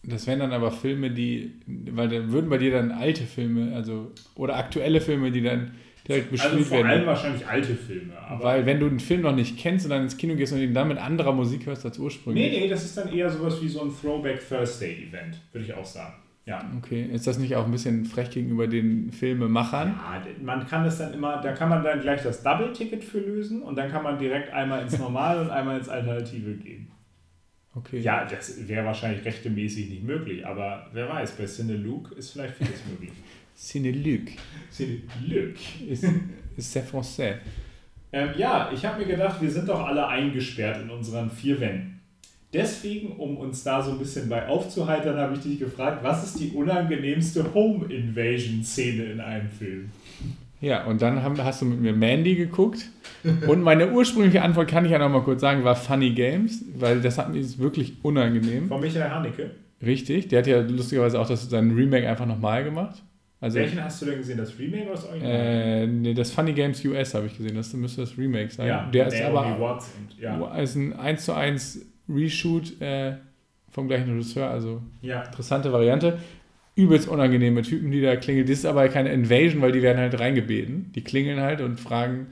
Das 0.03 0.28
wären 0.28 0.39
dann 0.39 0.53
aber 0.53 0.72
Filme, 0.72 1.10
die, 1.10 1.55
weil 1.66 2.07
dann 2.10 2.32
würden 2.32 2.49
bei 2.49 2.57
dir 2.60 2.72
dann 2.72 2.91
alte 2.91 3.24
Filme, 3.24 3.76
also 3.76 4.12
oder 4.36 4.55
aktuelle 4.55 5.01
Filme, 5.01 5.32
die 5.32 5.41
dann 5.41 5.72
direkt 6.07 6.32
bespielt 6.32 6.53
Also 6.53 6.66
vor 6.66 6.78
werden. 6.78 6.89
allem 6.91 7.05
wahrscheinlich 7.07 7.45
alte 7.45 7.76
Filme. 7.76 8.18
Aber 8.18 8.43
weil 8.43 8.66
wenn 8.68 8.80
du 8.80 8.86
einen 8.86 8.99
Film 8.99 9.22
noch 9.22 9.36
nicht 9.36 9.57
kennst 9.57 9.86
und 9.86 9.89
dann 9.89 10.03
ins 10.03 10.16
Kino 10.16 10.36
gehst 10.36 10.53
und 10.53 10.60
ihn 10.60 10.74
dann 10.76 10.88
mit 10.88 10.99
anderer 10.99 11.34
Musik 11.34 11.66
hörst 11.66 11.86
als 11.86 11.97
ursprünglich. 11.97 12.51
nee, 12.51 12.60
nee, 12.62 12.70
das 12.70 12.86
ist 12.86 12.97
dann 12.97 13.12
eher 13.12 13.30
sowas 13.30 13.62
wie 13.62 13.68
so 13.68 13.82
ein 13.82 13.91
Throwback 13.99 14.47
Thursday 14.47 15.07
Event, 15.10 15.38
würde 15.51 15.66
ich 15.66 15.74
auch 15.74 15.86
sagen. 15.86 16.14
Ja. 16.50 16.68
Okay, 16.80 17.04
ist 17.04 17.28
das 17.28 17.38
nicht 17.38 17.56
auch 17.56 17.66
ein 17.66 17.72
bisschen 17.72 18.06
frech 18.06 18.32
gegenüber 18.32 18.66
den 18.66 19.12
Filmemachern? 19.12 19.89
Ja, 19.89 20.24
man 20.41 20.66
kann 20.66 20.84
das 20.84 20.97
dann 20.97 21.14
immer, 21.14 21.39
da 21.39 21.52
kann 21.52 21.70
man 21.70 21.84
dann 21.84 22.02
gleich 22.02 22.24
das 22.24 22.41
Double-Ticket 22.41 23.04
für 23.04 23.20
lösen 23.20 23.62
und 23.62 23.76
dann 23.76 23.91
kann 23.91 24.02
man 24.02 24.18
direkt 24.18 24.52
einmal 24.52 24.82
ins 24.82 24.97
Normal 24.97 25.41
und 25.41 25.52
einmal 25.52 25.78
ins 25.78 25.89
Alternative 25.89 26.56
gehen. 26.56 26.91
Okay. 27.76 28.00
Ja, 28.00 28.26
das 28.26 28.68
wäre 28.68 28.84
wahrscheinlich 28.84 29.24
rechtemäßig 29.24 29.91
nicht 29.91 30.04
möglich, 30.04 30.43
aber 30.43 30.89
wer 30.91 31.08
weiß, 31.08 31.34
bei 31.34 31.45
Cine 31.45 31.78
Luke 31.78 32.16
ist 32.16 32.32
vielleicht 32.32 32.56
vieles 32.56 32.84
möglich. 32.89 33.12
Cineluc. 33.56 34.32
Cine 34.72 35.02
Luke. 35.28 35.60
Ist, 35.88 36.04
ist 36.58 36.74
sehr 36.74 36.84
français. 36.84 37.36
Ähm, 38.12 38.30
ja, 38.36 38.72
ich 38.74 38.84
habe 38.84 39.02
mir 39.02 39.06
gedacht, 39.06 39.39
wir 39.39 39.52
sind 39.52 39.70
doch 39.70 39.86
alle 39.86 40.08
eingesperrt 40.08 40.82
in 40.82 40.89
unseren 40.89 41.30
vier 41.30 41.60
Wänden. 41.60 41.99
Deswegen, 42.52 43.18
um 43.18 43.38
uns 43.38 43.64
da 43.64 43.82
so 43.82 43.91
ein 43.91 44.00
bisschen 44.00 44.28
bei 44.28 44.47
aufzuheitern, 44.47 45.18
habe 45.18 45.36
ich 45.36 45.41
dich 45.41 45.60
gefragt, 45.60 46.04
was 46.04 46.26
ist 46.26 46.39
die 46.39 46.50
unangenehmste 46.50 47.54
Home-Invasion-Szene 47.54 49.04
in 49.04 49.20
einem 49.20 49.50
Film? 49.50 49.91
Ja, 50.60 50.86
und 50.86 51.02
dann 51.02 51.22
haben, 51.22 51.41
hast 51.43 51.62
du 51.62 51.66
mit 51.66 51.80
mir 51.80 51.93
Mandy 51.93 52.36
geguckt. 52.36 52.89
Und 53.47 53.62
meine 53.62 53.91
ursprüngliche 53.91 54.41
Antwort, 54.41 54.68
kann 54.68 54.86
ich 54.86 54.91
ja 54.91 54.97
noch 54.97 55.10
mal 55.10 55.22
kurz 55.22 55.41
sagen, 55.41 55.64
war 55.64 55.76
Funny 55.76 56.12
Games, 56.12 56.66
weil 56.76 57.02
das 57.02 57.18
hat 57.18 57.32
mir 57.32 57.39
ist 57.39 57.60
wirklich 57.60 57.93
unangenehm. 58.02 58.68
Von 58.68 58.82
Michael 58.82 59.10
Haneke. 59.10 59.52
Richtig, 59.86 60.28
der 60.28 60.39
hat 60.39 60.47
ja 60.47 60.60
lustigerweise 60.60 61.20
auch 61.20 61.28
das, 61.28 61.50
sein 61.50 61.72
Remake 61.72 62.08
einfach 62.08 62.26
nochmal 62.26 62.64
gemacht. 62.64 63.04
Also, 63.41 63.60
Welchen 63.60 63.82
hast 63.82 64.02
du 64.02 64.08
denn 64.08 64.18
gesehen? 64.18 64.38
Das 64.38 64.58
Remake 64.60 64.84
oder 64.84 64.95
das 64.95 65.06
Original? 65.06 65.32
äh, 65.34 65.88
nee, 65.88 66.14
das 66.14 66.32
Funny 66.32 66.52
Games 66.52 66.84
US 66.84 67.14
habe 67.14 67.28
ich 67.28 67.38
gesehen, 67.38 67.56
das 67.56 67.72
müsste 67.74 68.02
das 68.02 68.18
Remake 68.18 68.52
sein. 68.52 68.68
ja, 68.68 68.89
der 68.91 69.08
ist 69.08 69.22
aber 69.22 69.58
Watts 69.60 69.91
und, 69.97 70.20
ja. 70.20 70.58
ist 70.58 70.76
ein 70.76 70.91
1 70.91 71.24
zu 71.24 71.34
1 71.34 71.86
Reshoot 72.10 72.82
äh, 72.82 73.16
vom 73.72 73.88
gleichen 73.88 74.12
Regisseur, 74.12 74.49
also 74.49 74.82
ja. 75.01 75.24
interessante 75.24 75.72
Variante. 75.72 76.20
Übelst 76.76 77.10
unangenehme 77.10 77.62
Typen, 77.62 77.91
die 77.91 78.01
da 78.01 78.16
klingeln. 78.16 78.47
Das 78.47 78.60
ist 78.60 78.66
aber 78.66 78.88
keine 78.89 79.12
Invasion, 79.12 79.62
weil 79.62 79.74
die 79.74 79.82
werden 79.82 79.97
halt 79.97 80.20
reingebeten. 80.20 80.91
Die 80.95 81.03
klingeln 81.03 81.39
halt 81.41 81.62
und 81.62 81.80
fragen, 81.80 82.28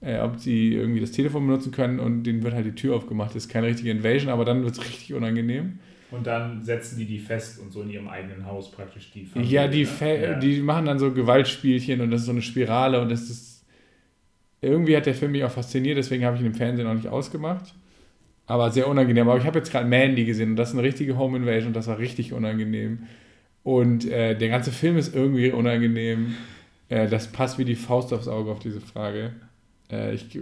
äh, 0.00 0.18
ob 0.20 0.38
sie 0.38 0.74
irgendwie 0.74 1.00
das 1.00 1.12
Telefon 1.12 1.46
benutzen 1.46 1.72
können 1.72 1.98
und 2.00 2.22
denen 2.24 2.42
wird 2.42 2.54
halt 2.54 2.66
die 2.66 2.74
Tür 2.74 2.96
aufgemacht. 2.96 3.30
Das 3.34 3.44
ist 3.44 3.48
keine 3.50 3.66
richtige 3.66 3.90
Invasion, 3.90 4.30
aber 4.30 4.44
dann 4.44 4.62
wird 4.62 4.74
es 4.74 4.84
richtig 4.84 5.12
unangenehm. 5.14 5.78
Und 6.10 6.26
dann 6.26 6.62
setzen 6.62 6.98
die 6.98 7.04
die 7.04 7.18
fest 7.18 7.60
und 7.60 7.72
so 7.72 7.82
in 7.82 7.90
ihrem 7.90 8.08
eigenen 8.08 8.44
Haus 8.46 8.70
praktisch 8.72 9.12
die 9.12 9.28
ja, 9.34 9.68
die, 9.68 9.80
ne? 9.80 9.86
Fe- 9.86 10.22
ja. 10.22 10.38
die 10.38 10.60
machen 10.60 10.86
dann 10.86 10.98
so 10.98 11.12
Gewaltspielchen 11.12 12.00
und 12.00 12.10
das 12.10 12.20
ist 12.22 12.26
so 12.26 12.32
eine 12.32 12.42
Spirale 12.42 13.00
und 13.00 13.10
das 13.10 13.22
ist. 13.30 13.64
Irgendwie 14.62 14.96
hat 14.96 15.06
der 15.06 15.14
Film 15.14 15.32
mich 15.32 15.44
auch 15.44 15.50
fasziniert, 15.50 15.96
deswegen 15.96 16.24
habe 16.24 16.36
ich 16.36 16.42
ihn 16.42 16.48
im 16.48 16.54
Fernsehen 16.54 16.86
auch 16.86 16.94
nicht 16.94 17.08
ausgemacht. 17.08 17.74
Aber 18.50 18.72
sehr 18.72 18.88
unangenehm. 18.88 19.28
Aber 19.28 19.38
ich 19.38 19.46
habe 19.46 19.58
jetzt 19.58 19.70
gerade 19.70 19.86
Mandy 19.86 20.24
gesehen 20.24 20.50
und 20.50 20.56
das 20.56 20.70
ist 20.70 20.74
eine 20.74 20.82
richtige 20.82 21.16
Home 21.16 21.36
Invasion 21.36 21.68
und 21.68 21.76
das 21.76 21.86
war 21.86 21.98
richtig 21.98 22.32
unangenehm. 22.32 23.04
Und 23.62 24.10
äh, 24.10 24.36
der 24.36 24.48
ganze 24.48 24.72
Film 24.72 24.96
ist 24.96 25.14
irgendwie 25.14 25.52
unangenehm. 25.52 26.34
Äh, 26.88 27.06
das 27.06 27.28
passt 27.28 27.58
wie 27.58 27.64
die 27.64 27.76
Faust 27.76 28.12
aufs 28.12 28.26
Auge 28.26 28.50
auf 28.50 28.58
diese 28.58 28.80
Frage. 28.80 29.34
Äh, 29.88 30.14
ich, 30.14 30.36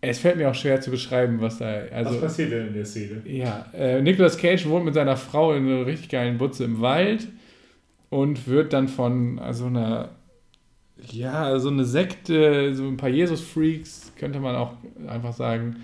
es 0.00 0.18
fällt 0.18 0.38
mir 0.38 0.50
auch 0.50 0.54
schwer 0.56 0.80
zu 0.80 0.90
beschreiben, 0.90 1.40
was 1.40 1.58
da. 1.58 1.66
Also, 1.92 2.14
Was 2.14 2.20
passiert 2.20 2.50
denn 2.50 2.66
in 2.66 2.74
der 2.74 2.84
Szene? 2.84 3.22
ja, 3.26 3.66
äh, 3.72 4.02
Nicolas 4.02 4.36
Cage 4.36 4.66
wohnt 4.66 4.84
mit 4.84 4.94
seiner 4.94 5.16
Frau 5.16 5.52
in 5.54 5.66
einer 5.68 5.86
richtig 5.86 6.08
geilen 6.08 6.36
Butze 6.36 6.64
im 6.64 6.80
Wald 6.80 7.28
und 8.08 8.48
wird 8.48 8.72
dann 8.72 8.88
von 8.88 9.38
äh, 9.38 9.54
so 9.54 9.66
einer, 9.66 10.08
ja, 11.12 11.56
so 11.60 11.68
eine 11.68 11.84
Sekte, 11.84 12.74
so 12.74 12.88
ein 12.88 12.96
paar 12.96 13.08
Jesus-Freaks, 13.08 14.14
könnte 14.18 14.40
man 14.40 14.56
auch 14.56 14.72
einfach 15.06 15.32
sagen, 15.32 15.76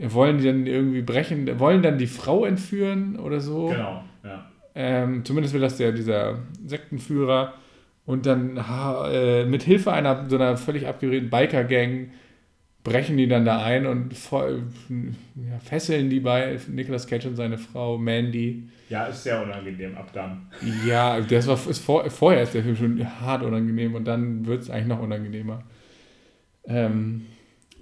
wollen 0.00 0.38
die 0.38 0.44
dann 0.44 0.66
irgendwie 0.66 1.02
brechen, 1.02 1.58
wollen 1.58 1.82
dann 1.82 1.98
die 1.98 2.06
Frau 2.06 2.44
entführen 2.44 3.18
oder 3.18 3.40
so. 3.40 3.68
Genau, 3.68 4.04
ja. 4.24 4.50
Ähm, 4.74 5.24
zumindest 5.24 5.54
will 5.54 5.60
das 5.60 5.76
der, 5.76 5.92
dieser 5.92 6.38
Sektenführer. 6.64 7.54
Und 8.06 8.24
dann 8.26 8.68
ha, 8.68 9.10
äh, 9.10 9.44
mit 9.44 9.62
Hilfe 9.62 9.92
einer 9.92 10.28
so 10.28 10.36
einer 10.36 10.56
völlig 10.56 10.86
abgedrehten 10.86 11.30
Biker-Gang 11.30 12.10
brechen 12.84 13.16
die 13.16 13.28
dann 13.28 13.44
da 13.44 13.62
ein 13.62 13.86
und 13.86 14.14
voll, 14.14 14.62
ja, 14.88 15.58
fesseln 15.58 16.08
die 16.08 16.20
bei 16.20 16.58
Nicolas 16.68 17.06
Cage 17.06 17.26
und 17.26 17.36
seine 17.36 17.58
Frau 17.58 17.98
Mandy. 17.98 18.68
Ja, 18.88 19.04
ist 19.06 19.24
sehr 19.24 19.42
unangenehm 19.42 19.96
ab 19.96 20.10
dann. 20.12 20.46
Ja, 20.86 21.20
das 21.20 21.46
war 21.46 21.58
ist 21.68 21.84
vor, 21.84 22.08
vorher 22.08 22.42
ist 22.42 22.54
der 22.54 22.62
Film 22.62 22.76
schon 22.76 23.20
hart 23.20 23.42
unangenehm 23.42 23.94
und 23.94 24.06
dann 24.06 24.46
wird 24.46 24.62
es 24.62 24.70
eigentlich 24.70 24.86
noch 24.86 25.00
unangenehmer. 25.00 25.64
Ähm, 26.64 27.26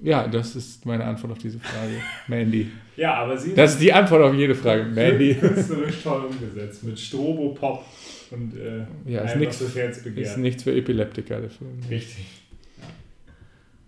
ja, 0.03 0.29
das 0.29 0.57
ist 0.57 0.85
meine 0.85 1.05
Antwort 1.05 1.33
auf 1.33 1.39
diese 1.39 1.59
Frage. 1.59 1.95
Mandy. 2.29 2.71
Ja, 2.97 3.15
aber 3.15 3.37
sie 3.37 3.55
Das 3.55 3.73
ist 3.73 3.81
die 3.81 3.93
Antwort 3.93 4.23
auf 4.23 4.35
jede 4.35 4.55
Frage. 4.55 4.85
Mandy. 4.85 5.35
künstlerisch 5.41 6.03
toll 6.03 6.27
umgesetzt. 6.27 6.85
Mit 6.85 6.99
Strobopop 6.99 7.85
und 8.31 8.57
äh, 8.57 8.85
Ja, 9.07 9.23
ist 9.23 9.75
Herz 9.75 9.99
Ist 9.99 10.39
nichts 10.39 10.63
für 10.63 10.75
Epileptiker, 10.75 11.41
der 11.41 11.51
Film. 11.51 11.81
Richtig. 11.91 12.27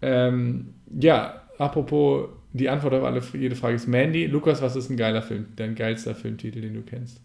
Ähm, 0.01 0.75
ja, 0.99 1.43
apropos, 1.59 2.29
die 2.53 2.69
Antwort 2.69 2.95
auf 2.95 3.05
alle, 3.05 3.23
jede 3.35 3.57
Frage 3.57 3.77
ist 3.77 3.89
Mandy. 3.89 4.27
Lukas, 4.27 4.63
was 4.63 4.77
ist 4.77 4.91
ein 4.91 4.97
geiler 4.97 5.23
Film? 5.23 5.47
Dein 5.57 5.75
geilster 5.75 6.15
Filmtitel, 6.15 6.61
den 6.61 6.75
du 6.75 6.83
kennst? 6.83 7.21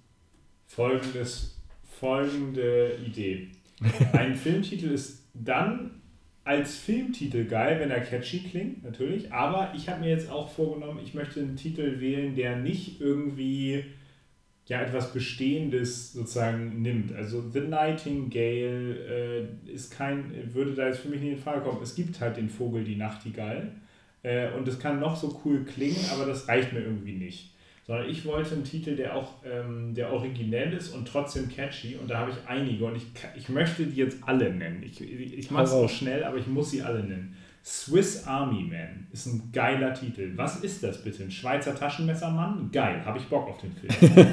Folgendes, 0.67 1.61
folgende 1.99 2.97
Idee. 3.05 3.49
Ein 4.13 4.35
Filmtitel 4.35 4.91
ist 4.91 5.27
dann 5.33 6.01
als 6.45 6.75
Filmtitel 6.75 7.45
geil, 7.45 7.79
wenn 7.79 7.91
er 7.91 8.01
catchy 8.01 8.39
klingt, 8.39 8.83
natürlich. 8.83 9.31
Aber 9.31 9.73
ich 9.75 9.87
habe 9.87 10.01
mir 10.01 10.09
jetzt 10.09 10.29
auch 10.29 10.49
vorgenommen, 10.49 10.99
ich 11.03 11.13
möchte 11.13 11.39
einen 11.39 11.55
Titel 11.55 11.99
wählen, 12.01 12.35
der 12.35 12.57
nicht 12.57 12.99
irgendwie 12.99 13.85
ja 14.65 14.81
etwas 14.81 15.13
Bestehendes 15.13 16.13
sozusagen 16.13 16.81
nimmt. 16.81 17.13
Also 17.13 17.49
The 17.49 17.61
Nightingale 17.61 19.47
äh, 19.65 19.71
ist 19.71 19.91
kein, 19.91 20.53
würde 20.53 20.73
da 20.73 20.87
jetzt 20.87 20.99
für 20.99 21.09
mich 21.09 21.21
nicht 21.21 21.33
in 21.33 21.37
Frage 21.37 21.61
kommen. 21.61 21.81
Es 21.81 21.95
gibt 21.95 22.19
halt 22.19 22.37
den 22.37 22.49
Vogel, 22.49 22.83
die 22.83 22.95
Nachtigall. 22.95 23.71
Äh, 24.21 24.51
und 24.51 24.67
es 24.67 24.79
kann 24.79 24.99
noch 24.99 25.15
so 25.15 25.41
cool 25.43 25.63
klingen, 25.65 26.05
aber 26.13 26.25
das 26.25 26.47
reicht 26.47 26.71
mir 26.73 26.79
irgendwie 26.79 27.13
nicht. 27.13 27.52
Sondern 27.85 28.09
ich 28.09 28.23
wollte 28.25 28.55
einen 28.55 28.63
Titel, 28.63 28.95
der 28.95 29.15
auch 29.15 29.43
ähm, 29.45 29.93
der 29.93 30.13
originell 30.13 30.71
ist 30.73 30.93
und 30.93 31.05
trotzdem 31.05 31.49
catchy. 31.49 31.97
Und 31.97 32.09
da 32.09 32.19
habe 32.19 32.31
ich 32.31 32.37
einige. 32.47 32.85
Und 32.85 32.95
ich, 32.95 33.07
ich 33.35 33.49
möchte 33.49 33.85
die 33.85 33.97
jetzt 33.97 34.17
alle 34.25 34.53
nennen. 34.53 34.81
Ich, 34.83 35.01
ich 35.01 35.51
mache 35.51 35.63
es 35.63 35.71
auch 35.71 35.89
schnell, 35.89 36.23
aber 36.23 36.37
ich 36.37 36.47
muss 36.47 36.71
sie 36.71 36.81
alle 36.81 37.03
nennen. 37.03 37.35
Swiss 37.63 38.27
Army 38.27 38.63
Man 38.63 39.07
ist 39.11 39.25
ein 39.25 39.49
geiler 39.53 39.93
Titel. 39.93 40.33
Was 40.35 40.63
ist 40.63 40.83
das 40.83 41.01
bitte? 41.01 41.23
Ein 41.23 41.31
Schweizer 41.31 41.73
Taschenmessermann? 41.73 42.69
Geil, 42.71 43.01
habe 43.05 43.17
ich 43.17 43.25
Bock 43.29 43.47
auf 43.47 43.61
den 43.61 43.71
Film. 43.71 44.27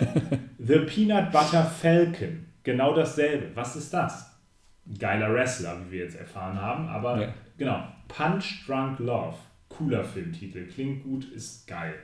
The 0.59 0.81
Peanut 0.81 1.31
Butter 1.31 1.65
Falcon, 1.65 2.47
genau 2.65 2.93
dasselbe. 2.93 3.55
Was 3.55 3.77
ist 3.77 3.95
das? 3.95 4.37
Ein 4.85 4.99
geiler 4.99 5.33
Wrestler, 5.33 5.77
wie 5.87 5.93
wir 5.93 6.05
jetzt 6.05 6.17
erfahren 6.17 6.61
haben, 6.61 6.89
aber 6.89 7.21
ja. 7.21 7.35
genau. 7.57 7.85
Punch 8.09 8.67
Drunk 8.67 8.99
Love, 8.99 9.37
cooler 9.69 10.03
Filmtitel, 10.03 10.67
klingt 10.67 11.05
gut, 11.05 11.31
ist 11.31 11.69
geil. 11.69 11.95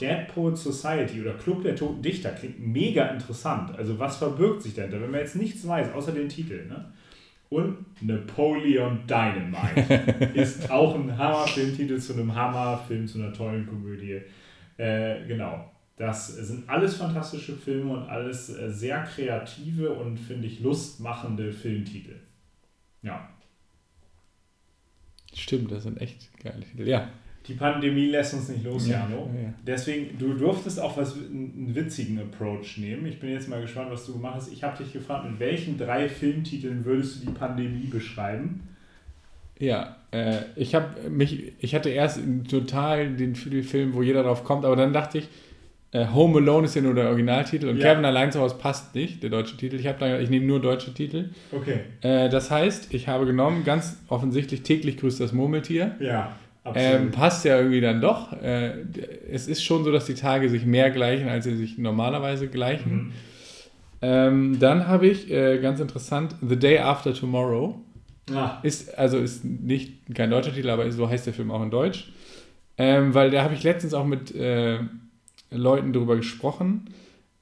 Dead 0.00 0.26
Poet 0.26 0.56
Society 0.56 1.20
oder 1.20 1.34
Club 1.34 1.62
der 1.62 1.76
Toten 1.76 2.02
Dichter 2.02 2.30
klingt 2.30 2.58
mega 2.58 3.06
interessant. 3.06 3.76
Also 3.76 3.98
was 3.98 4.16
verbirgt 4.16 4.62
sich 4.62 4.74
dahinter, 4.74 5.00
wenn 5.00 5.10
man 5.10 5.20
jetzt 5.20 5.36
nichts 5.36 5.66
weiß, 5.66 5.92
außer 5.92 6.12
den 6.12 6.28
Titel, 6.28 6.66
ne? 6.66 6.92
Und 7.50 8.02
Napoleon 8.02 9.06
Dynamite 9.06 10.32
ist 10.34 10.68
auch 10.70 10.96
ein 10.96 11.16
Hammerfilmtitel 11.16 11.98
zu 11.98 12.14
einem 12.14 12.34
Hammerfilm, 12.34 13.06
zu 13.06 13.18
einer 13.18 13.32
tollen 13.32 13.66
Komödie. 13.66 14.22
Äh, 14.76 15.24
genau. 15.28 15.70
Das 15.96 16.26
sind 16.26 16.68
alles 16.68 16.96
fantastische 16.96 17.54
Filme 17.54 17.92
und 17.92 18.08
alles 18.08 18.48
äh, 18.48 18.72
sehr 18.72 19.04
kreative 19.04 19.90
und, 19.90 20.18
finde 20.18 20.48
ich, 20.48 20.60
lustmachende 20.60 21.52
Filmtitel. 21.52 22.16
Ja. 23.02 23.28
Stimmt, 25.32 25.70
das 25.70 25.84
sind 25.84 26.00
echt 26.00 26.36
geile 26.42 26.64
Titel. 26.64 26.88
Ja, 26.88 27.08
die 27.46 27.54
Pandemie 27.54 28.06
lässt 28.06 28.32
uns 28.34 28.48
nicht 28.48 28.64
los, 28.64 28.88
ja, 28.88 29.00
Jano. 29.00 29.30
Ja. 29.34 29.52
Deswegen, 29.66 30.18
du 30.18 30.34
durftest 30.34 30.80
auch 30.80 30.96
was 30.96 31.14
einen 31.14 31.72
witzigen 31.74 32.18
Approach 32.18 32.78
nehmen. 32.78 33.04
Ich 33.06 33.20
bin 33.20 33.30
jetzt 33.30 33.48
mal 33.48 33.60
gespannt, 33.60 33.90
was 33.90 34.06
du 34.06 34.14
gemacht 34.14 34.36
hast. 34.36 34.52
Ich 34.52 34.64
habe 34.64 34.82
dich 34.82 34.92
gefragt, 34.92 35.28
mit 35.28 35.38
welchen 35.40 35.76
drei 35.76 36.08
Filmtiteln 36.08 36.84
würdest 36.84 37.22
du 37.22 37.26
die 37.26 37.32
Pandemie 37.32 37.86
beschreiben? 37.86 38.68
Ja, 39.58 39.96
äh, 40.10 40.40
ich 40.56 40.74
habe 40.74 41.10
mich, 41.10 41.52
ich 41.58 41.74
hatte 41.74 41.90
erst 41.90 42.20
total 42.48 43.14
den 43.14 43.34
Film, 43.34 43.94
wo 43.94 44.02
jeder 44.02 44.22
drauf 44.22 44.42
kommt, 44.42 44.64
aber 44.64 44.76
dann 44.76 44.92
dachte 44.92 45.18
ich, 45.18 45.28
äh, 45.92 46.06
Home 46.12 46.38
Alone 46.38 46.64
ist 46.64 46.74
ja 46.74 46.82
nur 46.82 46.94
der 46.94 47.08
Originaltitel 47.08 47.68
und 47.68 47.76
ja. 47.76 47.92
Kevin 47.92 48.04
allein 48.04 48.32
zu 48.32 48.40
Hause 48.40 48.56
passt 48.56 48.94
nicht, 48.96 49.22
der 49.22 49.30
deutsche 49.30 49.56
Titel. 49.56 49.76
Ich 49.76 49.86
habe 49.86 50.18
ich 50.20 50.28
nehme 50.28 50.44
nur 50.44 50.60
deutsche 50.60 50.92
Titel. 50.92 51.30
Okay. 51.52 51.80
Äh, 52.00 52.28
das 52.30 52.50
heißt, 52.50 52.92
ich 52.92 53.06
habe 53.06 53.26
genommen, 53.26 53.64
ganz 53.64 54.02
offensichtlich 54.08 54.62
täglich 54.62 54.96
grüßt 54.96 55.20
das 55.20 55.32
Murmeltier. 55.32 55.94
Ja. 56.00 56.32
Ähm, 56.74 57.10
passt 57.10 57.44
ja 57.44 57.58
irgendwie 57.58 57.80
dann 57.80 58.00
doch. 58.00 58.32
Äh, 58.32 58.84
es 59.30 59.48
ist 59.48 59.62
schon 59.62 59.84
so, 59.84 59.92
dass 59.92 60.06
die 60.06 60.14
Tage 60.14 60.48
sich 60.48 60.64
mehr 60.64 60.90
gleichen, 60.90 61.28
als 61.28 61.44
sie 61.44 61.56
sich 61.56 61.76
normalerweise 61.76 62.48
gleichen. 62.48 62.94
Mhm. 62.94 63.12
Ähm, 64.00 64.58
dann 64.58 64.86
habe 64.86 65.06
ich, 65.06 65.30
äh, 65.30 65.58
ganz 65.58 65.80
interessant, 65.80 66.36
The 66.46 66.58
Day 66.58 66.78
After 66.78 67.12
Tomorrow. 67.12 67.80
Ah. 68.34 68.58
Ist, 68.62 68.96
also 68.98 69.18
ist 69.18 69.44
nicht 69.44 70.14
kein 70.14 70.30
deutscher 70.30 70.54
Titel, 70.54 70.70
aber 70.70 70.90
so 70.90 71.08
heißt 71.08 71.26
der 71.26 71.34
Film 71.34 71.50
auch 71.50 71.62
in 71.62 71.70
Deutsch. 71.70 72.12
Ähm, 72.78 73.14
weil 73.14 73.30
da 73.30 73.42
habe 73.42 73.54
ich 73.54 73.62
letztens 73.62 73.92
auch 73.92 74.06
mit 74.06 74.34
äh, 74.34 74.78
Leuten 75.50 75.92
darüber 75.92 76.16
gesprochen, 76.16 76.90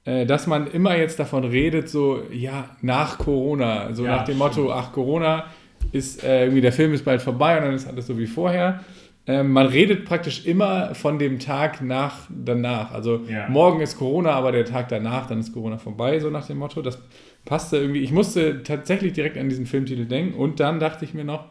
äh, 0.05 0.25
dass 0.25 0.47
man 0.47 0.67
immer 0.67 0.97
jetzt 0.97 1.17
davon 1.19 1.45
redet, 1.45 1.89
so, 1.89 2.23
ja, 2.31 2.75
nach 2.81 3.17
Corona, 3.17 3.93
so 3.93 4.03
ja, 4.03 4.17
nach 4.17 4.25
dem 4.25 4.35
stimmt. 4.35 4.39
Motto, 4.39 4.71
ach, 4.71 4.91
Corona 4.91 5.45
ist 5.91 6.23
äh, 6.23 6.43
irgendwie, 6.43 6.61
der 6.61 6.73
Film 6.73 6.93
ist 6.93 7.05
bald 7.05 7.21
vorbei 7.21 7.57
und 7.57 7.65
dann 7.65 7.73
ist 7.73 7.87
alles 7.87 8.07
so 8.07 8.17
wie 8.17 8.27
vorher. 8.27 8.83
Ähm, 9.25 9.51
man 9.51 9.67
redet 9.67 10.03
praktisch 10.03 10.45
immer 10.45 10.95
von 10.95 11.17
dem 11.17 11.39
Tag 11.39 11.81
nach 11.81 12.27
danach. 12.29 12.91
Also 12.91 13.21
ja. 13.29 13.47
morgen 13.47 13.79
ist 13.79 13.97
Corona, 13.97 14.31
aber 14.31 14.51
der 14.51 14.65
Tag 14.65 14.89
danach, 14.89 15.27
dann 15.27 15.39
ist 15.39 15.53
Corona 15.53 15.77
vorbei, 15.77 16.19
so 16.19 16.29
nach 16.29 16.45
dem 16.45 16.57
Motto. 16.57 16.81
Das 16.81 16.99
passte 17.45 17.77
irgendwie. 17.77 18.01
Ich 18.01 18.11
musste 18.11 18.63
tatsächlich 18.63 19.13
direkt 19.13 19.37
an 19.37 19.47
diesen 19.47 19.65
Filmtitel 19.65 20.05
denken 20.05 20.33
und 20.37 20.59
dann 20.59 20.79
dachte 20.79 21.05
ich 21.05 21.13
mir 21.13 21.23
noch, 21.23 21.45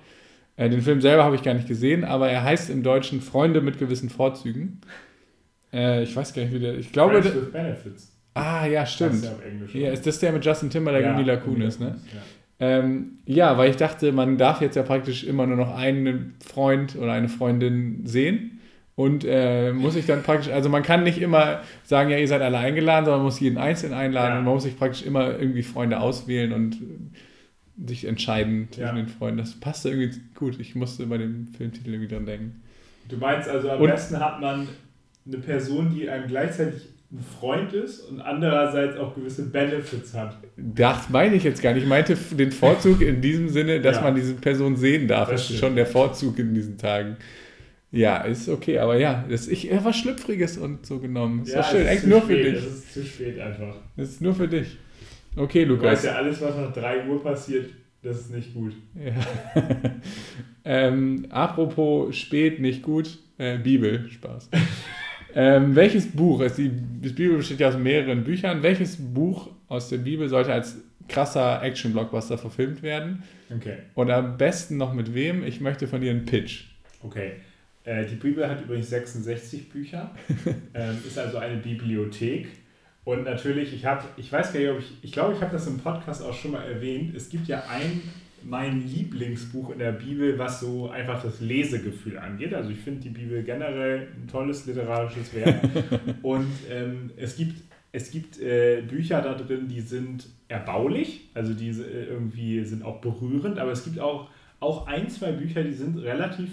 äh, 0.56 0.68
den 0.68 0.82
Film 0.82 1.00
selber 1.00 1.24
habe 1.24 1.34
ich 1.34 1.42
gar 1.42 1.54
nicht 1.54 1.66
gesehen, 1.66 2.04
aber 2.04 2.28
er 2.30 2.44
heißt 2.44 2.68
im 2.68 2.82
Deutschen 2.82 3.22
Freunde 3.22 3.62
mit 3.62 3.78
gewissen 3.78 4.10
Vorzügen. 4.10 4.82
Äh, 5.72 6.02
ich 6.02 6.14
weiß 6.14 6.34
gar 6.34 6.42
nicht, 6.42 6.52
wie 6.52 6.60
der. 6.60 6.76
Ich 6.76 6.92
glaube. 6.92 7.22
Friends 7.22 7.34
with 7.34 7.52
Benefits. 7.52 8.12
Ah, 8.34 8.66
ja, 8.66 8.86
stimmt. 8.86 9.30
Ja, 9.74 9.92
ist 9.92 10.06
das 10.06 10.18
der 10.18 10.32
mit 10.32 10.44
Justin 10.44 10.70
Timberlake 10.70 11.04
ja, 11.04 11.10
und 11.10 11.18
Mila 11.18 11.36
Kunis, 11.36 11.78
ne? 11.78 11.98
Ja. 12.14 12.20
Ähm, 12.62 13.18
ja, 13.26 13.58
weil 13.58 13.70
ich 13.70 13.76
dachte, 13.76 14.12
man 14.12 14.38
darf 14.38 14.60
jetzt 14.60 14.76
ja 14.76 14.84
praktisch 14.84 15.24
immer 15.24 15.48
nur 15.48 15.56
noch 15.56 15.74
einen 15.74 16.36
Freund 16.46 16.94
oder 16.94 17.10
eine 17.10 17.28
Freundin 17.28 18.06
sehen. 18.06 18.60
Und 18.94 19.24
äh, 19.24 19.72
muss 19.72 19.96
ich 19.96 20.06
dann 20.06 20.22
praktisch, 20.22 20.52
also 20.52 20.68
man 20.68 20.84
kann 20.84 21.02
nicht 21.02 21.20
immer 21.20 21.62
sagen, 21.82 22.10
ja, 22.10 22.18
ihr 22.18 22.28
seid 22.28 22.40
alle 22.40 22.58
eingeladen, 22.58 23.04
sondern 23.04 23.22
man 23.22 23.26
muss 23.26 23.40
jeden 23.40 23.58
einzeln 23.58 23.92
einladen 23.92 24.34
ja. 24.34 24.38
und 24.38 24.44
man 24.44 24.54
muss 24.54 24.62
sich 24.62 24.78
praktisch 24.78 25.02
immer 25.02 25.36
irgendwie 25.40 25.64
Freunde 25.64 25.98
auswählen 25.98 26.52
und 26.52 26.78
sich 27.84 28.04
entscheiden 28.04 28.68
zwischen 28.70 28.86
ja. 28.86 28.92
den 28.92 29.08
Freunden. 29.08 29.38
Das 29.38 29.58
passte 29.58 29.88
irgendwie 29.90 30.20
gut. 30.36 30.60
Ich 30.60 30.76
musste 30.76 31.06
bei 31.06 31.18
dem 31.18 31.48
Filmtitel 31.48 31.90
irgendwie 31.90 32.14
dran 32.14 32.26
denken. 32.26 32.62
Du 33.08 33.16
meinst 33.16 33.48
also, 33.48 33.70
am 33.70 33.80
und, 33.80 33.90
besten 33.90 34.20
hat 34.20 34.40
man 34.40 34.68
eine 35.26 35.38
Person, 35.38 35.92
die 35.92 36.08
einem 36.08 36.28
gleichzeitig 36.28 36.90
ein 37.12 37.22
Freund 37.38 37.74
ist 37.74 38.00
und 38.08 38.20
andererseits 38.22 38.96
auch 38.96 39.14
gewisse 39.14 39.50
Benefits 39.50 40.14
hat. 40.14 40.38
Das 40.56 41.10
meine 41.10 41.36
ich 41.36 41.44
jetzt 41.44 41.60
gar 41.60 41.74
nicht. 41.74 41.82
Ich 41.82 41.88
meinte 41.88 42.16
den 42.16 42.50
Vorzug 42.52 43.02
in 43.02 43.20
diesem 43.20 43.50
Sinne, 43.50 43.82
dass 43.82 43.96
ja. 43.96 44.02
man 44.02 44.14
diese 44.14 44.34
Person 44.34 44.76
sehen 44.76 45.08
darf. 45.08 45.28
Das, 45.28 45.42
das 45.42 45.50
ist 45.50 45.60
schon 45.60 45.76
der 45.76 45.84
Vorzug 45.84 46.38
in 46.38 46.54
diesen 46.54 46.78
Tagen. 46.78 47.18
Ja, 47.90 48.22
ist 48.22 48.48
okay, 48.48 48.78
aber 48.78 48.96
ja, 48.96 49.26
das, 49.28 49.48
ich, 49.48 49.68
was 49.84 49.98
Schlüpfriges 49.98 50.56
und 50.56 50.86
so 50.86 50.98
genommen. 50.98 51.42
Ist 51.42 51.52
ja, 51.52 51.62
schön, 51.62 51.86
eigentlich 51.86 52.06
nur 52.06 52.22
spät. 52.22 52.46
für 52.46 52.50
dich. 52.50 52.64
Das 52.64 52.72
ist 52.72 52.92
zu 52.94 53.04
spät 53.04 53.38
einfach. 53.38 53.74
Das 53.94 54.08
ist 54.08 54.22
nur 54.22 54.34
für 54.34 54.48
dich. 54.48 54.78
Okay, 55.36 55.64
Lukas. 55.64 55.82
Du 55.82 55.88
weißt 55.88 56.04
ja, 56.06 56.12
alles, 56.14 56.40
was 56.40 56.56
nach 56.56 56.72
3 56.72 57.08
Uhr 57.08 57.22
passiert, 57.22 57.70
das 58.02 58.20
ist 58.20 58.34
nicht 58.34 58.54
gut. 58.54 58.72
Ja. 58.94 59.12
ähm, 60.64 61.26
apropos 61.28 62.16
spät, 62.16 62.58
nicht 62.58 62.82
gut, 62.82 63.18
äh, 63.36 63.58
Bibel, 63.58 64.08
Spaß. 64.08 64.48
Ähm, 65.34 65.74
welches 65.74 66.10
Buch, 66.10 66.40
also 66.40 66.56
die, 66.56 66.70
das 67.02 67.12
Bibel 67.14 67.36
besteht 67.36 67.60
ja 67.60 67.68
aus 67.68 67.76
mehreren 67.76 68.24
Büchern, 68.24 68.62
welches 68.62 68.96
Buch 68.96 69.50
aus 69.68 69.88
der 69.88 69.98
Bibel 69.98 70.28
sollte 70.28 70.52
als 70.52 70.76
krasser 71.08 71.62
Action-Blockbuster 71.62 72.38
verfilmt 72.38 72.82
werden? 72.82 73.22
Okay. 73.54 73.78
Und 73.94 74.10
am 74.10 74.36
besten 74.36 74.76
noch 74.76 74.92
mit 74.92 75.14
wem? 75.14 75.44
Ich 75.44 75.60
möchte 75.60 75.86
von 75.86 76.00
dir 76.00 76.10
einen 76.10 76.24
Pitch. 76.24 76.64
Okay. 77.02 77.32
Äh, 77.84 78.06
die 78.06 78.14
Bibel 78.14 78.48
hat 78.48 78.62
übrigens 78.62 78.90
66 78.90 79.68
Bücher, 79.70 80.10
ähm, 80.74 80.98
ist 81.06 81.18
also 81.18 81.38
eine 81.38 81.56
Bibliothek. 81.56 82.48
Und 83.04 83.24
natürlich, 83.24 83.74
ich 83.74 83.84
habe, 83.84 84.04
ich 84.16 84.30
weiß 84.30 84.52
gar 84.52 84.60
nicht, 84.60 84.70
ob 84.70 84.78
ich, 84.78 84.92
ich 85.02 85.12
glaube, 85.12 85.34
ich 85.34 85.40
habe 85.40 85.50
das 85.50 85.66
im 85.66 85.78
Podcast 85.78 86.22
auch 86.22 86.34
schon 86.34 86.52
mal 86.52 86.62
erwähnt. 86.62 87.14
Es 87.16 87.28
gibt 87.28 87.48
ja 87.48 87.64
ein 87.68 88.00
mein 88.44 88.86
Lieblingsbuch 88.86 89.70
in 89.70 89.78
der 89.78 89.92
Bibel, 89.92 90.38
was 90.38 90.60
so 90.60 90.90
einfach 90.90 91.22
das 91.22 91.40
Lesegefühl 91.40 92.18
angeht. 92.18 92.54
Also 92.54 92.70
ich 92.70 92.78
finde 92.78 93.00
die 93.00 93.10
Bibel 93.10 93.42
generell 93.42 94.08
ein 94.16 94.28
tolles 94.28 94.66
literarisches 94.66 95.34
Werk. 95.34 95.60
Und 96.22 96.50
ähm, 96.70 97.10
es 97.16 97.36
gibt, 97.36 97.62
es 97.92 98.10
gibt 98.10 98.40
äh, 98.40 98.82
Bücher 98.82 99.20
da 99.20 99.34
drin, 99.34 99.68
die 99.68 99.80
sind 99.80 100.26
erbaulich, 100.48 101.30
also 101.34 101.54
die 101.54 101.70
äh, 101.70 102.06
irgendwie 102.06 102.64
sind 102.64 102.84
auch 102.84 103.00
berührend, 103.00 103.58
aber 103.58 103.72
es 103.72 103.84
gibt 103.84 103.98
auch, 103.98 104.28
auch 104.60 104.86
ein, 104.86 105.08
zwei 105.08 105.32
Bücher, 105.32 105.62
die 105.62 105.72
sind 105.72 105.98
relativ 105.98 106.50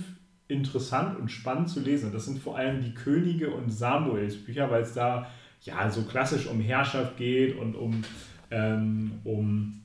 interessant 0.47 1.17
und 1.19 1.29
spannend 1.29 1.69
zu 1.69 1.79
lesen. 1.79 2.11
Das 2.11 2.25
sind 2.25 2.39
vor 2.39 2.57
allem 2.57 2.81
die 2.81 2.93
Könige 2.93 3.51
und 3.51 3.69
Samuels 3.69 4.35
Bücher, 4.35 4.69
weil 4.71 4.81
es 4.81 4.93
da 4.93 5.29
ja 5.61 5.89
so 5.89 6.01
klassisch 6.03 6.47
um 6.47 6.59
Herrschaft 6.59 7.17
geht 7.17 7.57
und 7.57 7.75
um, 7.75 8.03
ähm, 8.49 9.11
um, 9.23 9.81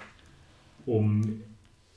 um 0.86 1.40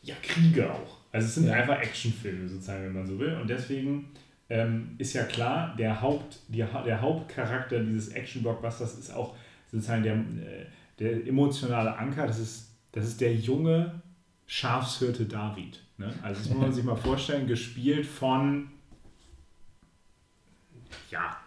ja, 0.08 0.16
Kriege 0.22 0.72
auch. 0.72 0.98
Also 1.12 1.28
es 1.28 1.36
sind 1.36 1.48
ja. 1.48 1.54
einfach 1.54 1.80
Actionfilme 1.80 2.48
sozusagen, 2.48 2.86
wenn 2.86 2.94
man 2.94 3.06
so 3.06 3.20
will. 3.20 3.36
Und 3.36 3.50
deswegen 3.50 4.10
ähm, 4.50 4.96
ist 4.98 5.14
ja 5.14 5.24
klar, 5.24 5.76
der, 5.78 6.02
Haupt, 6.02 6.40
die, 6.48 6.64
der 6.86 7.02
Hauptcharakter 7.02 7.80
dieses 7.82 8.10
Action-Blockbusters 8.10 8.98
ist 8.98 9.14
auch 9.14 9.36
sozusagen 9.72 10.04
der, 10.04 10.16
äh, 10.16 10.66
der 11.00 11.28
emotionale 11.28 11.96
Anker. 11.98 12.26
Das 12.26 12.40
ist, 12.40 12.72
das 12.94 13.06
ist 13.06 13.22
der 13.22 13.36
junge 13.36 14.02
Schafshirte 14.46 15.26
David. 15.26 15.84
Ne? 15.98 16.14
Also 16.24 16.42
das 16.42 16.50
muss 16.50 16.60
man 16.60 16.74
sich 16.74 16.84
mal 16.84 16.96
vorstellen, 16.96 17.48
gespielt 17.48 18.06
von 18.06 18.70
ja. 21.12 21.38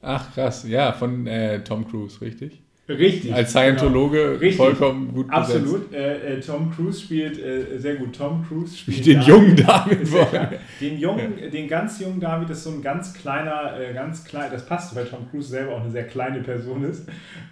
Ach 0.00 0.32
krass, 0.32 0.66
ja, 0.66 0.92
von 0.92 1.26
äh, 1.26 1.62
Tom 1.64 1.86
Cruise, 1.86 2.20
richtig? 2.20 2.62
Richtig. 2.98 3.32
Als 3.32 3.50
Scientologe 3.50 4.40
Richtig. 4.40 4.56
vollkommen 4.56 5.12
gut. 5.12 5.26
Absolut. 5.30 5.92
Äh, 5.92 6.36
äh, 6.36 6.40
Tom 6.40 6.70
Cruise 6.70 7.00
spielt 7.00 7.38
äh, 7.38 7.78
sehr 7.78 7.96
gut. 7.96 8.16
Tom 8.16 8.44
Cruise 8.46 8.76
spielt 8.76 9.06
Den 9.06 9.22
jungen 9.22 9.56
David 9.56 10.08
ja 10.12 10.24
klar. 10.24 10.46
Bowie. 10.46 10.58
Den 10.80 10.98
jungen, 10.98 11.50
den 11.52 11.68
ganz 11.68 12.00
jungen 12.00 12.20
David 12.20 12.50
ist 12.50 12.64
so 12.64 12.70
ein 12.70 12.82
ganz 12.82 13.14
kleiner, 13.14 13.78
äh, 13.78 13.94
ganz 13.94 14.24
klein, 14.24 14.50
das 14.52 14.66
passt, 14.66 14.94
weil 14.96 15.06
Tom 15.06 15.30
Cruise 15.30 15.48
selber 15.48 15.76
auch 15.76 15.82
eine 15.82 15.90
sehr 15.90 16.04
kleine 16.04 16.40
Person 16.40 16.84
ist, 16.84 17.08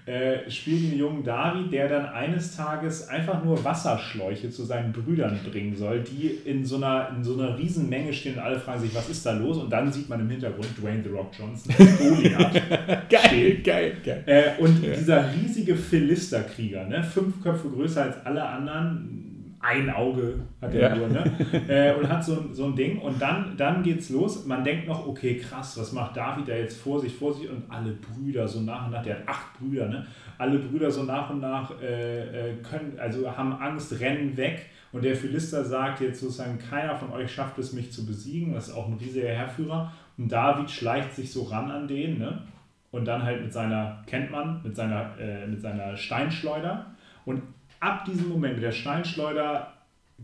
äh, 0.06 0.50
spielt 0.50 0.92
den 0.92 0.98
jungen 0.98 1.22
David, 1.22 1.72
der 1.72 1.88
dann 1.88 2.06
eines 2.06 2.56
Tages 2.56 3.08
einfach 3.08 3.44
nur 3.44 3.62
Wasserschläuche 3.64 4.50
zu 4.50 4.64
seinen 4.64 4.92
Brüdern 4.92 5.38
bringen 5.50 5.76
soll, 5.76 6.00
die 6.00 6.38
in 6.44 6.64
so 6.64 6.76
einer, 6.76 7.10
in 7.16 7.22
so 7.22 7.34
einer 7.34 7.58
riesen 7.58 7.88
Menge 7.88 8.12
stehen 8.12 8.34
und 8.34 8.40
alle 8.40 8.58
fragen 8.58 8.80
sich, 8.80 8.94
was 8.94 9.08
ist 9.08 9.24
da 9.24 9.32
los? 9.32 9.58
Und 9.58 9.70
dann 9.70 9.92
sieht 9.92 10.08
man 10.08 10.20
im 10.20 10.30
Hintergrund 10.30 10.68
Dwayne 10.80 11.02
The 11.02 11.10
Rock 11.10 11.30
Johnson 11.38 11.74
als 11.78 11.98
Goliath. 11.98 13.08
Geil, 13.08 13.58
geil, 13.62 13.96
geil. 14.04 14.22
Äh, 14.26 14.62
und 14.62 14.82
dieser 14.82 15.27
riesige 15.34 15.76
Philisterkrieger, 15.76 16.84
ne? 16.86 17.02
fünf 17.02 17.42
Köpfe 17.42 17.68
größer 17.68 18.02
als 18.02 18.26
alle 18.26 18.44
anderen, 18.44 19.56
ein 19.60 19.90
Auge 19.90 20.34
hat 20.62 20.72
er 20.72 20.90
Ja. 20.90 20.96
nur, 20.96 21.08
ne? 21.08 21.24
äh, 21.68 21.92
und 21.98 22.08
hat 22.08 22.24
so, 22.24 22.34
ein- 22.40 22.54
so 22.54 22.66
ein 22.66 22.76
Ding. 22.76 22.98
Und 22.98 23.20
dann, 23.20 23.56
dann 23.56 23.82
geht's 23.82 24.08
los. 24.10 24.46
Man 24.46 24.62
denkt 24.62 24.86
noch, 24.86 25.06
okay, 25.06 25.36
krass, 25.36 25.76
was 25.78 25.92
macht 25.92 26.16
David 26.16 26.46
da 26.48 26.54
jetzt 26.54 26.80
vor 26.80 27.00
sich, 27.00 27.12
vor 27.12 27.34
sich? 27.34 27.50
Und 27.50 27.64
alle 27.68 27.92
Brüder 27.92 28.46
so 28.46 28.60
nach 28.60 28.86
und 28.86 28.92
nach, 28.92 29.02
der 29.02 29.16
hat 29.16 29.28
acht 29.28 29.58
Brüder, 29.58 29.88
ne? 29.88 30.06
alle 30.38 30.58
Brüder 30.60 30.90
so 30.92 31.02
nach 31.02 31.28
und 31.30 31.40
nach 31.40 31.72
äh, 31.82 32.50
äh, 32.50 32.54
können, 32.62 32.92
also 32.98 33.28
haben 33.36 33.52
Angst, 33.54 33.98
rennen 33.98 34.36
weg. 34.36 34.66
Und 34.92 35.04
der 35.04 35.16
Philister 35.16 35.64
sagt 35.64 36.00
jetzt 36.00 36.20
sozusagen, 36.20 36.56
keiner 36.58 36.94
von 36.96 37.10
euch 37.10 37.30
schafft 37.32 37.58
es, 37.58 37.72
mich 37.72 37.90
zu 37.92 38.06
besiegen. 38.06 38.54
Das 38.54 38.68
ist 38.68 38.74
auch 38.74 38.86
ein 38.86 38.94
riesiger 38.94 39.28
Heerführer. 39.28 39.92
Und 40.16 40.30
David 40.30 40.70
schleicht 40.70 41.14
sich 41.16 41.32
so 41.32 41.42
ran 41.42 41.68
an 41.70 41.88
den, 41.88 42.18
ne? 42.18 42.42
Und 42.90 43.04
dann 43.04 43.22
halt 43.22 43.42
mit 43.42 43.52
seiner, 43.52 44.02
kennt 44.06 44.30
man, 44.30 44.62
mit 44.62 44.74
seiner, 44.74 45.18
äh, 45.18 45.46
mit 45.46 45.60
seiner 45.60 45.96
Steinschleuder. 45.96 46.86
Und 47.24 47.42
ab 47.80 48.04
diesem 48.04 48.28
Moment 48.28 48.54
mit 48.54 48.62
der 48.62 48.72
Steinschleuder, 48.72 49.74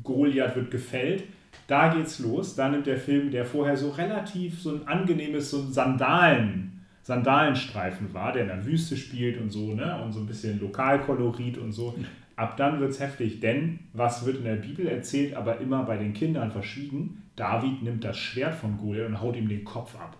Goliath 0.02 0.56
wird 0.56 0.70
gefällt, 0.70 1.24
da 1.66 1.92
geht's 1.94 2.18
los. 2.18 2.56
Da 2.56 2.68
nimmt 2.68 2.86
der 2.86 2.98
Film, 2.98 3.30
der 3.30 3.44
vorher 3.44 3.76
so 3.76 3.90
relativ 3.90 4.60
so 4.60 4.74
ein 4.74 4.88
angenehmes, 4.88 5.50
so 5.50 5.60
ein 5.60 5.72
Sandalen, 5.72 6.84
Sandalenstreifen 7.02 8.12
war, 8.14 8.32
der 8.32 8.42
in 8.42 8.48
der 8.48 8.64
Wüste 8.64 8.96
spielt 8.96 9.40
und 9.40 9.50
so, 9.50 9.74
ne? 9.74 10.02
Und 10.02 10.12
so 10.12 10.20
ein 10.20 10.26
bisschen 10.26 10.58
Lokalkolorit 10.60 11.58
und 11.58 11.72
so. 11.72 11.94
Ab 12.36 12.56
dann 12.56 12.80
wird's 12.80 12.98
heftig, 12.98 13.40
denn 13.40 13.78
was 13.92 14.26
wird 14.26 14.38
in 14.38 14.44
der 14.44 14.56
Bibel 14.56 14.88
erzählt, 14.88 15.34
aber 15.34 15.60
immer 15.60 15.84
bei 15.84 15.96
den 15.96 16.14
Kindern 16.14 16.50
verschwiegen? 16.50 17.22
David 17.36 17.82
nimmt 17.82 18.04
das 18.04 18.16
Schwert 18.16 18.54
von 18.54 18.78
Goliath 18.78 19.08
und 19.08 19.20
haut 19.20 19.36
ihm 19.36 19.48
den 19.48 19.64
Kopf 19.64 19.94
ab. 19.96 20.16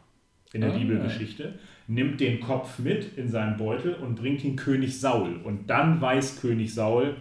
In 0.54 0.62
der 0.62 0.72
Ah. 0.72 0.78
Bibelgeschichte. 0.78 1.52
Nimmt 1.86 2.18
den 2.20 2.40
Kopf 2.40 2.78
mit 2.78 3.18
in 3.18 3.28
seinen 3.28 3.58
Beutel 3.58 3.94
und 3.94 4.14
bringt 4.14 4.42
ihn 4.44 4.56
König 4.56 4.98
Saul. 4.98 5.36
Und 5.44 5.68
dann 5.68 6.00
weiß 6.00 6.40
König 6.40 6.72
Saul, 6.72 7.16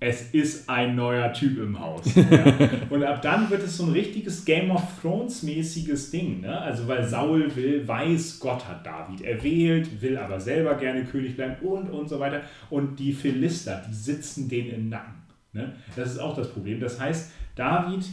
es 0.00 0.30
ist 0.32 0.68
ein 0.68 0.94
neuer 0.96 1.32
Typ 1.32 1.58
im 1.58 1.78
Haus. 1.78 2.02
Ja. 2.16 2.54
Und 2.90 3.02
ab 3.04 3.20
dann 3.22 3.50
wird 3.50 3.62
es 3.62 3.76
so 3.76 3.84
ein 3.84 3.92
richtiges 3.92 4.44
Game 4.44 4.70
of 4.70 4.82
Thrones 5.02 5.42
mäßiges 5.42 6.10
Ding. 6.10 6.40
Ne? 6.40 6.58
Also 6.60 6.86
weil 6.88 7.04
Saul 7.04 7.54
will, 7.54 7.86
weiß, 7.86 8.38
Gott 8.40 8.66
hat 8.68 8.84
David 8.86 9.20
erwählt, 9.22 10.00
will 10.00 10.16
aber 10.16 10.40
selber 10.40 10.74
gerne 10.74 11.04
König 11.04 11.36
bleiben 11.36 11.56
und 11.66 11.90
und 11.90 12.08
so 12.08 12.18
weiter. 12.20 12.40
Und 12.70 12.98
die 12.98 13.12
Philister, 13.12 13.82
die 13.88 13.94
sitzen 13.94 14.48
denen 14.48 14.70
im 14.70 14.88
Nacken. 14.88 15.14
Ne? 15.52 15.72
Das 15.96 16.10
ist 16.12 16.18
auch 16.18 16.34
das 16.36 16.50
Problem. 16.52 16.80
Das 16.80 17.00
heißt, 17.00 17.32
David 17.56 18.04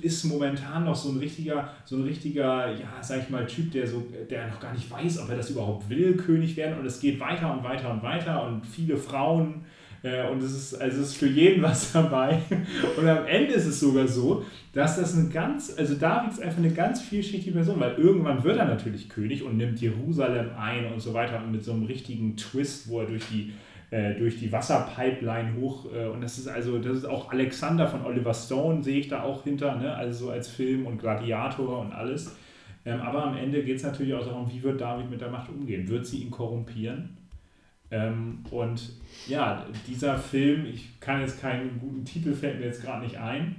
ist 0.00 0.24
momentan 0.24 0.84
noch 0.84 0.96
so 0.96 1.10
ein 1.10 1.18
richtiger, 1.18 1.70
so 1.84 1.96
ein 1.96 2.02
richtiger, 2.02 2.72
ja, 2.72 3.00
sag 3.00 3.22
ich 3.22 3.30
mal, 3.30 3.46
Typ, 3.46 3.70
der 3.72 3.86
so, 3.86 4.06
der 4.28 4.48
noch 4.48 4.60
gar 4.60 4.72
nicht 4.72 4.90
weiß, 4.90 5.20
ob 5.20 5.30
er 5.30 5.36
das 5.36 5.50
überhaupt 5.50 5.88
will, 5.88 6.16
König 6.16 6.56
werden. 6.56 6.78
Und 6.78 6.86
es 6.86 7.00
geht 7.00 7.20
weiter 7.20 7.52
und 7.52 7.62
weiter 7.62 7.92
und 7.92 8.02
weiter 8.02 8.46
und 8.46 8.66
viele 8.66 8.96
Frauen. 8.96 9.64
Äh, 10.02 10.28
und 10.28 10.42
es 10.42 10.52
ist, 10.52 10.80
also 10.80 11.00
es 11.00 11.08
ist 11.08 11.16
für 11.16 11.28
jeden 11.28 11.62
was 11.62 11.92
dabei. 11.92 12.40
Und 12.96 13.08
am 13.08 13.26
Ende 13.26 13.54
ist 13.54 13.66
es 13.66 13.80
sogar 13.80 14.06
so, 14.06 14.44
dass 14.72 14.96
das 14.96 15.16
eine 15.16 15.28
ganz, 15.28 15.74
also 15.76 15.94
David 15.94 16.32
ist 16.32 16.42
einfach 16.42 16.58
eine 16.58 16.72
ganz 16.72 17.00
vielschichtige 17.00 17.52
Person, 17.52 17.80
weil 17.80 17.94
irgendwann 17.94 18.44
wird 18.44 18.58
er 18.58 18.66
natürlich 18.66 19.08
König 19.08 19.42
und 19.42 19.56
nimmt 19.56 19.80
Jerusalem 19.80 20.50
ein 20.58 20.92
und 20.92 21.00
so 21.00 21.14
weiter 21.14 21.42
und 21.42 21.52
mit 21.52 21.64
so 21.64 21.72
einem 21.72 21.84
richtigen 21.84 22.36
Twist, 22.36 22.88
wo 22.88 23.00
er 23.00 23.06
durch 23.06 23.24
die 23.30 23.52
äh, 23.90 24.14
durch 24.14 24.38
die 24.38 24.52
Wasserpipeline 24.52 25.54
hoch. 25.54 25.86
Äh, 25.92 26.06
und 26.06 26.20
das 26.20 26.38
ist 26.38 26.48
also, 26.48 26.78
das 26.78 26.98
ist 26.98 27.04
auch 27.04 27.30
Alexander 27.30 27.86
von 27.86 28.04
Oliver 28.04 28.34
Stone, 28.34 28.82
sehe 28.82 29.00
ich 29.00 29.08
da 29.08 29.22
auch 29.22 29.44
hinter, 29.44 29.76
ne? 29.76 29.94
also 29.94 30.26
so 30.26 30.30
als 30.30 30.48
Film 30.48 30.86
und 30.86 30.98
Gladiator 30.98 31.80
und 31.80 31.92
alles. 31.92 32.36
Ähm, 32.84 33.00
aber 33.00 33.24
am 33.24 33.36
Ende 33.36 33.62
geht 33.62 33.76
es 33.76 33.82
natürlich 33.82 34.14
auch 34.14 34.24
darum, 34.24 34.50
wie 34.50 34.62
wird 34.62 34.80
David 34.80 35.10
mit 35.10 35.20
der 35.20 35.30
Macht 35.30 35.50
umgehen? 35.50 35.88
Wird 35.88 36.06
sie 36.06 36.22
ihn 36.22 36.30
korrumpieren? 36.30 37.16
Ähm, 37.90 38.40
und 38.50 38.92
ja, 39.26 39.64
dieser 39.86 40.18
Film, 40.18 40.66
ich 40.66 41.00
kann 41.00 41.20
jetzt 41.20 41.40
keinen 41.40 41.78
guten 41.80 42.04
Titel, 42.04 42.34
fällt 42.34 42.60
mir 42.60 42.66
jetzt 42.66 42.82
gerade 42.82 43.04
nicht 43.04 43.18
ein, 43.18 43.56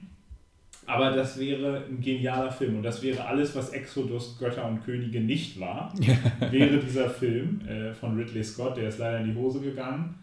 aber 0.85 1.11
das 1.11 1.39
wäre 1.39 1.83
ein 1.87 1.99
genialer 1.99 2.51
Film 2.51 2.77
und 2.77 2.83
das 2.83 3.01
wäre 3.01 3.25
alles, 3.25 3.55
was 3.55 3.69
Exodus, 3.69 4.37
Götter 4.37 4.65
und 4.65 4.83
Könige 4.83 5.21
nicht 5.21 5.59
war, 5.59 5.93
wäre 6.51 6.77
dieser 6.77 7.09
Film 7.09 7.61
äh, 7.67 7.93
von 7.93 8.17
Ridley 8.17 8.43
Scott, 8.43 8.77
der 8.77 8.89
ist 8.89 8.99
leider 8.99 9.19
in 9.19 9.33
die 9.33 9.35
Hose 9.35 9.61
gegangen. 9.61 10.15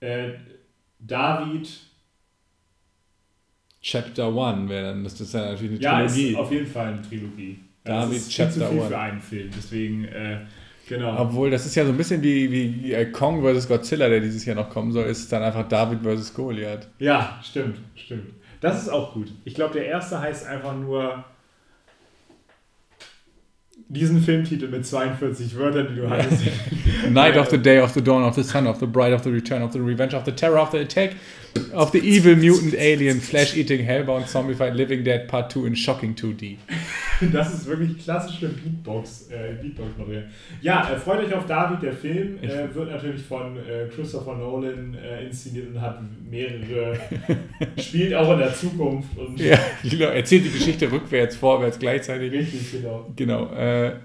Äh, 0.00 0.30
David, 0.98 1.68
Chapter 3.82 4.26
1 4.28 4.68
wäre 4.68 4.88
dann, 4.88 5.04
das 5.04 5.20
ist 5.20 5.32
ja 5.32 5.52
natürlich 5.52 5.72
eine 5.72 5.80
ja, 5.80 6.00
ist 6.02 6.14
Trilogie. 6.14 6.36
auf 6.36 6.52
jeden 6.52 6.66
Fall 6.66 6.86
eine 6.88 7.02
Trilogie. 7.02 7.60
David 7.84 8.16
das 8.16 8.26
ist 8.26 8.34
viel 8.34 8.48
zu 8.50 8.58
Chapter 8.60 8.70
viel 8.70 8.78
One. 8.80 8.88
für 8.88 8.98
einen 8.98 9.20
Film, 9.20 9.50
deswegen, 9.56 10.04
äh, 10.04 10.40
genau. 10.86 11.18
Obwohl, 11.18 11.50
das 11.50 11.64
ist 11.64 11.74
ja 11.74 11.84
so 11.84 11.92
ein 11.92 11.96
bisschen 11.96 12.22
wie, 12.22 12.50
wie 12.50 12.92
äh, 12.92 13.06
Kong 13.10 13.42
vs. 13.42 13.68
Godzilla, 13.68 14.08
der 14.08 14.20
dieses 14.20 14.44
Jahr 14.44 14.56
noch 14.56 14.68
kommen 14.68 14.92
soll, 14.92 15.06
ist 15.06 15.32
dann 15.32 15.42
einfach 15.42 15.66
David 15.68 16.00
vs. 16.02 16.34
Goliath. 16.34 16.88
Ja, 16.98 17.40
stimmt, 17.42 17.78
stimmt. 17.94 18.34
Das 18.60 18.82
ist 18.82 18.90
auch 18.90 19.14
gut. 19.14 19.32
Ich 19.44 19.54
glaube, 19.54 19.72
der 19.72 19.86
erste 19.86 20.20
heißt 20.20 20.46
einfach 20.46 20.76
nur 20.76 21.24
diesen 23.90 24.22
Filmtitel 24.22 24.68
mit 24.68 24.86
42 24.86 25.56
Wörtern, 25.56 25.88
die 25.88 25.96
du 25.96 26.08
hattest. 26.08 26.42
Night 27.10 27.36
of 27.36 27.48
the 27.48 27.58
Day 27.58 27.80
of 27.80 27.92
the 27.92 28.00
Dawn 28.00 28.22
of 28.22 28.36
the 28.36 28.44
Sun 28.44 28.66
of 28.66 28.78
the 28.78 28.86
Bride 28.86 29.12
of 29.12 29.22
the 29.22 29.30
Return 29.30 29.62
of 29.62 29.72
the 29.72 29.80
Revenge 29.80 30.14
of 30.14 30.24
the 30.24 30.32
Terror 30.32 30.60
of 30.60 30.70
the 30.70 30.78
Attack 30.78 31.16
of 31.74 31.90
the 31.92 31.98
Evil 31.98 32.36
Mutant 32.36 32.74
Alien 32.74 33.20
Flesh-Eating 33.20 33.84
Hellbound 33.84 34.28
Zombified 34.28 34.74
Living 34.74 35.02
Dead 35.04 35.26
Part 35.28 35.52
2 35.52 35.66
in 35.66 35.76
Shocking 35.76 36.14
2D. 36.14 36.56
Das 37.32 37.52
ist 37.52 37.66
wirklich 37.66 37.98
klassische 38.02 38.48
Beatbox, 38.48 39.28
äh, 39.30 39.52
Beatbox. 39.60 39.90
Ja, 40.62 40.90
äh, 40.90 40.96
freut 40.98 41.22
euch 41.26 41.34
auf 41.34 41.44
David, 41.44 41.82
der 41.82 41.92
Film 41.92 42.38
äh, 42.42 42.74
wird 42.74 42.88
natürlich 42.90 43.20
von 43.20 43.58
äh, 43.58 43.88
Christopher 43.94 44.36
Nolan 44.36 44.94
äh, 44.94 45.26
inszeniert 45.26 45.68
und 45.68 45.78
hat 45.82 46.00
mehrere, 46.30 46.96
spielt 47.78 48.14
auch 48.14 48.32
in 48.32 48.38
der 48.38 48.54
Zukunft 48.54 49.18
und 49.18 49.38
Ja, 49.38 49.58
genau, 49.82 50.06
erzählt 50.06 50.46
die 50.46 50.50
Geschichte 50.50 50.90
rückwärts, 50.90 51.36
vorwärts 51.36 51.78
gleichzeitig. 51.78 52.32
richtig, 52.32 52.72
genau. 52.72 53.12
Genau. 53.14 53.52
Äh, 53.52 53.96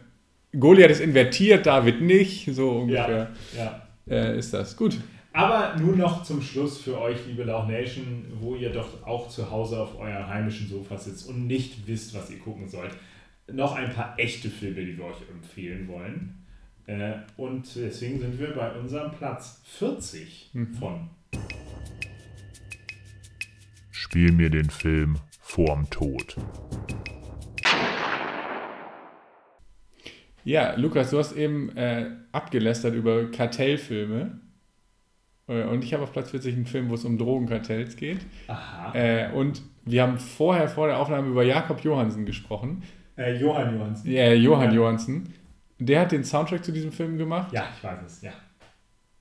Goliath 0.59 0.91
ist 0.91 0.99
invertiert, 0.99 1.65
David 1.65 2.01
nicht. 2.01 2.53
So 2.53 2.71
ungefähr 2.81 3.29
Ja. 3.57 3.81
äh, 4.09 4.37
ist 4.37 4.53
das. 4.53 4.75
Gut. 4.75 4.97
Aber 5.35 5.75
nun 5.77 5.97
noch 5.97 6.23
zum 6.23 6.41
Schluss 6.41 6.77
für 6.77 6.97
euch, 6.97 7.27
liebe 7.27 7.43
Lauch 7.43 7.67
Nation, 7.67 8.25
wo 8.39 8.55
ihr 8.55 8.69
doch 8.69 9.05
auch 9.05 9.27
zu 9.27 9.51
Hause 9.51 9.81
auf 9.81 9.99
eurem 9.99 10.27
heimischen 10.27 10.69
Sofa 10.69 10.97
sitzt 10.97 11.27
und 11.27 11.45
nicht 11.45 11.85
wisst, 11.87 12.15
was 12.15 12.31
ihr 12.31 12.39
gucken 12.39 12.69
sollt. 12.69 12.95
Noch 13.51 13.75
ein 13.75 13.91
paar 13.91 14.17
echte 14.17 14.49
Filme, 14.49 14.85
die 14.85 14.97
wir 14.97 15.03
euch 15.03 15.29
empfehlen 15.29 15.89
wollen. 15.89 16.45
Äh, 16.87 17.15
und 17.35 17.75
deswegen 17.75 18.21
sind 18.21 18.39
wir 18.39 18.55
bei 18.55 18.79
unserem 18.79 19.11
Platz 19.11 19.61
40 19.77 20.51
von. 20.79 21.09
Spiel 23.91 24.31
mir 24.31 24.49
den 24.49 24.69
Film 24.69 25.17
Vorm 25.41 25.89
Tod. 25.89 26.37
Ja, 30.45 30.75
Lukas, 30.75 31.09
du 31.09 31.17
hast 31.17 31.33
eben 31.33 31.75
äh, 31.75 32.09
abgelästert 32.31 32.95
über 32.95 33.29
Kartellfilme. 33.31 34.44
Äh, 35.47 35.63
Und 35.63 35.83
ich 35.83 35.93
habe 35.93 36.03
auf 36.03 36.11
Platz 36.11 36.31
40 36.31 36.55
einen 36.55 36.65
Film, 36.65 36.89
wo 36.89 36.95
es 36.95 37.05
um 37.05 37.17
Drogenkartells 37.17 37.95
geht. 37.95 38.19
Aha. 38.47 38.93
Äh, 38.95 39.31
und 39.33 39.61
wir 39.85 40.01
haben 40.03 40.17
vorher 40.17 40.67
vor 40.67 40.87
der 40.87 40.97
Aufnahme 40.99 41.29
über 41.29 41.43
Jakob 41.43 41.81
Johansen 41.83 42.25
gesprochen. 42.25 42.83
Äh, 43.17 43.37
Johann 43.39 43.77
Johansson. 43.77 44.11
Äh, 44.11 44.33
Johann 44.35 44.69
Ja. 44.71 44.75
Johansen. 44.75 45.33
Der 45.79 46.01
hat 46.01 46.11
den 46.11 46.23
Soundtrack 46.23 46.63
zu 46.63 46.71
diesem 46.71 46.91
Film 46.91 47.17
gemacht. 47.17 47.51
Ja, 47.53 47.67
ich 47.77 47.83
weiß 47.83 47.99
es, 48.05 48.21
ja. 48.21 48.31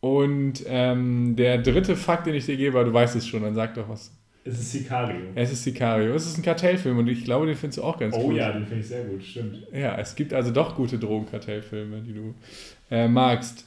Und 0.01 0.63
ähm, 0.67 1.35
der 1.37 1.59
dritte 1.59 1.97
Fakt, 1.97 2.27
den 2.27 2.35
ich 2.35 2.47
dir 2.47 2.57
gebe, 2.57 2.85
du 2.85 2.93
weißt 2.93 3.17
es 3.17 3.27
schon, 3.27 3.43
dann 3.43 3.55
sag 3.55 3.75
doch 3.75 3.89
was. 3.89 4.13
Es 4.45 4.59
ist 4.61 4.73
Sicario. 4.73 5.17
Es 5.35 5.51
ist 5.51 5.65
Sicario. 5.65 6.15
Es 6.15 6.27
ist 6.27 6.37
ein 6.37 6.43
Kartellfilm 6.43 6.99
und 6.99 7.09
ich 7.09 7.25
glaube, 7.25 7.47
den 7.47 7.55
findest 7.57 7.79
du 7.79 7.83
auch 7.85 7.99
ganz 7.99 8.15
Oh 8.15 8.25
gut. 8.29 8.37
ja, 8.37 8.53
den 8.53 8.67
finde 8.67 8.81
ich 8.83 8.89
sehr 8.89 9.05
gut, 9.05 9.25
stimmt. 9.25 9.67
Ja, 9.73 9.97
es 9.97 10.15
gibt 10.15 10.35
also 10.35 10.51
doch 10.51 10.77
gute 10.77 10.99
Drogenkartellfilme, 10.99 12.03
die 12.03 12.13
du 12.13 12.35
äh, 12.91 13.09
magst. 13.09 13.67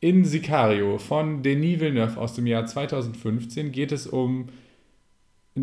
In 0.00 0.24
Sicario 0.24 0.98
von 0.98 1.42
Denis 1.42 1.80
Villeneuve 1.80 2.18
aus 2.20 2.34
dem 2.34 2.46
Jahr 2.46 2.66
2015 2.66 3.72
geht 3.72 3.90
es 3.92 4.06
um 4.06 4.46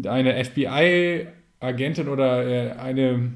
eine 0.05 0.43
FBI-Agentin 0.43 2.09
oder 2.09 2.45
äh, 2.45 2.71
eine 2.73 3.31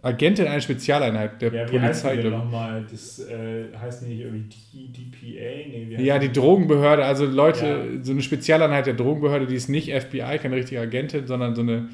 Agentin 0.00 0.46
einer 0.46 0.60
Spezialeinheit 0.62 1.42
der 1.42 1.52
Ja, 1.52 1.60
heißt 1.62 2.04
Polizei. 2.04 2.14
ich. 2.20 2.24
nochmal? 2.30 2.86
Das 2.90 3.18
äh, 3.18 3.64
heißt 3.78 4.06
nicht 4.08 4.20
irgendwie 4.20 4.88
DPA? 4.88 5.68
Nee, 5.68 5.96
heißt 5.96 6.04
Ja, 6.06 6.18
die 6.18 6.32
Drogenbehörde, 6.32 7.04
also 7.04 7.26
Leute, 7.26 7.66
Ja. 7.66 8.04
so 8.04 8.12
eine 8.12 8.22
Spezialeinheit 8.22 8.86
der 8.86 8.94
Drogenbehörde, 8.94 9.46
die 9.46 9.56
ist 9.56 9.68
nicht 9.68 9.90
FBI, 9.92 10.38
keine 10.40 10.56
richtige 10.56 10.80
Agentin, 10.80 11.26
sondern 11.26 11.54
so 11.54 11.60
eine 11.62 11.88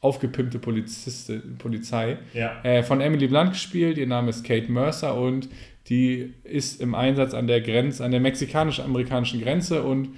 aufgepimpte 0.00 0.58
Polizistin, 0.60 1.56
Polizei. 1.58 2.16
Ja, 2.32 2.60
Äh, 2.62 2.82
von 2.84 3.00
Emily 3.02 3.26
Blunt 3.26 3.50
gespielt, 3.50 3.98
ihr 3.98 4.06
Name 4.06 4.30
ist 4.30 4.44
Kate 4.44 4.70
Mercer 4.70 5.20
und 5.20 5.48
die 5.88 6.34
ist 6.44 6.80
im 6.80 6.94
Einsatz 6.94 7.34
an 7.34 7.46
der 7.46 7.60
Grenze, 7.60 8.04
an 8.04 8.10
der 8.10 8.20
mexikanisch-amerikanischen 8.20 9.40
Grenze 9.40 9.82
und 9.82 10.10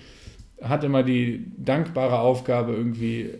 hat 0.60 0.84
immer 0.84 1.02
die 1.02 1.46
dankbare 1.56 2.18
Aufgabe, 2.18 2.72
irgendwie 2.72 3.30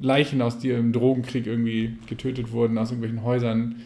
Leichen, 0.00 0.42
aus 0.42 0.58
die 0.58 0.70
im 0.70 0.92
Drogenkrieg 0.92 1.46
irgendwie 1.46 1.98
getötet 2.08 2.52
wurden, 2.52 2.78
aus 2.78 2.90
irgendwelchen 2.90 3.22
Häusern 3.22 3.76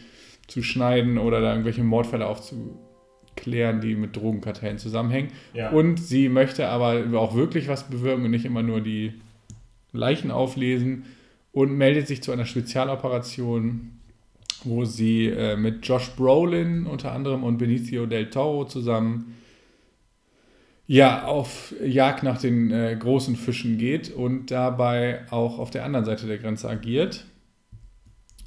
zu 0.47 0.63
schneiden 0.63 1.17
oder 1.17 1.41
da 1.41 1.51
irgendwelche 1.51 1.83
Mordfälle 1.83 2.25
aufzuklären, 2.25 3.81
die 3.81 3.95
mit 3.95 4.15
Drogenkartellen 4.15 4.77
zusammenhängen. 4.77 5.31
ja. 5.53 5.71
Und 5.71 5.99
sie 5.99 6.29
möchte 6.29 6.69
aber 6.69 7.03
auch 7.19 7.35
wirklich 7.35 7.67
was 7.67 7.89
bewirken 7.89 8.25
und 8.25 8.31
nicht 8.31 8.45
immer 8.45 8.63
nur 8.63 8.81
die 8.81 9.13
Leichen 9.91 10.31
auflesen 10.31 11.05
und 11.51 11.75
meldet 11.75 12.07
sich 12.07 12.23
zu 12.23 12.31
einer 12.31 12.45
Spezialoperation, 12.45 13.96
wo 14.63 14.85
sie 14.85 15.27
äh, 15.27 15.55
mit 15.55 15.85
Josh 15.87 16.09
Brolin 16.15 16.85
unter 16.85 17.11
anderem 17.11 17.43
und 17.43 17.57
Benicio 17.57 18.05
del 18.05 18.29
Toro 18.29 18.65
zusammen 18.65 19.35
ja, 20.87 21.25
auf 21.25 21.73
Jagd 21.83 22.23
nach 22.23 22.39
den 22.39 22.71
äh, 22.71 22.95
großen 22.97 23.35
Fischen 23.35 23.77
geht 23.77 24.09
und 24.09 24.51
dabei 24.51 25.25
auch 25.29 25.59
auf 25.59 25.69
der 25.69 25.83
anderen 25.83 26.05
Seite 26.05 26.27
der 26.27 26.37
Grenze 26.37 26.69
agiert. 26.69 27.25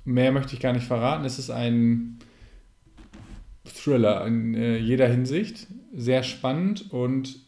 Mehr 0.06 0.32
möchte 0.32 0.54
ich 0.54 0.60
gar 0.60 0.72
nicht 0.72 0.86
verraten. 0.86 1.26
Es 1.26 1.38
ist 1.38 1.50
ein 1.50 2.18
Thriller 3.64 4.26
in 4.26 4.54
äh, 4.54 4.78
jeder 4.78 5.06
Hinsicht. 5.06 5.66
Sehr 5.94 6.22
spannend 6.22 6.90
und 6.90 7.40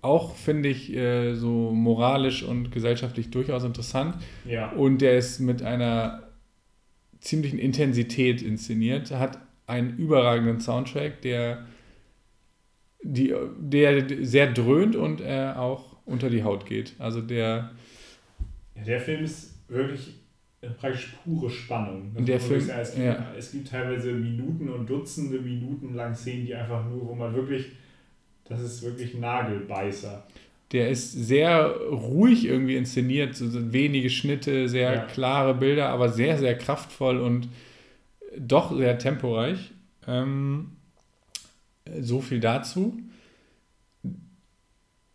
auch, 0.00 0.34
finde 0.34 0.70
ich, 0.70 0.94
äh, 0.94 1.34
so 1.34 1.70
moralisch 1.72 2.42
und 2.42 2.72
gesellschaftlich 2.72 3.30
durchaus 3.30 3.64
interessant. 3.64 4.16
ja. 4.46 4.70
Und 4.72 5.02
der 5.02 5.18
ist 5.18 5.40
mit 5.40 5.62
einer 5.62 6.27
ziemlichen 7.20 7.58
Intensität 7.58 8.42
inszeniert, 8.42 9.10
hat 9.10 9.38
einen 9.66 9.96
überragenden 9.98 10.60
Soundtrack, 10.60 11.20
der, 11.22 11.66
die, 13.02 13.34
der 13.58 14.24
sehr 14.24 14.52
dröhnt 14.52 14.96
und 14.96 15.20
äh, 15.20 15.52
auch 15.54 15.96
unter 16.06 16.30
die 16.30 16.42
Haut 16.42 16.66
geht. 16.66 16.94
Also 16.98 17.20
der, 17.20 17.70
Ja, 18.74 18.82
der 18.84 19.00
Film 19.00 19.24
ist 19.24 19.54
wirklich 19.68 20.14
äh, 20.60 20.70
praktisch 20.70 21.14
pure 21.24 21.50
Spannung. 21.50 22.12
Das 22.14 22.24
Der 22.24 22.40
Film- 22.40 22.70
es, 22.70 22.94
gibt, 22.94 23.04
ja. 23.04 23.34
es 23.36 23.52
gibt 23.52 23.68
teilweise 23.68 24.12
Minuten 24.12 24.68
und 24.70 24.88
Dutzende 24.88 25.38
Minuten 25.38 25.94
lang 25.94 26.14
Szenen, 26.14 26.46
die 26.46 26.54
einfach 26.54 26.84
nur, 26.88 27.06
wo 27.08 27.14
man 27.14 27.34
wirklich, 27.34 27.66
das 28.44 28.60
ist 28.62 28.82
wirklich 28.82 29.14
Nagelbeißer. 29.14 30.26
Der 30.72 30.90
ist 30.90 31.12
sehr 31.12 31.66
ruhig 31.90 32.44
irgendwie 32.44 32.76
inszeniert, 32.76 33.34
so 33.34 33.72
wenige 33.72 34.10
Schnitte, 34.10 34.68
sehr 34.68 34.92
Ja. 34.94 35.00
klare 35.04 35.54
Bilder, 35.54 35.88
aber 35.88 36.10
sehr, 36.10 36.36
sehr 36.38 36.56
kraftvoll 36.58 37.18
und 37.18 37.48
doch 38.38 38.76
sehr 38.76 38.98
temporeich. 38.98 39.72
Ähm, 40.06 40.72
so 42.00 42.20
viel 42.20 42.40
dazu. 42.40 42.98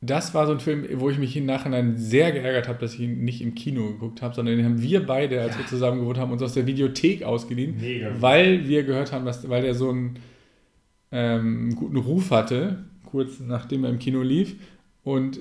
Das 0.02 0.34
war 0.34 0.48
so 0.48 0.52
ein 0.54 0.60
Film, 0.60 0.86
wo 0.96 1.10
ich 1.10 1.18
mich 1.18 1.38
im 1.38 1.46
Nachhinein 1.46 1.96
sehr 1.98 2.32
geärgert 2.34 2.68
habe, 2.68 2.80
dass 2.80 2.96
ich 2.96 3.00
ihn 3.02 3.24
nicht 3.24 3.42
im 3.42 3.56
Kino 3.56 3.88
geguckt 3.88 4.22
habe, 4.22 4.36
sondern 4.36 4.58
den 4.58 4.66
haben 4.66 4.82
wir 4.82 5.06
beide, 5.06 5.40
als 5.42 5.58
wir 5.58 5.66
zusammen 5.66 6.00
gewohnt 6.02 6.18
haben, 6.18 6.32
uns 6.32 6.42
aus 6.42 6.54
der 6.54 6.68
Videothek 6.68 7.24
ausgeliehen, 7.24 7.78
Mega. 7.80 8.14
weil 8.20 8.68
wir 8.68 8.84
gehört 8.84 9.14
haben, 9.14 9.24
dass, 9.26 9.48
weil 9.48 9.62
der 9.62 9.76
so 9.76 9.92
einen 9.92 10.20
ähm, 11.14 11.76
guten 11.76 11.96
Ruf 11.96 12.32
hatte, 12.32 12.84
kurz 13.06 13.40
nachdem 13.40 13.86
er 13.86 13.92
im 13.92 14.00
Kino 14.00 14.22
lief. 14.24 14.56
Und 15.04 15.40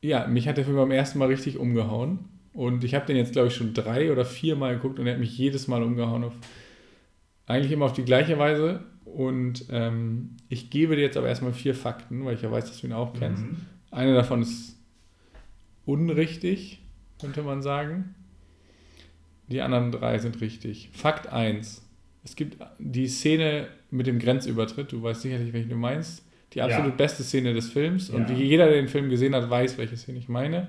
ja, 0.00 0.26
mich 0.26 0.48
hat 0.48 0.56
der 0.56 0.64
Film 0.64 0.76
beim 0.76 0.90
ersten 0.90 1.18
Mal 1.18 1.28
richtig 1.28 1.58
umgehauen. 1.58 2.20
Und 2.52 2.84
ich 2.84 2.94
habe 2.94 3.06
den 3.06 3.16
jetzt, 3.16 3.32
glaube 3.32 3.48
ich, 3.48 3.54
schon 3.54 3.74
drei 3.74 4.12
oder 4.12 4.24
vier 4.24 4.54
Mal 4.54 4.76
geguckt 4.76 4.98
und 4.98 5.06
er 5.06 5.14
hat 5.14 5.20
mich 5.20 5.36
jedes 5.36 5.66
Mal 5.66 5.82
umgehauen. 5.82 6.24
Auf, 6.24 6.34
eigentlich 7.46 7.72
immer 7.72 7.86
auf 7.86 7.92
die 7.92 8.04
gleiche 8.04 8.38
Weise. 8.38 8.84
Und 9.04 9.66
ähm, 9.70 10.36
ich 10.48 10.70
gebe 10.70 10.96
dir 10.96 11.02
jetzt 11.02 11.16
aber 11.16 11.28
erstmal 11.28 11.52
vier 11.52 11.74
Fakten, 11.74 12.24
weil 12.24 12.34
ich 12.34 12.42
ja 12.42 12.50
weiß, 12.50 12.66
dass 12.66 12.80
du 12.80 12.86
ihn 12.86 12.92
auch 12.92 13.12
kennst. 13.14 13.44
Mhm. 13.44 13.56
Eine 13.90 14.14
davon 14.14 14.42
ist 14.42 14.76
unrichtig, 15.84 16.80
könnte 17.20 17.42
man 17.42 17.62
sagen. 17.62 18.14
Die 19.48 19.60
anderen 19.60 19.92
drei 19.92 20.18
sind 20.18 20.40
richtig. 20.40 20.90
Fakt 20.92 21.26
1. 21.32 21.82
Es 22.24 22.36
gibt 22.36 22.56
die 22.78 23.08
Szene 23.08 23.68
mit 23.90 24.06
dem 24.06 24.18
Grenzübertritt. 24.18 24.92
Du 24.92 25.02
weißt 25.02 25.22
sicherlich, 25.22 25.52
welche 25.52 25.68
du 25.68 25.76
meinst. 25.76 26.24
Die 26.54 26.58
Ja. 26.58 26.66
absolut 26.66 26.96
beste 26.96 27.22
Szene 27.22 27.52
des 27.54 27.70
Films. 27.70 28.10
Und 28.10 28.30
Ja. 28.30 28.38
wie 28.38 28.44
jeder, 28.44 28.66
der 28.66 28.76
den 28.76 28.88
Film 28.88 29.10
gesehen 29.10 29.34
hat, 29.34 29.48
weiß, 29.50 29.76
welche 29.78 29.96
Szene 29.96 30.18
ich 30.18 30.28
meine. 30.28 30.68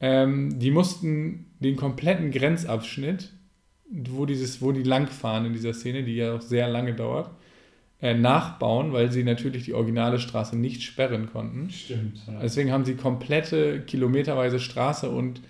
Ähm, 0.00 0.58
die 0.58 0.70
mussten 0.70 1.46
den 1.60 1.76
kompletten 1.76 2.30
Grenzabschnitt, 2.30 3.32
wo, 3.90 4.24
dieses, 4.24 4.62
wo 4.62 4.72
die 4.72 4.82
langfahren 4.84 5.44
in 5.46 5.52
dieser 5.52 5.74
Szene, 5.74 6.04
die 6.04 6.14
ja 6.16 6.34
auch 6.34 6.40
sehr 6.40 6.68
lange 6.68 6.94
dauert, 6.94 7.30
äh, 8.00 8.14
nachbauen, 8.14 8.92
weil 8.94 9.10
sie 9.12 9.24
natürlich 9.24 9.64
die 9.66 9.74
originale 9.74 10.18
Straße 10.18 10.56
nicht 10.56 10.82
sperren 10.84 11.26
konnten. 11.30 11.68
Stimmt. 11.70 12.18
Ja. 12.26 12.40
Deswegen 12.40 12.72
haben 12.72 12.84
sie 12.86 12.94
komplette 12.94 13.80
kilometerweise 13.82 14.58
Straße 14.58 15.10
und 15.10 15.42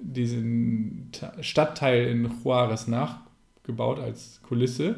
diesen 0.00 1.08
Ta- 1.12 1.32
Stadtteil 1.42 2.06
in 2.08 2.30
Juarez 2.44 2.86
nachgebaut 2.86 3.98
als 3.98 4.40
Kulisse. 4.42 4.96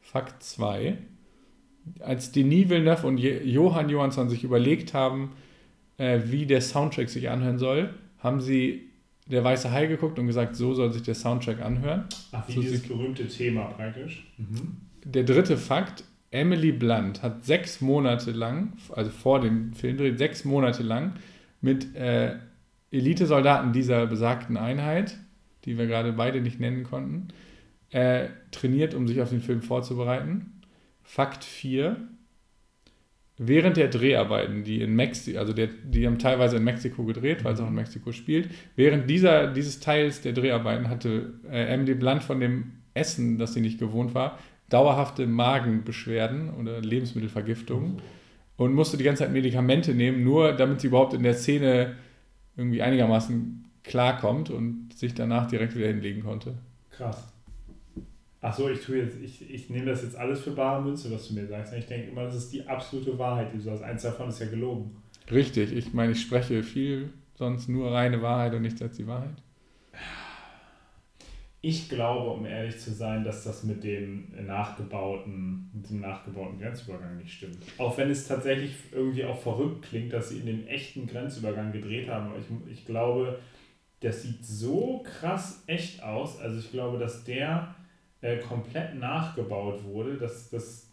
Fakt 0.00 0.42
2. 0.42 0.98
Als 2.00 2.32
Denis 2.32 2.68
Villeneuve 2.68 3.06
und 3.06 3.18
Johann 3.18 3.88
Johansson 3.88 4.28
sich 4.28 4.44
überlegt 4.44 4.94
haben, 4.94 5.32
äh, 5.98 6.20
wie 6.26 6.46
der 6.46 6.60
Soundtrack 6.60 7.08
sich 7.08 7.30
anhören 7.30 7.58
soll, 7.58 7.90
haben 8.18 8.40
sie 8.40 8.88
der 9.26 9.42
Weiße 9.42 9.70
Hai 9.70 9.86
geguckt 9.86 10.18
und 10.18 10.26
gesagt, 10.26 10.56
so 10.56 10.74
soll 10.74 10.92
sich 10.92 11.02
der 11.02 11.14
Soundtrack 11.14 11.62
anhören. 11.62 12.04
Ach, 12.32 12.46
wie 12.48 12.52
so 12.54 12.60
dieses 12.60 12.82
berühmte 12.82 13.26
Thema 13.26 13.64
praktisch. 13.66 14.26
Mhm. 14.36 14.76
Der 15.04 15.24
dritte 15.24 15.56
Fakt, 15.56 16.04
Emily 16.30 16.72
Blunt 16.72 17.22
hat 17.22 17.44
sechs 17.44 17.80
Monate 17.80 18.32
lang, 18.32 18.72
also 18.92 19.10
vor 19.10 19.40
dem 19.40 19.72
Filmdreh, 19.72 20.16
sechs 20.16 20.44
Monate 20.44 20.82
lang 20.82 21.14
mit 21.60 21.94
äh, 21.94 22.36
Elitesoldaten 22.90 23.72
dieser 23.72 24.06
besagten 24.06 24.56
Einheit, 24.56 25.16
die 25.64 25.78
wir 25.78 25.86
gerade 25.86 26.12
beide 26.12 26.40
nicht 26.40 26.60
nennen 26.60 26.84
konnten, 26.84 27.28
äh, 27.90 28.28
trainiert, 28.50 28.94
um 28.94 29.06
sich 29.06 29.20
auf 29.20 29.30
den 29.30 29.40
Film 29.40 29.62
vorzubereiten. 29.62 30.53
Fakt 31.04 31.44
4. 31.44 31.96
Während 33.36 33.76
der 33.76 33.88
Dreharbeiten, 33.88 34.62
die 34.62 34.80
in 34.80 34.94
Mexiko, 34.94 35.38
also 35.38 35.52
der, 35.52 35.66
die 35.66 36.06
haben 36.06 36.18
teilweise 36.18 36.56
in 36.56 36.64
Mexiko 36.64 37.04
gedreht, 37.04 37.44
weil 37.44 37.54
es 37.54 37.60
auch 37.60 37.68
in 37.68 37.74
Mexiko 37.74 38.12
spielt, 38.12 38.48
während 38.76 39.10
dieser, 39.10 39.52
dieses 39.52 39.80
Teils 39.80 40.20
der 40.20 40.32
Dreharbeiten 40.32 40.88
hatte 40.88 41.34
äh, 41.50 41.66
Emily 41.66 41.94
Blunt 41.94 42.22
von 42.22 42.38
dem 42.38 42.72
Essen, 42.94 43.38
das 43.38 43.54
sie 43.54 43.60
nicht 43.60 43.78
gewohnt 43.80 44.14
war, 44.14 44.38
dauerhafte 44.70 45.26
Magenbeschwerden 45.26 46.54
oder 46.54 46.80
Lebensmittelvergiftungen 46.80 48.00
und 48.56 48.72
musste 48.72 48.96
die 48.96 49.04
ganze 49.04 49.24
Zeit 49.24 49.32
Medikamente 49.32 49.94
nehmen, 49.94 50.22
nur 50.22 50.52
damit 50.52 50.80
sie 50.80 50.86
überhaupt 50.86 51.14
in 51.14 51.24
der 51.24 51.34
Szene 51.34 51.96
irgendwie 52.56 52.82
einigermaßen 52.82 53.64
klarkommt 53.82 54.50
und 54.50 54.90
sich 54.94 55.12
danach 55.14 55.48
direkt 55.48 55.76
wieder 55.76 55.88
hinlegen 55.88 56.22
konnte. 56.22 56.54
Krass. 56.90 57.33
Ach 58.46 58.52
so, 58.52 58.68
ich 58.68 58.82
tue 58.82 58.98
jetzt, 58.98 59.16
ich, 59.22 59.50
ich 59.50 59.70
nehme 59.70 59.86
das 59.86 60.02
jetzt 60.02 60.16
alles 60.16 60.42
für 60.42 60.50
bare 60.50 60.82
Münze, 60.82 61.10
was 61.10 61.28
du 61.28 61.34
mir 61.34 61.46
sagst. 61.46 61.72
Ich 61.72 61.86
denke 61.86 62.10
immer, 62.10 62.24
das 62.24 62.34
ist 62.34 62.52
die 62.52 62.66
absolute 62.66 63.18
Wahrheit, 63.18 63.50
die 63.50 63.56
du 63.56 63.62
sagst. 63.62 63.82
Eins 63.82 64.02
davon 64.02 64.28
ist 64.28 64.38
ja 64.38 64.46
gelogen. 64.46 64.94
Richtig, 65.30 65.72
ich 65.72 65.94
meine, 65.94 66.12
ich 66.12 66.20
spreche 66.20 66.62
viel, 66.62 67.08
sonst 67.36 67.70
nur 67.70 67.90
reine 67.90 68.20
Wahrheit 68.20 68.52
und 68.52 68.60
nichts 68.60 68.82
als 68.82 68.98
die 68.98 69.06
Wahrheit. 69.06 69.36
Ich 71.62 71.88
glaube, 71.88 72.32
um 72.32 72.44
ehrlich 72.44 72.78
zu 72.78 72.92
sein, 72.92 73.24
dass 73.24 73.44
das 73.44 73.64
mit 73.64 73.82
dem 73.82 74.26
nachgebauten, 74.46 75.70
mit 75.72 75.88
dem 75.88 76.00
nachgebauten 76.00 76.60
Grenzübergang 76.60 77.16
nicht 77.16 77.32
stimmt. 77.32 77.56
Auch 77.78 77.96
wenn 77.96 78.10
es 78.10 78.28
tatsächlich 78.28 78.74
irgendwie 78.92 79.24
auch 79.24 79.40
verrückt 79.40 79.86
klingt, 79.88 80.12
dass 80.12 80.28
sie 80.28 80.40
in 80.40 80.44
dem 80.44 80.66
echten 80.66 81.06
Grenzübergang 81.06 81.72
gedreht 81.72 82.10
haben. 82.10 82.26
Aber 82.26 82.36
ich, 82.38 82.70
ich 82.70 82.84
glaube, 82.84 83.38
das 84.00 84.20
sieht 84.20 84.44
so 84.44 85.02
krass 85.02 85.64
echt 85.66 86.02
aus. 86.02 86.38
Also 86.38 86.58
ich 86.58 86.70
glaube, 86.70 86.98
dass 86.98 87.24
der 87.24 87.74
äh, 88.24 88.38
komplett 88.38 88.94
nachgebaut 88.94 89.84
wurde. 89.84 90.16
dass 90.16 90.50
das, 90.50 90.88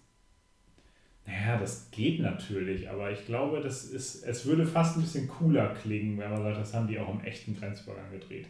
naja, 1.25 1.57
das 1.59 1.89
geht 1.91 2.19
natürlich, 2.19 2.89
aber 2.89 3.11
ich 3.11 3.25
glaube, 3.25 3.61
das 3.61 3.85
ist, 3.85 4.23
es 4.23 4.45
würde 4.45 4.65
fast 4.65 4.97
ein 4.97 5.01
bisschen 5.03 5.27
cooler 5.27 5.73
klingen, 5.75 6.17
wenn 6.19 6.29
man 6.31 6.41
sagt, 6.43 6.57
das 6.59 6.73
haben 6.73 6.87
die 6.87 6.99
auch 6.99 7.09
im 7.13 7.21
echten 7.21 7.55
Grenzübergang 7.57 8.11
gedreht. 8.11 8.47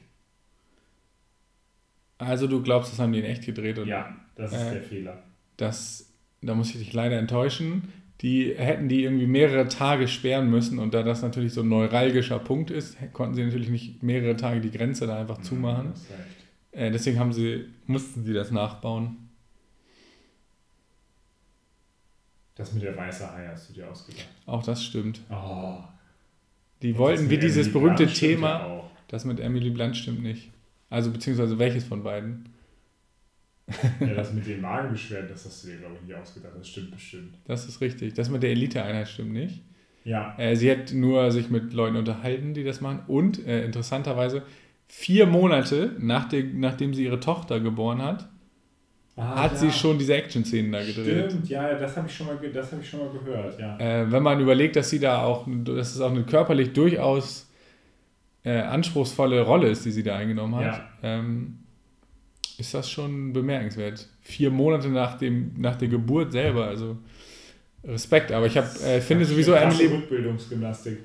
Also 2.18 2.48
du 2.48 2.62
glaubst, 2.62 2.92
das 2.92 3.00
haben 3.00 3.14
die 3.14 3.20
in 3.20 3.26
echt 3.26 3.46
gedreht 3.46 3.80
und 3.80 3.88
Ja, 3.88 4.16
das 4.36 4.52
ist 4.54 4.60
Äh, 4.62 4.72
der 4.74 4.84
Fehler. 4.84 5.24
das, 5.58 6.14
da 6.42 6.54
muss 6.54 6.70
ich 6.70 6.78
dich 6.78 6.94
leider 6.94 7.18
enttäuschen. 7.18 7.92
Die 8.22 8.54
hätten 8.56 8.88
die 8.88 9.04
irgendwie 9.04 9.26
mehrere 9.26 9.68
Tage 9.68 10.08
sperren 10.08 10.50
müssen 10.52 10.78
und 10.78 10.94
da 10.94 11.02
das 11.02 11.24
natürlich 11.24 11.54
so 11.54 11.62
ein 11.62 11.70
neuralgischer 11.70 12.38
Punkt 12.38 12.70
ist, 12.70 12.96
konnten 13.14 13.34
sie 13.34 13.44
natürlich 13.44 13.70
nicht 13.70 14.04
mehrere 14.04 14.36
Tage 14.36 14.62
die 14.62 14.70
Grenze 14.70 15.08
da 15.08 15.20
einfach 15.20 15.40
zumachen. 15.42 15.88
Mhm, 15.88 15.92
Das 15.94 16.02
ist 16.04 16.12
recht. 16.12 16.41
Äh, 16.72 16.92
deswegen 16.92 17.20
haben 17.20 17.34
sie, 17.34 17.66
mussten 17.86 18.24
sie 18.24 18.34
das 18.34 18.52
nachbauen. 18.52 19.30
Das 22.56 22.74
mit 22.74 22.84
der 22.84 22.96
weiße 22.96 23.32
Hai 23.32 23.48
hast 23.48 23.70
du 23.70 23.74
dir 23.74 23.90
ausgedacht. 23.90 24.28
Auch 24.46 24.64
das 24.64 24.84
stimmt. 24.84 25.22
Oh. 25.30 25.78
Die 26.82 26.98
wollten 26.98 27.30
wie 27.30 27.38
dieses 27.38 27.68
Emily 27.68 27.74
berühmte 27.74 28.04
Blunt 28.04 28.18
Thema. 28.18 28.84
Das 29.08 29.26
mit 29.26 29.40
Emily 29.40 29.70
Blunt 29.70 29.98
stimmt 29.98 30.22
nicht. 30.22 30.52
Also 30.90 31.12
beziehungsweise 31.12 31.58
welches 31.58 31.84
von 31.84 32.04
beiden? 32.04 32.50
Ja, 34.00 34.08
das 34.16 34.34
mit 34.34 34.46
den 34.46 34.62
Magenbeschwerden, 34.62 35.30
das 35.30 35.46
hast 35.46 35.64
du 35.64 35.70
dir, 35.70 35.78
glaube 35.78 35.96
ich, 35.96 36.08
nicht 36.08 36.16
ausgedacht. 36.16 36.54
Das 36.58 36.68
stimmt 36.68 36.92
bestimmt. 36.92 37.34
Das 37.46 37.68
ist 37.68 37.82
richtig. 37.82 38.14
Das 38.14 38.30
mit 38.30 38.44
der 38.44 38.52
Elite-Einheit 38.52 39.08
stimmt 39.08 39.32
nicht. 39.32 39.62
Ja. 40.04 40.36
Äh, 40.38 40.56
sie 40.56 40.72
hat 40.72 40.92
nur 40.94 41.32
sich 41.32 41.50
mit 41.50 41.74
Leuten 41.74 41.96
unterhalten, 41.96 42.54
die 42.54 42.64
das 42.64 42.82
machen. 42.82 43.04
Und 43.08 43.46
äh, 43.46 43.64
interessanterweise, 43.64 44.44
vier 44.94 45.26
Monate 45.26 45.96
nach 46.00 46.28
der, 46.28 46.44
nachdem 46.44 46.94
sie 46.94 47.06
ihre 47.06 47.20
Tochter 47.22 47.62
geboren 47.62 48.02
hat, 48.02 48.28
hat 49.16 49.58
sie 49.58 49.72
schon 49.72 49.98
diese 49.98 50.16
Action-Szenen 50.16 50.72
da 50.72 50.84
gedreht. 50.84 51.26
Ah, 51.26 51.30
Stimmt, 51.30 51.50
ja, 51.50 51.74
das 51.76 51.96
habe 51.96 52.08
ich, 52.08 52.16
schon 52.16 52.28
mal 52.28 52.38
das 52.54 52.72
hab 52.72 52.82
ich 52.82 52.90
schon 52.90 53.00
mal 53.00 53.10
gehört, 53.10 53.58
ja. 53.60 53.78
Äh, 53.80 54.12
wenn 54.12 54.22
man 54.22 54.42
überlegt, 54.42 54.76
dass 54.76 54.90
sie 54.90 55.00
da 55.00 55.24
auch, 55.24 55.48
dass 55.48 55.96
es 55.96 56.02
auch 56.02 56.12
eine 56.12 56.24
körperlich 56.24 56.74
durchaus 56.74 57.50
äh, 58.44 58.60
anspruchsvolle 58.60 59.42
Rolle 59.42 59.70
ist, 59.70 59.86
die 59.86 59.92
sie 59.92 60.04
da 60.04 60.18
eingenommen 60.18 60.56
hat, 60.56 60.66
Ja. 60.66 60.90
ähm, 61.04 61.60
ist 62.58 62.74
das 62.74 62.90
schon 62.90 63.32
bemerkenswert. 63.32 64.08
Vier 64.22 64.52
Monate 64.52 64.90
nach, 64.90 65.18
dem, 65.18 65.54
nach 65.58 65.78
der 65.78 65.88
Geburt 65.88 66.32
selber, 66.34 66.66
also 66.66 66.98
Respekt. 67.86 68.32
Aber 68.32 68.46
ich 68.46 68.58
hab, 68.58 68.66
äh, 68.82 69.00
finde 69.02 69.26
sowieso 69.26 69.54
Emily, 69.54 69.86
Rückbildungsgymnastik. 69.86 71.00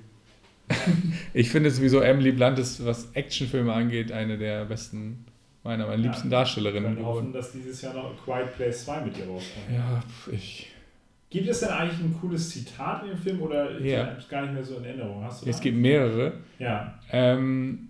ich 1.35 1.51
finde 1.51 1.71
sowieso 1.71 2.01
Emily 2.01 2.33
Blunt 2.33 2.59
ist, 2.59 2.85
was 2.85 3.11
Actionfilme 3.13 3.73
angeht, 3.73 4.11
eine 4.13 4.37
der 4.39 4.65
besten, 4.65 5.25
meiner, 5.63 5.87
meiner 5.87 5.97
Ja. 5.99 6.03
liebsten 6.09 6.31
Wir 6.31 6.39
Darstellerinnen 6.39 6.95
können 6.95 7.07
hoffen, 7.07 7.33
dass 7.33 7.53
dieses 7.53 7.81
Jahr 7.83 7.95
noch 7.95 8.13
Quiet 8.25 8.55
Place 8.57 8.85
2 8.85 9.01
mit 9.03 9.19
ihr 9.19 9.27
rauskommt. 9.27 9.67
Ja, 9.73 10.03
ich. 10.33 10.71
Gibt 11.29 11.49
es 11.49 11.61
denn 11.61 11.71
eigentlich 11.71 12.01
ein 12.01 12.17
cooles 12.21 12.51
Zitat 12.51 13.03
in 13.03 13.11
dem 13.11 13.19
Film 13.19 13.43
oder 13.43 13.79
Ja. 13.81 14.05
ist 14.05 14.17
das 14.19 14.29
gar 14.29 14.43
nicht 14.43 14.55
mehr 14.55 14.65
so 14.65 14.77
in 14.77 14.85
Erinnerung? 14.85 15.23
Hast 15.25 15.45
du 15.45 15.51
Es 15.51 15.61
gibt 15.61 15.77
mehrere. 15.77 16.35
Ja, 16.59 16.99
Ähm, 17.11 17.89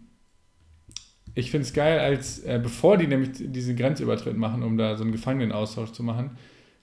ich 1.35 1.51
finde 1.51 1.67
es 1.67 1.73
geil, 1.75 1.99
als 1.99 2.39
äh, 2.45 2.59
bevor 2.63 2.97
die 2.97 3.07
nämlich 3.07 3.31
diesen 3.35 3.77
Grenzübertritt 3.77 4.37
machen, 4.39 4.63
um 4.63 4.79
da 4.79 4.97
so 4.97 5.03
einen 5.03 5.13
Gefangenenaustausch 5.13 5.93
zu 5.93 6.03
machen, 6.03 6.31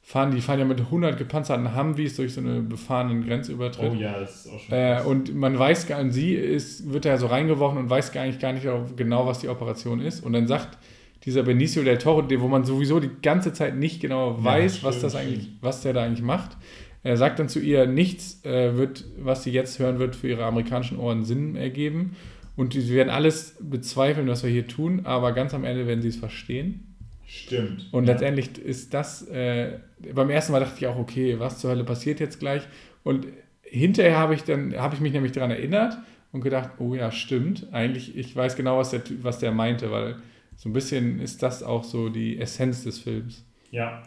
fahren 0.05 0.31
die 0.31 0.41
fahren 0.41 0.59
ja 0.59 0.65
mit 0.65 0.81
100 0.81 1.17
gepanzerten 1.17 1.75
Humvees 1.75 2.17
durch 2.17 2.33
so 2.33 2.41
einen 2.41 2.67
befahrenen 2.67 3.25
Grenzübertritt. 3.25 3.93
oh 3.93 3.95
ja, 3.95 4.19
das 4.19 4.45
ist 4.45 4.51
auch 4.51 4.59
schon 4.59 4.75
Äh, 4.75 5.01
und 5.05 5.33
man 5.33 5.57
weiß 5.57 5.87
gar 5.87 6.03
nicht, 6.03 6.13
sie 6.13 6.35
ist, 6.35 6.91
wird 6.91 7.05
da 7.05 7.17
so 7.17 7.27
reingeworfen 7.27 7.79
und 7.79 7.89
weiß 7.89 8.11
gar 8.11 8.25
nicht, 8.25 8.39
gar 8.39 8.51
nicht 8.51 8.67
genau, 8.97 9.25
was 9.25 9.39
die 9.39 9.47
Operation 9.47 10.01
ist. 10.01 10.21
Und 10.23 10.33
dann 10.33 10.45
sagt 10.45 10.77
dieser 11.23 11.43
Benicio 11.43 11.83
del 11.83 11.97
Toro, 11.97 12.29
wo 12.29 12.47
man 12.49 12.65
sowieso 12.65 12.99
die 12.99 13.11
ganze 13.21 13.53
Zeit 13.53 13.77
nicht 13.77 14.01
genau 14.01 14.31
Ja, 14.37 14.43
weiß, 14.43 14.83
was 14.83 14.95
stimmt, 14.95 15.03
das 15.05 15.15
eigentlich, 15.15 15.49
was 15.61 15.81
der 15.81 15.93
da 15.93 16.03
eigentlich 16.03 16.21
macht. 16.21 16.57
Er 17.01 17.15
sagt 17.15 17.39
dann 17.39 17.47
zu 17.47 17.59
ihr, 17.59 17.85
nichts 17.85 18.43
äh, 18.43 18.75
wird, 18.75 19.05
was 19.17 19.43
sie 19.43 19.51
jetzt 19.51 19.79
hören 19.79 19.99
wird, 19.99 20.17
für 20.17 20.27
ihre 20.27 20.43
amerikanischen 20.43 20.99
Ohren 20.99 21.23
Sinn 21.23 21.55
ergeben. 21.55 22.17
Und 22.57 22.73
sie 22.73 22.93
werden 22.93 23.09
alles 23.09 23.55
bezweifeln, 23.61 24.27
was 24.27 24.43
wir 24.43 24.49
hier 24.49 24.67
tun, 24.67 25.05
aber 25.05 25.31
ganz 25.31 25.53
am 25.53 25.63
Ende 25.63 25.87
werden 25.87 26.01
sie 26.01 26.09
es 26.09 26.17
verstehen. 26.17 26.92
Stimmt. 27.35 27.87
Und 27.91 28.05
ja. 28.05 28.11
letztendlich 28.11 28.59
ist 28.59 28.93
das, 28.93 29.27
äh, 29.27 29.79
beim 30.13 30.29
ersten 30.29 30.51
Mal 30.51 30.59
dachte 30.59 30.75
ich 30.77 30.85
auch, 30.85 30.97
okay, 30.97 31.39
was 31.39 31.57
zur 31.57 31.71
Hölle 31.71 31.83
passiert 31.83 32.19
jetzt 32.19 32.39
gleich? 32.39 32.61
Und 33.03 33.25
hinterher 33.63 34.19
habe 34.19 34.35
ich 34.35 34.43
dann, 34.43 34.75
habe 34.77 34.93
ich 34.93 35.01
mich 35.01 35.13
nämlich 35.13 35.31
daran 35.31 35.49
erinnert 35.49 35.97
und 36.31 36.41
gedacht, 36.41 36.69
oh 36.77 36.93
ja, 36.93 37.11
stimmt. 37.11 37.67
Eigentlich, 37.71 38.15
ich 38.15 38.35
weiß 38.35 38.55
genau, 38.55 38.77
was 38.77 38.91
der, 38.91 39.01
was 39.23 39.39
der 39.39 39.51
meinte, 39.51 39.89
weil 39.89 40.17
so 40.57 40.69
ein 40.69 40.73
bisschen 40.73 41.19
ist 41.19 41.41
das 41.41 41.63
auch 41.63 41.83
so 41.83 42.09
die 42.09 42.37
Essenz 42.37 42.83
des 42.83 42.99
Films. 42.99 43.43
Ja, 43.71 44.03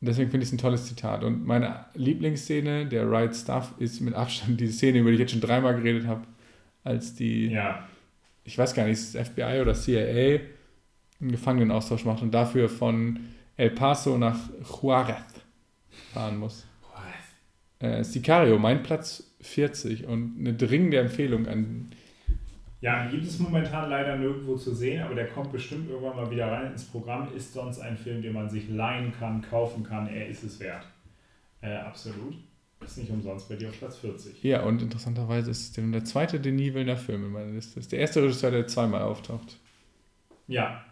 Und 0.00 0.08
deswegen 0.08 0.30
finde 0.30 0.44
ich 0.44 0.48
es 0.48 0.54
ein 0.54 0.58
tolles 0.58 0.86
Zitat. 0.86 1.22
Und 1.22 1.44
meine 1.44 1.84
Lieblingsszene, 1.92 2.86
der 2.86 3.10
Right 3.10 3.36
Stuff, 3.36 3.74
ist 3.78 4.00
mit 4.00 4.14
Abstand 4.14 4.58
die 4.58 4.68
Szene, 4.68 5.00
über 5.00 5.10
die 5.10 5.16
ich 5.16 5.20
jetzt 5.20 5.32
schon 5.32 5.42
dreimal 5.42 5.76
geredet 5.76 6.06
habe, 6.06 6.22
als 6.82 7.14
die 7.14 7.48
ja. 7.48 7.86
ich 8.44 8.56
weiß 8.56 8.72
gar 8.72 8.84
nicht, 8.84 8.92
ist 8.92 9.14
es 9.14 9.28
FBI 9.28 9.60
oder 9.60 9.74
CIA 9.74 10.40
einen 11.20 11.32
Gefangenenaustausch 11.32 12.04
macht 12.04 12.22
und 12.22 12.32
dafür 12.32 12.68
von 12.68 13.20
El 13.56 13.70
Paso 13.70 14.16
nach 14.18 14.38
Juarez 14.82 15.22
fahren 16.12 16.38
muss. 16.38 16.66
Äh, 17.80 18.04
Sicario, 18.04 18.58
mein 18.58 18.82
Platz 18.82 19.34
40 19.40 20.06
und 20.06 20.36
eine 20.38 20.54
dringende 20.54 20.98
Empfehlung 20.98 21.46
an. 21.46 21.90
Ja, 22.82 23.06
gibt 23.10 23.24
es 23.24 23.38
momentan 23.38 23.90
leider 23.90 24.16
nirgendwo 24.16 24.56
zu 24.56 24.74
sehen, 24.74 25.02
aber 25.02 25.14
der 25.14 25.28
kommt 25.28 25.52
bestimmt 25.52 25.88
irgendwann 25.88 26.16
mal 26.16 26.30
wieder 26.30 26.50
rein 26.50 26.72
ins 26.72 26.84
Programm. 26.84 27.28
Ist 27.34 27.52
sonst 27.52 27.78
ein 27.78 27.96
Film, 27.96 28.22
den 28.22 28.34
man 28.34 28.48
sich 28.48 28.68
leihen 28.68 29.12
kann, 29.12 29.42
kaufen 29.42 29.82
kann. 29.82 30.06
Er 30.08 30.28
ist 30.28 30.44
es 30.44 30.60
wert. 30.60 30.86
Äh, 31.62 31.74
absolut. 31.74 32.34
Ist 32.82 32.96
nicht 32.96 33.10
umsonst 33.10 33.48
bei 33.48 33.56
dir 33.56 33.68
auf 33.68 33.78
Platz 33.78 33.98
40. 33.98 34.42
Ja, 34.42 34.62
und 34.62 34.80
interessanterweise 34.80 35.50
ist 35.50 35.76
es 35.78 35.90
der, 35.90 36.04
zweite 36.04 36.40
Denis 36.40 36.72
Villeneuve 36.72 37.00
Film 37.00 37.26
in 37.26 37.32
meiner 37.32 37.52
Liste. 37.52 37.80
Ist 37.80 37.92
der 37.92 37.98
erste 37.98 38.22
Regisseur, 38.22 38.50
der 38.50 38.66
zweimal 38.66 39.02
auftaucht. 39.02 39.58
Ja, 40.48 40.82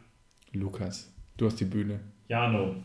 Lukas, 0.52 1.12
du 1.36 1.46
hast 1.46 1.60
die 1.60 1.64
Bühne. 1.64 2.00
Jano. 2.28 2.76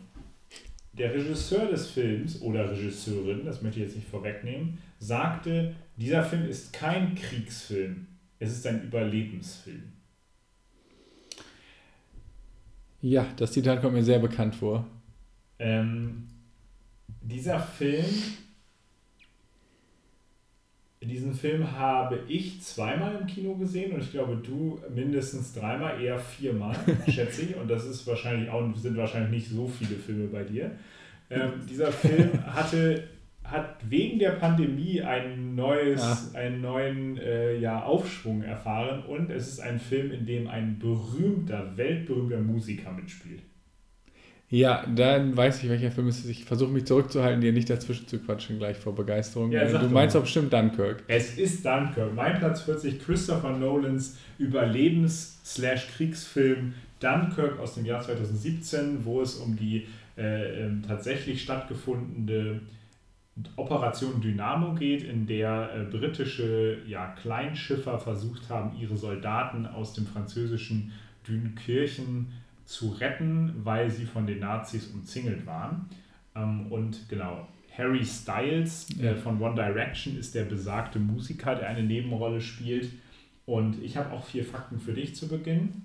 Der 0.92 1.12
Regisseur 1.12 1.66
des 1.66 1.90
Films 1.90 2.40
oder 2.40 2.70
Regisseurin, 2.70 3.44
das 3.44 3.62
möchte 3.62 3.80
ich 3.80 3.86
jetzt 3.86 3.96
nicht 3.96 4.08
vorwegnehmen, 4.08 4.78
sagte, 4.98 5.74
dieser 5.96 6.22
Film 6.22 6.48
ist 6.48 6.72
kein 6.72 7.14
Kriegsfilm. 7.14 8.06
Es 8.38 8.52
ist 8.52 8.66
ein 8.66 8.84
Überlebensfilm. 8.84 9.92
Ja, 13.00 13.26
das 13.36 13.52
Zitat 13.52 13.80
kommt 13.80 13.94
mir 13.94 14.04
sehr 14.04 14.18
bekannt 14.18 14.54
vor. 14.54 14.86
Ähm, 15.58 16.28
dieser 17.20 17.58
Film, 17.60 18.04
diesen 21.08 21.34
Film 21.34 21.78
habe 21.78 22.20
ich 22.28 22.60
zweimal 22.62 23.16
im 23.20 23.26
Kino 23.26 23.54
gesehen 23.56 23.92
und 23.92 24.02
ich 24.02 24.10
glaube 24.12 24.36
du 24.36 24.80
mindestens 24.94 25.52
dreimal, 25.52 26.00
eher 26.00 26.18
viermal, 26.18 26.76
schätze 27.08 27.42
ich. 27.42 27.56
Und 27.56 27.70
das 27.70 27.84
ist 27.84 28.06
wahrscheinlich 28.06 28.48
auch, 28.50 28.62
sind 28.76 28.96
wahrscheinlich 28.96 29.30
nicht 29.30 29.48
so 29.50 29.66
viele 29.66 29.96
Filme 29.96 30.28
bei 30.28 30.44
dir. 30.44 30.70
Ähm, 31.30 31.52
dieser 31.68 31.90
Film 31.90 32.30
hatte, 32.46 33.04
hat 33.42 33.76
wegen 33.88 34.18
der 34.18 34.32
Pandemie 34.32 35.00
ein 35.02 35.54
neues, 35.54 36.02
Ah. 36.02 36.38
einen 36.38 36.60
neuen 36.60 37.18
äh, 37.18 37.56
ja, 37.58 37.82
Aufschwung 37.82 38.42
erfahren 38.42 39.04
und 39.04 39.30
es 39.30 39.48
ist 39.48 39.60
ein 39.60 39.78
Film, 39.78 40.12
in 40.12 40.26
dem 40.26 40.48
ein 40.48 40.78
berühmter, 40.78 41.76
weltberühmter 41.76 42.38
Musiker 42.38 42.92
mitspielt. 42.92 43.42
Ja, 44.54 44.86
dann 44.86 45.36
weiß 45.36 45.64
ich, 45.64 45.68
welcher 45.68 45.90
Film 45.90 46.06
es 46.06 46.20
ist. 46.20 46.28
Ich 46.28 46.44
versuche 46.44 46.70
mich 46.70 46.84
zurückzuhalten, 46.84 47.40
dir 47.40 47.52
nicht 47.52 47.68
dazwischen 47.68 48.06
zu 48.06 48.20
quatschen, 48.20 48.58
gleich 48.58 48.76
vor 48.76 48.94
Begeisterung. 48.94 49.50
Ja, 49.50 49.62
Äh, 49.62 49.80
du 49.80 49.88
meinst 49.88 50.14
doch 50.14 50.20
bestimmt 50.20 50.52
Dunkirk. 50.52 51.02
Es 51.08 51.36
ist 51.36 51.64
Dunkirk. 51.64 52.14
Mein 52.14 52.38
Platz 52.38 52.60
40, 52.60 53.00
Christopher 53.00 53.50
Nolans 53.50 54.16
Überlebens-Kriegsfilm 54.38 56.74
Dunkirk 57.00 57.58
aus 57.58 57.74
dem 57.74 57.84
Jahr 57.84 58.00
2017, 58.00 59.04
wo 59.04 59.22
es 59.22 59.34
um 59.34 59.56
die 59.56 59.88
äh, 60.16 60.66
ähm, 60.66 60.84
tatsächlich 60.86 61.42
stattgefundene 61.42 62.60
Operation 63.56 64.20
Dynamo 64.20 64.74
geht, 64.74 65.02
in 65.02 65.26
der 65.26 65.70
äh, 65.74 65.82
britische 65.90 66.78
ja, 66.86 67.12
Kleinschiffer 67.20 67.98
versucht 67.98 68.48
haben, 68.50 68.78
ihre 68.80 68.96
Soldaten 68.96 69.66
aus 69.66 69.94
dem 69.94 70.06
französischen 70.06 70.92
Dünkirchen 71.26 72.28
zu 72.28 72.43
retten, 72.92 73.52
weil 73.64 73.90
sie 73.90 74.06
von 74.06 74.26
den 74.26 74.40
Nazis 74.40 74.88
umzingelt 74.88 75.46
waren. 75.46 75.88
Ähm, 76.34 76.66
und 76.70 77.08
genau, 77.08 77.48
Harry 77.76 78.04
Styles 78.04 78.88
äh, 78.98 79.14
von 79.16 79.40
One 79.40 79.54
Direction 79.54 80.16
ist 80.16 80.34
der 80.34 80.44
besagte 80.44 80.98
Musiker, 80.98 81.54
der 81.54 81.68
eine 81.68 81.82
Nebenrolle 81.82 82.40
spielt. 82.40 82.90
Und 83.46 83.82
ich 83.82 83.96
habe 83.96 84.12
auch 84.12 84.24
vier 84.24 84.44
Fakten 84.44 84.78
für 84.78 84.92
dich 84.92 85.14
zu 85.14 85.28
Beginn. 85.28 85.82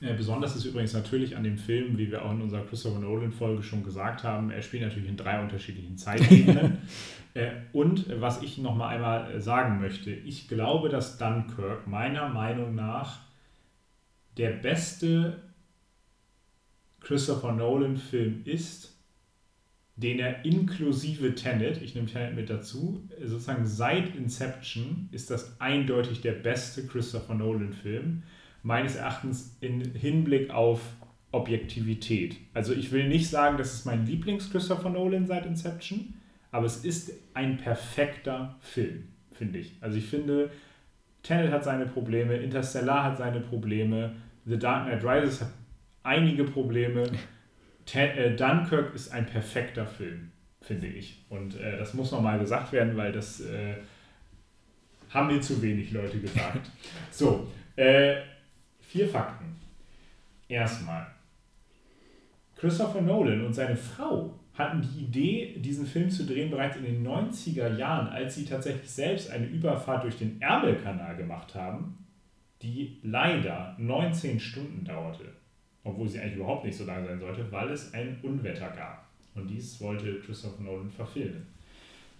Äh, 0.00 0.14
besonders 0.14 0.56
ist 0.56 0.64
übrigens 0.64 0.94
natürlich 0.94 1.36
an 1.36 1.44
dem 1.44 1.58
Film, 1.58 1.98
wie 1.98 2.10
wir 2.10 2.24
auch 2.24 2.32
in 2.32 2.40
unserer 2.40 2.64
Christopher 2.64 3.00
Nolan-Folge 3.00 3.62
schon 3.62 3.84
gesagt 3.84 4.24
haben, 4.24 4.50
er 4.50 4.62
spielt 4.62 4.82
natürlich 4.82 5.08
in 5.08 5.16
drei 5.16 5.42
unterschiedlichen 5.42 5.96
Zeitebenen. 5.96 6.78
äh, 7.34 7.50
und 7.72 8.06
was 8.20 8.42
ich 8.42 8.58
nochmal 8.58 8.96
einmal 8.96 9.30
äh, 9.30 9.40
sagen 9.40 9.80
möchte, 9.80 10.10
ich 10.10 10.48
glaube, 10.48 10.88
dass 10.88 11.18
Dunkirk 11.18 11.86
meiner 11.86 12.28
Meinung 12.28 12.74
nach 12.74 13.20
der 14.38 14.50
beste 14.50 15.42
Christopher 17.00 17.52
Nolan-Film 17.52 18.42
ist, 18.44 18.96
den 19.96 20.18
er 20.18 20.44
inklusive 20.44 21.34
Tenet, 21.34 21.82
ich 21.82 21.94
nehme 21.94 22.06
Tenet 22.06 22.34
mit 22.34 22.48
dazu, 22.48 23.06
sozusagen 23.22 23.66
seit 23.66 24.14
Inception 24.16 25.08
ist 25.12 25.30
das 25.30 25.60
eindeutig 25.60 26.20
der 26.20 26.32
beste 26.32 26.86
Christopher 26.86 27.34
Nolan-Film, 27.34 28.22
meines 28.62 28.96
Erachtens 28.96 29.56
im 29.60 29.94
Hinblick 29.94 30.50
auf 30.50 30.80
Objektivität. 31.32 32.36
Also 32.54 32.72
ich 32.72 32.92
will 32.92 33.08
nicht 33.08 33.28
sagen, 33.28 33.56
das 33.56 33.74
ist 33.74 33.86
mein 33.86 34.06
Lieblings-Christopher 34.06 34.90
Nolan 34.90 35.26
seit 35.26 35.46
Inception, 35.46 36.14
aber 36.50 36.66
es 36.66 36.84
ist 36.84 37.12
ein 37.34 37.58
perfekter 37.58 38.56
Film, 38.60 39.08
finde 39.32 39.60
ich. 39.60 39.72
Also 39.80 39.98
ich 39.98 40.06
finde, 40.06 40.50
Tenet 41.22 41.52
hat 41.52 41.64
seine 41.64 41.86
Probleme, 41.86 42.36
Interstellar 42.36 43.04
hat 43.04 43.18
seine 43.18 43.40
Probleme, 43.40 44.16
The 44.46 44.58
Dark 44.58 44.86
Knight 44.86 45.04
Rises 45.04 45.42
hat 45.42 45.52
einige 46.02 46.44
Probleme. 46.44 47.10
Ten, 47.86 48.10
äh, 48.10 48.36
Dunkirk 48.36 48.94
ist 48.94 49.12
ein 49.12 49.26
perfekter 49.26 49.86
Film, 49.86 50.30
finde 50.60 50.86
ich. 50.86 51.24
Und 51.28 51.58
äh, 51.60 51.78
das 51.78 51.94
muss 51.94 52.12
nochmal 52.12 52.38
gesagt 52.38 52.72
werden, 52.72 52.96
weil 52.96 53.12
das 53.12 53.40
äh, 53.40 53.74
haben 55.10 55.28
mir 55.28 55.40
zu 55.40 55.60
wenig 55.60 55.90
Leute 55.92 56.20
gesagt. 56.20 56.70
so, 57.10 57.50
äh, 57.76 58.16
vier 58.80 59.08
Fakten. 59.08 59.56
Erstmal, 60.48 61.06
Christopher 62.56 63.00
Nolan 63.00 63.46
und 63.46 63.54
seine 63.54 63.76
Frau 63.76 64.38
hatten 64.52 64.82
die 64.82 65.04
Idee, 65.04 65.58
diesen 65.58 65.86
Film 65.86 66.10
zu 66.10 66.26
drehen, 66.26 66.50
bereits 66.50 66.76
in 66.76 66.82
den 66.82 67.06
90er 67.06 67.76
Jahren, 67.76 68.08
als 68.08 68.34
sie 68.34 68.44
tatsächlich 68.44 68.90
selbst 68.90 69.30
eine 69.30 69.46
Überfahrt 69.46 70.04
durch 70.04 70.18
den 70.18 70.40
Ärmelkanal 70.42 71.16
gemacht 71.16 71.54
haben, 71.54 72.06
die 72.60 72.98
leider 73.02 73.74
19 73.78 74.38
Stunden 74.38 74.84
dauerte. 74.84 75.39
Obwohl 75.84 76.08
sie 76.08 76.20
eigentlich 76.20 76.36
überhaupt 76.36 76.64
nicht 76.64 76.76
so 76.76 76.84
lang 76.84 77.04
sein 77.06 77.18
sollte, 77.18 77.50
weil 77.50 77.70
es 77.70 77.94
ein 77.94 78.18
Unwetter 78.22 78.68
gab. 78.70 79.06
Und 79.34 79.48
dies 79.48 79.80
wollte 79.80 80.20
Christopher 80.20 80.62
Nolan 80.62 80.90
verfilmen. 80.90 81.46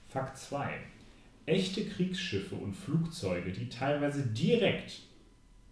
Fakt 0.09 0.39
2. 0.39 0.79
Echte 1.47 1.85
Kriegsschiffe 1.87 2.55
und 2.55 2.75
Flugzeuge, 2.75 3.53
die 3.53 3.69
teilweise 3.69 4.27
direkt 4.29 5.03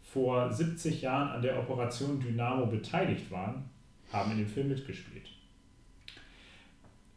vor 0.02 0.52
70 0.52 1.02
Jahren 1.02 1.28
an 1.28 1.42
der 1.42 1.58
Operation 1.58 2.20
Dynamo 2.20 2.66
beteiligt 2.66 3.30
waren, 3.30 3.68
haben 4.12 4.32
in 4.32 4.38
dem 4.38 4.46
Film 4.46 4.68
mitgespielt. 4.68 5.28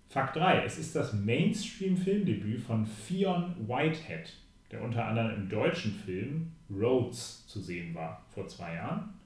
Fakt 0.09 0.35
3. 0.35 0.65
Es 0.65 0.77
ist 0.77 0.95
das 0.95 1.13
Mainstream-Filmdebüt 1.13 2.61
von 2.61 2.85
Fionn 2.85 3.55
Whitehead, 3.67 4.33
der 4.71 4.81
unter 4.83 5.05
anderem 5.05 5.35
im 5.35 5.49
deutschen 5.49 5.93
Film 5.93 6.51
Rhodes 6.69 7.45
zu 7.47 7.59
sehen 7.61 7.95
war 7.95 8.25
vor 8.29 8.47
zwei 8.47 8.75
Jahren 8.75 9.20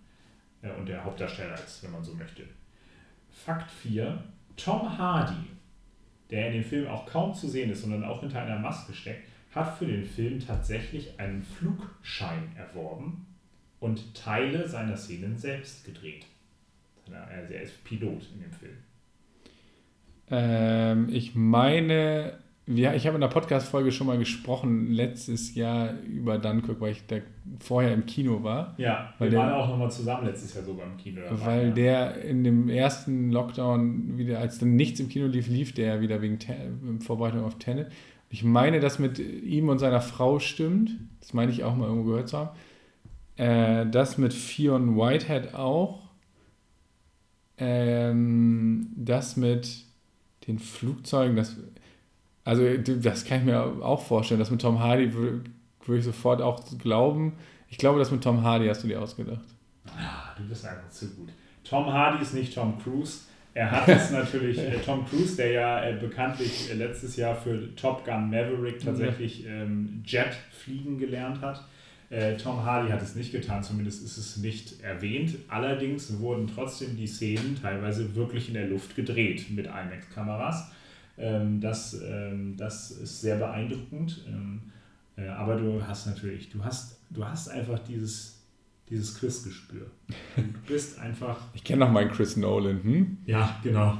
und 0.73 0.87
der 0.87 1.03
Hauptdarsteller 1.03 1.55
ist, 1.55 1.83
wenn 1.83 1.91
man 1.91 2.03
so 2.03 2.13
möchte. 2.13 2.43
Fakt 3.29 3.71
4. 3.71 4.23
Tom 4.55 4.97
Hardy, 4.97 5.49
der 6.29 6.47
in 6.47 6.53
dem 6.53 6.63
Film 6.63 6.87
auch 6.87 7.05
kaum 7.05 7.33
zu 7.33 7.47
sehen 7.47 7.71
ist, 7.71 7.81
sondern 7.81 8.03
auch 8.03 8.21
hinter 8.21 8.41
einer 8.41 8.59
Maske 8.59 8.93
steckt, 8.93 9.27
hat 9.53 9.77
für 9.77 9.85
den 9.85 10.05
Film 10.05 10.39
tatsächlich 10.39 11.19
einen 11.19 11.43
Flugschein 11.43 12.55
erworben 12.57 13.25
und 13.79 14.15
Teile 14.15 14.67
seiner 14.67 14.97
Szenen 14.97 15.37
selbst 15.37 15.85
gedreht. 15.85 16.25
Er 17.11 17.61
ist 17.61 17.83
Pilot 17.83 18.27
in 18.33 18.41
dem 18.41 18.51
Film. 18.51 18.77
Ähm, 20.29 21.09
ich 21.09 21.35
meine, 21.35 22.39
wir, 22.67 22.95
ich 22.95 23.05
habe 23.05 23.15
in 23.15 23.21
der 23.21 23.27
Podcast-Folge 23.27 23.91
schon 23.91 24.07
mal 24.07 24.17
gesprochen, 24.17 24.91
letztes 24.91 25.53
Jahr 25.53 25.93
über 26.01 26.39
Dunkirk, 26.39 26.81
weil 26.81 26.93
ich 26.93 27.05
da 27.05 27.17
vorher 27.59 27.93
im 27.93 28.07
Kino 28.07 28.43
war. 28.43 28.73
Ja, 28.77 29.13
wir 29.19 29.29
der, 29.29 29.39
waren 29.39 29.53
auch 29.53 29.69
nochmal 29.69 29.91
zusammen 29.91 30.25
letztes 30.25 30.55
Jahr 30.55 30.63
sogar 30.63 30.87
im 30.87 30.97
Kino. 30.97 31.21
Dabei, 31.21 31.45
weil 31.45 31.67
ja. 31.67 31.73
der 31.73 32.21
in 32.23 32.43
dem 32.43 32.67
ersten 32.67 33.29
Lockdown 33.29 34.17
wieder, 34.17 34.39
als 34.39 34.57
dann 34.57 34.75
nichts 34.75 34.99
im 34.99 35.09
Kino 35.09 35.27
lief, 35.27 35.47
lief 35.47 35.73
der 35.73 36.01
wieder 36.01 36.21
wegen 36.23 36.39
Ten 36.39 37.01
Vorbereitung 37.01 37.43
auf 37.43 37.59
Tenet. 37.59 37.91
Ich 38.29 38.43
meine, 38.43 38.79
das 38.79 38.97
mit 38.97 39.19
ihm 39.19 39.69
und 39.69 39.77
seiner 39.77 40.01
Frau 40.01 40.39
stimmt. 40.39 40.91
Das 41.19 41.33
meine 41.33 41.51
ich 41.51 41.63
auch 41.63 41.75
mal 41.75 41.87
irgendwo 41.87 42.09
gehört 42.09 42.29
zu 42.29 42.37
haben. 42.39 42.49
Äh, 43.37 43.85
das 43.91 44.17
mit 44.17 44.33
Fionn 44.33 44.97
Whitehead 44.97 45.53
auch. 45.53 46.01
Ähm, 47.57 48.87
das 48.95 49.37
mit 49.37 49.85
den 50.47 50.59
Flugzeugen, 50.59 51.35
das, 51.35 51.55
also 52.45 52.63
das 52.77 53.25
kann 53.25 53.39
ich 53.39 53.45
mir 53.45 53.59
auch 53.59 54.01
vorstellen, 54.01 54.39
das 54.39 54.51
mit 54.51 54.61
Tom 54.61 54.79
Hardy 54.79 55.13
würde, 55.13 55.49
ich 55.97 56.05
sofort 56.05 56.41
auch 56.41 56.63
glauben. 56.77 57.33
Ich 57.69 57.77
glaube, 57.77 57.99
das 57.99 58.11
mit 58.11 58.23
Tom 58.23 58.43
Hardy 58.43 58.67
hast 58.67 58.83
du 58.83 58.87
dir 58.87 59.01
ausgedacht. 59.01 59.45
Ah, 59.87 60.33
du 60.37 60.47
bist 60.47 60.65
einfach 60.65 60.89
zu 60.89 61.09
gut. 61.09 61.29
Tom 61.63 61.91
Hardy 61.91 62.21
ist 62.21 62.35
nicht 62.35 62.53
Tom 62.53 62.77
Cruise. 62.81 63.21
Er 63.55 63.71
hat 63.71 63.87
es 63.87 64.11
natürlich, 64.11 64.59
äh, 64.59 64.77
Tom 64.85 65.05
Cruise, 65.07 65.35
der 65.35 65.51
ja 65.51 65.83
äh, 65.83 65.93
bekanntlich 65.93 66.69
äh, 66.69 66.75
letztes 66.75 67.15
Jahr 67.15 67.35
für 67.35 67.75
Top 67.75 68.05
Gun 68.05 68.29
Maverick 68.29 68.79
tatsächlich 68.79 69.45
ähm, 69.47 70.03
Jet 70.05 70.35
fliegen 70.51 70.99
gelernt 70.99 71.41
hat. 71.41 71.63
Äh, 72.11 72.37
Tom 72.37 72.63
Hardy 72.63 72.91
hat 72.91 73.01
es 73.01 73.15
nicht 73.15 73.31
getan, 73.31 73.63
zumindest 73.63 74.03
ist 74.03 74.17
es 74.17 74.37
nicht 74.37 74.83
erwähnt. 74.83 75.35
Allerdings 75.47 76.19
wurden 76.19 76.47
trotzdem 76.53 76.95
die 76.95 77.07
Szenen 77.07 77.57
teilweise 77.59 78.15
wirklich 78.15 78.49
in 78.49 78.53
der 78.53 78.67
Luft 78.67 78.95
gedreht 78.95 79.49
mit 79.49 79.65
IMAX-Kameras. 79.65 80.71
Ähm, 81.17 81.61
das, 81.61 81.99
ähm, 82.01 82.55
das 82.57 82.91
ist 82.91 83.21
sehr 83.21 83.37
beeindruckend. 83.37 84.25
Ähm, 84.27 84.61
äh, 85.17 85.27
aber 85.27 85.55
du 85.55 85.85
hast 85.85 86.07
natürlich, 86.07 86.49
du 86.49 86.63
hast, 86.63 86.99
du 87.09 87.25
hast 87.25 87.49
einfach 87.49 87.79
dieses, 87.79 88.45
dieses 88.89 89.17
Quiz-Gespür. 89.19 89.89
Du 90.35 90.43
bist 90.67 90.99
einfach. 90.99 91.39
Ich 91.53 91.63
kenne 91.63 91.85
noch 91.85 91.91
meinen 91.91 92.11
Chris 92.11 92.35
Nolan, 92.35 92.83
hm? 92.83 93.17
Ja, 93.25 93.59
genau. 93.63 93.97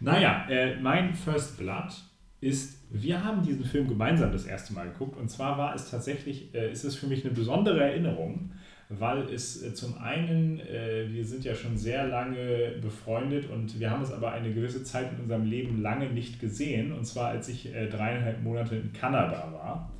Naja, 0.00 0.46
äh, 0.48 0.80
mein 0.80 1.14
First 1.14 1.58
Blood 1.58 1.92
ist, 2.40 2.84
wir 2.90 3.22
haben 3.22 3.42
diesen 3.42 3.64
Film 3.64 3.88
gemeinsam 3.88 4.32
das 4.32 4.46
erste 4.46 4.72
Mal 4.72 4.90
geguckt 4.90 5.18
und 5.18 5.28
zwar 5.28 5.58
war 5.58 5.74
es 5.74 5.90
tatsächlich, 5.90 6.54
äh, 6.54 6.70
ist 6.70 6.84
es 6.84 6.96
für 6.96 7.06
mich 7.06 7.24
eine 7.24 7.34
besondere 7.34 7.82
Erinnerung, 7.82 8.52
weil 8.88 9.28
es 9.28 9.62
äh, 9.62 9.74
zum 9.74 9.98
einen, 9.98 10.60
äh, 10.60 11.06
wir 11.10 11.24
sind 11.24 11.44
ja 11.44 11.54
schon 11.54 11.76
sehr 11.76 12.06
lange 12.06 12.76
befreundet 12.80 13.50
und 13.50 13.78
wir 13.78 13.90
haben 13.90 14.02
es 14.02 14.12
aber 14.12 14.32
eine 14.32 14.52
gewisse 14.52 14.82
Zeit 14.82 15.12
in 15.12 15.20
unserem 15.20 15.44
Leben 15.44 15.82
lange 15.82 16.06
nicht 16.06 16.40
gesehen 16.40 16.92
und 16.92 17.04
zwar 17.04 17.28
als 17.28 17.48
ich 17.48 17.74
äh, 17.74 17.88
dreieinhalb 17.88 18.42
Monate 18.42 18.76
in 18.76 18.92
Kanada 18.92 19.52
war. 19.52 19.92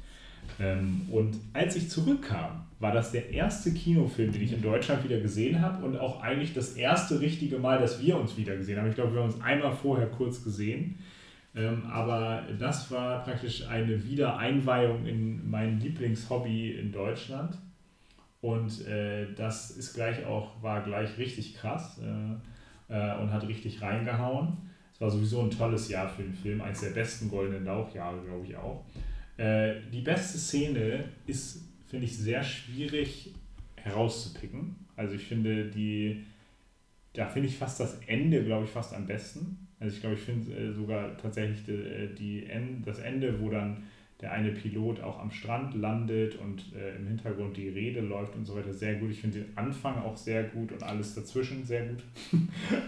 Ähm, 0.59 1.03
und 1.11 1.37
als 1.53 1.77
ich 1.77 1.91
zurückkam, 1.91 2.65
war 2.81 2.93
das 2.93 3.13
der 3.13 3.31
erste 3.31 3.73
Kinofilm, 3.73 4.33
den 4.33 4.43
ich 4.43 4.53
in 4.53 4.63
Deutschland 4.63 5.05
wieder 5.05 5.21
gesehen 5.21 5.61
habe 5.61 5.85
und 5.85 5.99
auch 5.99 6.23
eigentlich 6.23 6.55
das 6.55 6.75
erste 6.75 7.21
richtige 7.21 7.59
Mal, 7.59 7.79
dass 7.81 8.01
wir 8.01 8.17
uns 8.17 8.37
wieder 8.37 8.57
gesehen 8.57 8.79
haben. 8.79 8.89
Ich 8.89 8.95
glaube, 8.95 9.15
wir 9.15 9.21
haben 9.21 9.33
uns 9.33 9.43
einmal 9.43 9.73
vorher 9.73 10.07
kurz 10.07 10.43
gesehen. 10.43 10.99
Ähm, 11.55 11.83
aber 11.91 12.45
das 12.59 12.91
war 12.91 13.25
praktisch 13.25 13.67
eine 13.67 14.05
Wiedereinweihung 14.05 15.07
in 15.07 15.51
mein 15.51 15.81
Lieblingshobby 15.81 16.71
in 16.73 16.93
Deutschland. 16.93 17.59
Und 18.41 18.87
äh, 18.87 19.33
das 19.35 19.71
ist 19.73 19.95
gleich 19.95 20.25
auch, 20.25 20.63
war 20.63 20.83
gleich 20.83 21.19
richtig 21.19 21.57
krass 21.57 21.99
äh, 21.99 22.93
äh, 22.93 23.21
und 23.21 23.33
hat 23.33 23.47
richtig 23.49 23.83
reingehauen. 23.83 24.57
Es 24.93 25.01
war 25.01 25.11
sowieso 25.11 25.43
ein 25.43 25.51
tolles 25.51 25.89
Jahr 25.89 26.09
für 26.09 26.23
den 26.23 26.35
Film, 26.35 26.61
eines 26.61 26.81
der 26.81 26.91
besten 26.91 27.29
goldenen 27.29 27.65
Lauchjahre, 27.65 28.21
glaube 28.25 28.47
ich 28.47 28.57
auch. 28.57 28.85
Äh, 29.37 29.75
die 29.93 30.03
beste 30.03 30.39
Szene 30.39 31.05
ist, 31.27 31.65
finde 31.87 32.07
ich, 32.07 32.17
sehr 32.17 32.43
schwierig 32.43 33.35
herauszupicken. 33.77 34.77
Also 34.97 35.15
ich 35.15 35.25
finde 35.25 35.71
die, 35.71 36.25
da 37.13 37.27
finde 37.27 37.49
ich 37.49 37.57
fast 37.57 37.81
das 37.81 38.01
Ende, 38.07 38.45
glaube 38.45 38.65
ich, 38.65 38.71
fast 38.71 38.95
am 38.95 39.07
besten. 39.07 39.69
Also 39.81 39.95
ich 39.95 40.01
glaube, 40.01 40.17
ich 40.17 40.23
finde 40.23 40.53
äh, 40.53 40.73
sogar 40.73 41.17
tatsächlich 41.17 41.65
die, 41.65 41.73
äh, 41.73 42.15
die 42.15 42.47
End, 42.47 42.87
das 42.87 42.99
Ende, 42.99 43.41
wo 43.41 43.51
dann 43.51 43.85
der 44.21 44.33
eine 44.33 44.51
Pilot 44.51 45.01
auch 45.01 45.21
am 45.21 45.31
Strand 45.31 45.75
landet 45.75 46.37
und 46.37 46.75
äh, 46.75 46.97
im 46.97 47.07
Hintergrund 47.07 47.57
die 47.57 47.69
Rede 47.69 48.01
läuft 48.01 48.35
und 48.35 48.45
so 48.45 48.57
weiter, 48.57 48.73
sehr 48.73 48.97
gut. 48.97 49.11
Ich 49.11 49.21
finde 49.21 49.41
den 49.41 49.57
Anfang 49.57 50.03
auch 50.03 50.17
sehr 50.17 50.45
gut 50.45 50.73
und 50.73 50.83
alles 50.83 51.15
dazwischen 51.15 51.65
sehr 51.65 51.87
gut. 51.87 52.03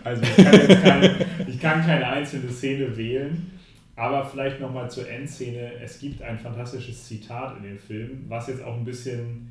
also 0.04 0.22
ich 0.22 0.36
kann, 0.36 0.68
keine, 0.82 1.26
ich 1.46 1.60
kann 1.60 1.82
keine 1.82 2.06
einzelne 2.06 2.50
Szene 2.50 2.96
wählen, 2.96 3.50
aber 3.94 4.24
vielleicht 4.24 4.60
nochmal 4.60 4.90
zur 4.90 5.08
Endszene. 5.08 5.74
Es 5.74 6.00
gibt 6.00 6.20
ein 6.20 6.38
fantastisches 6.38 7.06
Zitat 7.06 7.56
in 7.58 7.62
dem 7.62 7.78
Film, 7.78 8.24
was 8.26 8.48
jetzt 8.48 8.64
auch 8.64 8.76
ein 8.76 8.84
bisschen 8.84 9.50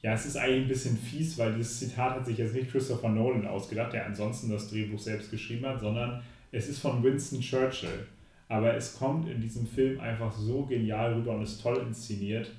ja, 0.00 0.12
es 0.12 0.26
ist 0.26 0.36
eigentlich 0.36 0.62
ein 0.62 0.68
bisschen 0.68 0.96
fies, 0.96 1.36
weil 1.38 1.54
dieses 1.54 1.80
Zitat 1.80 2.14
hat 2.14 2.26
sich 2.26 2.38
jetzt 2.38 2.54
nicht 2.54 2.70
Christopher 2.70 3.08
Nolan 3.08 3.46
ausgedacht, 3.46 3.92
der 3.92 4.06
ansonsten 4.06 4.48
das 4.48 4.70
Drehbuch 4.70 5.00
selbst 5.00 5.30
geschrieben 5.30 5.66
hat, 5.66 5.80
sondern 5.80 6.22
es 6.52 6.68
ist 6.68 6.78
von 6.78 7.02
Winston 7.02 7.40
Churchill. 7.40 8.06
Aber 8.48 8.74
es 8.74 8.98
kommt 8.98 9.28
in 9.28 9.40
diesem 9.40 9.66
Film 9.66 10.00
einfach 10.00 10.32
so 10.32 10.64
genial 10.64 11.14
rüber 11.14 11.34
und 11.34 11.42
ist 11.42 11.60
toll 11.60 11.76
inszeniert. 11.86 12.50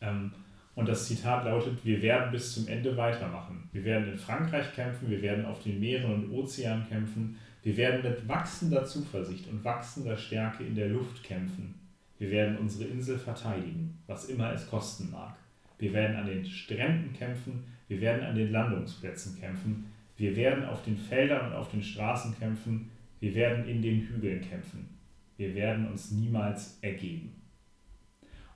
Ähm, 0.00 0.32
und 0.76 0.88
das 0.88 1.06
Zitat 1.06 1.44
lautet, 1.44 1.84
wir 1.84 2.02
werden 2.02 2.32
bis 2.32 2.54
zum 2.54 2.66
Ende 2.68 2.96
weitermachen. 2.96 3.68
Wir 3.72 3.84
werden 3.84 4.12
in 4.12 4.18
Frankreich 4.18 4.74
kämpfen, 4.74 5.08
wir 5.08 5.22
werden 5.22 5.44
auf 5.44 5.62
den 5.62 5.78
Meeren 5.80 6.12
und 6.12 6.32
Ozeanen 6.32 6.88
kämpfen, 6.88 7.38
wir 7.62 7.76
werden 7.76 8.02
mit 8.02 8.28
wachsender 8.28 8.84
Zuversicht 8.84 9.48
und 9.48 9.64
wachsender 9.64 10.16
Stärke 10.16 10.64
in 10.64 10.74
der 10.74 10.88
Luft 10.88 11.22
kämpfen. 11.22 11.74
Wir 12.18 12.30
werden 12.30 12.58
unsere 12.58 12.90
Insel 12.90 13.18
verteidigen, 13.18 13.98
was 14.06 14.26
immer 14.26 14.52
es 14.52 14.68
kosten 14.68 15.10
mag. 15.10 15.34
Wir 15.78 15.92
werden 15.92 16.16
an 16.16 16.26
den 16.26 16.44
Stränden 16.44 17.12
kämpfen, 17.12 17.64
wir 17.88 18.00
werden 18.00 18.24
an 18.24 18.34
den 18.34 18.52
Landungsplätzen 18.52 19.40
kämpfen, 19.40 19.86
wir 20.16 20.36
werden 20.36 20.64
auf 20.64 20.84
den 20.84 20.96
Feldern 20.96 21.48
und 21.48 21.52
auf 21.54 21.70
den 21.70 21.82
Straßen 21.82 22.38
kämpfen, 22.38 22.90
wir 23.20 23.34
werden 23.34 23.66
in 23.66 23.82
den 23.82 24.00
Hügeln 24.00 24.40
kämpfen. 24.40 24.88
Wir 25.36 25.54
werden 25.54 25.88
uns 25.88 26.10
niemals 26.10 26.78
ergeben. 26.80 27.32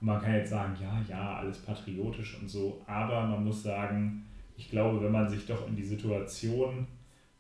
Und 0.01 0.07
man 0.07 0.21
kann 0.21 0.35
jetzt 0.35 0.51
sagen, 0.51 0.77
ja, 0.81 1.05
ja, 1.09 1.37
alles 1.37 1.59
patriotisch 1.59 2.39
und 2.41 2.49
so, 2.49 2.81
aber 2.87 3.27
man 3.27 3.45
muss 3.45 3.63
sagen, 3.63 4.25
ich 4.57 4.71
glaube, 4.71 5.03
wenn 5.03 5.13
man 5.13 5.29
sich 5.29 5.47
doch 5.47 5.67
in 5.69 5.77
die 5.77 5.85
Situation 5.85 6.87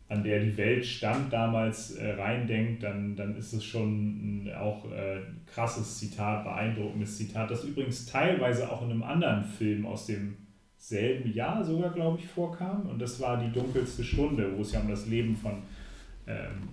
an 0.09 0.25
der 0.25 0.41
die 0.41 0.57
Welt 0.57 0.87
stand, 0.87 1.33
damals 1.33 1.97
äh, 1.97 2.12
reindenkt, 2.12 2.83
dann, 2.83 3.14
dann 3.14 3.37
ist 3.37 3.53
es 3.53 3.62
schon 3.64 4.51
auch 4.59 4.91
äh, 4.91 5.21
krasses 5.47 5.99
Zitat, 5.99 6.45
beeindruckendes 6.45 7.19
Zitat, 7.19 7.51
das 7.51 7.64
übrigens 7.64 8.07
teilweise 8.07 8.71
auch 8.71 8.83
in 8.83 8.91
einem 8.91 9.03
anderen 9.03 9.45
Film 9.45 9.85
aus 9.85 10.07
dem 10.07 10.37
selben 10.79 11.31
Jahr 11.33 11.62
sogar, 11.62 11.91
glaube 11.91 12.19
ich, 12.21 12.27
vorkam. 12.27 12.87
Und 12.87 13.01
das 13.01 13.21
war 13.21 13.37
die 13.37 13.53
dunkelste 13.53 14.03
Stunde, 14.03 14.57
wo 14.57 14.62
es 14.62 14.73
ja 14.73 14.81
um 14.81 14.89
das 14.89 15.07
Leben 15.07 15.37
von 15.37 15.62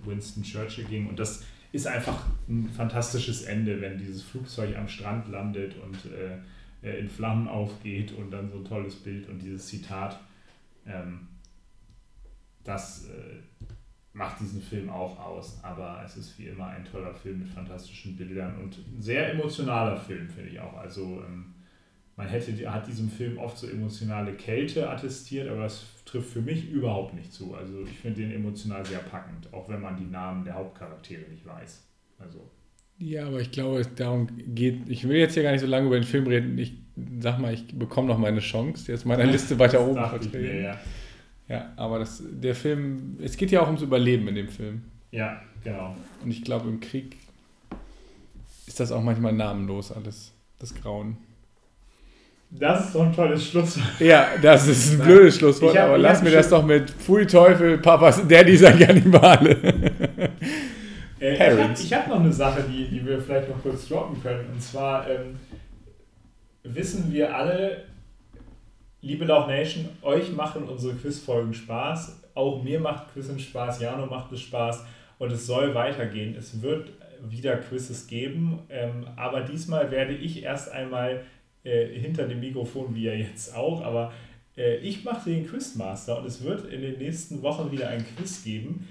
Winston 0.04 0.42
Churchill 0.42 0.84
ging. 0.84 1.08
Und 1.08 1.18
das 1.18 1.44
ist 1.72 1.86
einfach 1.86 2.24
ein 2.48 2.68
fantastisches 2.68 3.42
Ende, 3.42 3.80
wenn 3.80 3.98
dieses 3.98 4.22
Flugzeug 4.22 4.76
am 4.76 4.88
Strand 4.88 5.28
landet 5.28 5.76
und 5.76 6.12
äh, 6.12 6.38
äh, 6.86 7.00
in 7.00 7.08
Flammen 7.08 7.48
aufgeht 7.48 8.12
und 8.12 8.30
dann 8.30 8.50
so 8.50 8.58
ein 8.58 8.64
tolles 8.64 8.96
Bild 8.96 9.28
und 9.28 9.40
dieses 9.40 9.66
Zitat. 9.66 10.20
Ähm, 10.86 11.28
das 12.64 13.06
äh, 13.06 13.38
macht 14.12 14.40
diesen 14.40 14.62
Film 14.62 14.88
auch 14.88 15.18
aus, 15.18 15.58
aber 15.62 16.02
es 16.04 16.16
ist 16.16 16.38
wie 16.38 16.46
immer 16.46 16.68
ein 16.68 16.84
toller 16.84 17.14
Film 17.14 17.40
mit 17.40 17.48
fantastischen 17.48 18.16
Bildern 18.16 18.56
und 18.58 18.78
ein 18.78 19.00
sehr 19.00 19.32
emotionaler 19.32 19.96
Film, 19.96 20.28
finde 20.28 20.50
ich 20.50 20.60
auch. 20.60 20.74
Also 20.74 21.22
ähm, 21.26 21.54
man 22.16 22.28
hätte, 22.28 22.72
hat 22.72 22.86
diesem 22.86 23.10
Film 23.10 23.38
oft 23.38 23.58
so 23.58 23.66
emotionale 23.66 24.32
Kälte 24.32 24.88
attestiert, 24.88 25.48
aber 25.48 25.66
es 25.66 25.84
trifft 26.06 26.30
für 26.30 26.40
mich 26.40 26.70
überhaupt 26.70 27.14
nicht 27.14 27.32
zu. 27.32 27.54
Also 27.54 27.82
ich 27.82 27.98
finde 27.98 28.22
den 28.22 28.32
emotional 28.32 28.84
sehr 28.86 29.00
packend, 29.00 29.52
auch 29.52 29.68
wenn 29.68 29.82
man 29.82 29.96
die 29.96 30.06
Namen 30.06 30.44
der 30.44 30.54
Hauptcharaktere 30.54 31.28
nicht 31.30 31.44
weiß. 31.44 31.82
Also. 32.18 32.50
Ja, 32.98 33.26
aber 33.26 33.40
ich 33.40 33.50
glaube, 33.50 33.80
es 33.80 33.94
darum 33.94 34.28
geht. 34.54 34.88
Ich 34.88 35.06
will 35.06 35.18
jetzt 35.18 35.34
hier 35.34 35.42
gar 35.42 35.52
nicht 35.52 35.60
so 35.60 35.66
lange 35.66 35.86
über 35.86 35.98
den 35.98 36.06
Film 36.06 36.26
reden. 36.26 36.56
Ich 36.56 36.72
sag 37.20 37.38
mal, 37.38 37.52
ich 37.52 37.66
bekomme 37.78 38.08
noch 38.08 38.18
meine 38.18 38.40
Chance, 38.40 38.90
jetzt 38.90 39.04
meiner 39.04 39.26
Liste 39.26 39.58
weiter 39.58 39.86
oben 39.86 40.08
vertreten. 40.08 40.62
Ja. 40.62 40.80
ja, 41.48 41.72
aber 41.76 41.98
das, 41.98 42.22
der 42.26 42.54
Film, 42.54 43.18
es 43.22 43.36
geht 43.36 43.50
ja 43.50 43.60
auch 43.60 43.66
ums 43.66 43.82
Überleben 43.82 44.26
in 44.28 44.36
dem 44.36 44.48
Film. 44.48 44.84
Ja, 45.10 45.42
genau. 45.62 45.94
Und 46.24 46.30
ich 46.30 46.42
glaube, 46.42 46.70
im 46.70 46.80
Krieg 46.80 47.18
ist 48.66 48.80
das 48.80 48.90
auch 48.90 49.02
manchmal 49.02 49.34
namenlos 49.34 49.92
alles, 49.92 50.32
das 50.58 50.74
Grauen. 50.74 51.18
Das 52.50 52.86
ist 52.86 52.92
so 52.92 53.00
ein 53.00 53.14
tolles 53.14 53.48
Schlusswort. 53.48 54.00
Ja, 54.00 54.28
das 54.40 54.66
ist 54.68 54.92
ein 54.92 55.04
blödes 55.04 55.36
Schlusswort, 55.36 55.76
hab, 55.76 55.88
aber 55.88 55.98
lass 55.98 56.22
mir 56.22 56.30
das 56.30 56.48
doch 56.48 56.64
mit 56.64 56.90
Pfui 56.90 57.26
Teufel, 57.26 57.78
Papas, 57.78 58.26
Daddy 58.26 58.56
seid 58.56 58.78
Kannibale. 58.78 59.50
äh, 61.20 61.72
ich 61.72 61.92
habe 61.92 62.04
hab 62.04 62.08
noch 62.08 62.20
eine 62.20 62.32
Sache, 62.32 62.64
die, 62.70 62.88
die 62.88 63.04
wir 63.04 63.20
vielleicht 63.20 63.48
noch 63.48 63.60
kurz 63.62 63.88
droppen 63.88 64.22
können. 64.22 64.46
Und 64.52 64.62
zwar 64.62 65.08
ähm, 65.10 65.36
wissen 66.62 67.12
wir 67.12 67.34
alle, 67.34 67.84
liebe 69.02 69.24
Lauch 69.24 69.48
Nation, 69.48 69.88
euch 70.02 70.32
machen 70.32 70.64
unsere 70.64 70.94
Quizfolgen 70.94 71.52
Spaß. 71.52 72.22
Auch 72.34 72.62
mir 72.62 72.80
macht 72.80 73.12
Quizzen 73.12 73.38
Spaß, 73.38 73.80
Jano 73.80 74.06
macht 74.06 74.32
es 74.32 74.40
Spaß 74.40 74.84
und 75.18 75.32
es 75.32 75.46
soll 75.46 75.74
weitergehen. 75.74 76.36
Es 76.38 76.62
wird 76.62 76.90
wieder 77.28 77.56
Quizzes 77.56 78.06
geben, 78.06 78.60
ähm, 78.68 79.06
aber 79.16 79.40
diesmal 79.40 79.90
werde 79.90 80.14
ich 80.14 80.42
erst 80.42 80.70
einmal 80.70 81.22
äh, 81.66 81.98
hinter 81.98 82.26
dem 82.26 82.40
Mikrofon, 82.40 82.94
wie 82.94 83.06
er 83.06 83.18
jetzt 83.18 83.54
auch, 83.54 83.82
aber 83.82 84.12
äh, 84.56 84.76
ich 84.76 85.04
mache 85.04 85.30
den 85.30 85.46
Quizmaster 85.46 86.18
und 86.18 86.26
es 86.26 86.42
wird 86.42 86.72
in 86.72 86.80
den 86.80 86.98
nächsten 86.98 87.42
Wochen 87.42 87.70
wieder 87.72 87.88
ein 87.88 88.04
Quiz 88.16 88.44
geben 88.44 88.88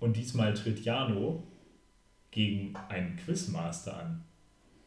und 0.00 0.16
diesmal 0.16 0.54
tritt 0.54 0.84
Jano 0.84 1.42
gegen 2.30 2.74
einen 2.88 3.16
Quizmaster 3.16 3.96
an. 3.96 4.24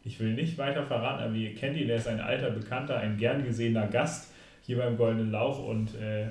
Ich 0.03 0.19
will 0.19 0.33
nicht 0.33 0.57
weiter 0.57 0.85
verraten, 0.85 1.23
aber 1.23 1.35
ihr 1.35 1.55
kennt 1.55 1.77
ihn, 1.77 1.89
er 1.89 1.97
ist 1.97 2.07
ein 2.07 2.19
alter 2.19 2.51
Bekannter, 2.51 2.97
ein 2.97 3.17
gern 3.17 3.43
gesehener 3.43 3.87
Gast 3.87 4.31
hier 4.61 4.77
beim 4.77 4.97
Goldenen 4.97 5.31
Lauch 5.31 5.59
und 5.59 5.95
äh, 5.95 6.27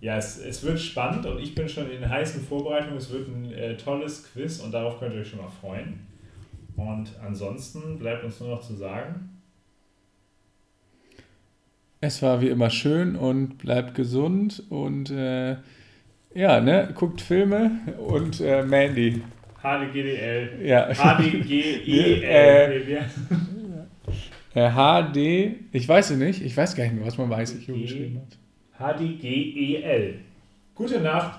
ja, 0.00 0.16
es, 0.16 0.38
es 0.38 0.62
wird 0.64 0.80
spannend 0.80 1.24
und 1.26 1.38
ich 1.38 1.54
bin 1.54 1.68
schon 1.68 1.88
in 1.88 2.08
heißen 2.08 2.42
Vorbereitungen. 2.42 2.96
Es 2.96 3.10
wird 3.12 3.28
ein 3.28 3.52
äh, 3.52 3.76
tolles 3.76 4.32
Quiz 4.32 4.58
und 4.58 4.72
darauf 4.72 4.98
könnt 4.98 5.14
ihr 5.14 5.20
euch 5.20 5.28
schon 5.28 5.38
mal 5.38 5.48
freuen. 5.48 6.00
Und 6.76 7.12
ansonsten 7.24 7.98
bleibt 7.98 8.24
uns 8.24 8.40
nur 8.40 8.48
noch 8.48 8.62
zu 8.62 8.74
sagen, 8.74 9.31
es 12.02 12.20
war 12.20 12.40
wie 12.40 12.48
immer 12.48 12.68
schön 12.68 13.14
und 13.14 13.58
bleibt 13.58 13.94
gesund 13.94 14.64
und 14.70 15.10
äh, 15.10 15.56
ja, 16.34 16.60
ne, 16.60 16.92
guckt 16.94 17.20
Filme 17.20 17.70
und 17.96 18.40
äh, 18.40 18.64
Mandy. 18.64 19.22
HDGDL. 19.62 20.66
Ja. 20.66 20.92
HDGEL. 20.92 22.24
äh, 24.54 24.70
HD, 24.70 25.54
ich 25.70 25.88
weiß 25.88 26.10
es 26.10 26.16
nicht, 26.18 26.44
ich 26.44 26.56
weiß 26.56 26.74
gar 26.74 26.82
nicht 26.84 26.96
mehr, 26.96 27.06
was 27.06 27.16
man 27.16 27.30
weiß, 27.30 27.54
ich 27.54 27.66
geschrieben 27.66 28.20
hat. 28.76 28.98
HDGEL. 28.98 30.16
Gute 30.74 31.00
Nacht. 31.00 31.38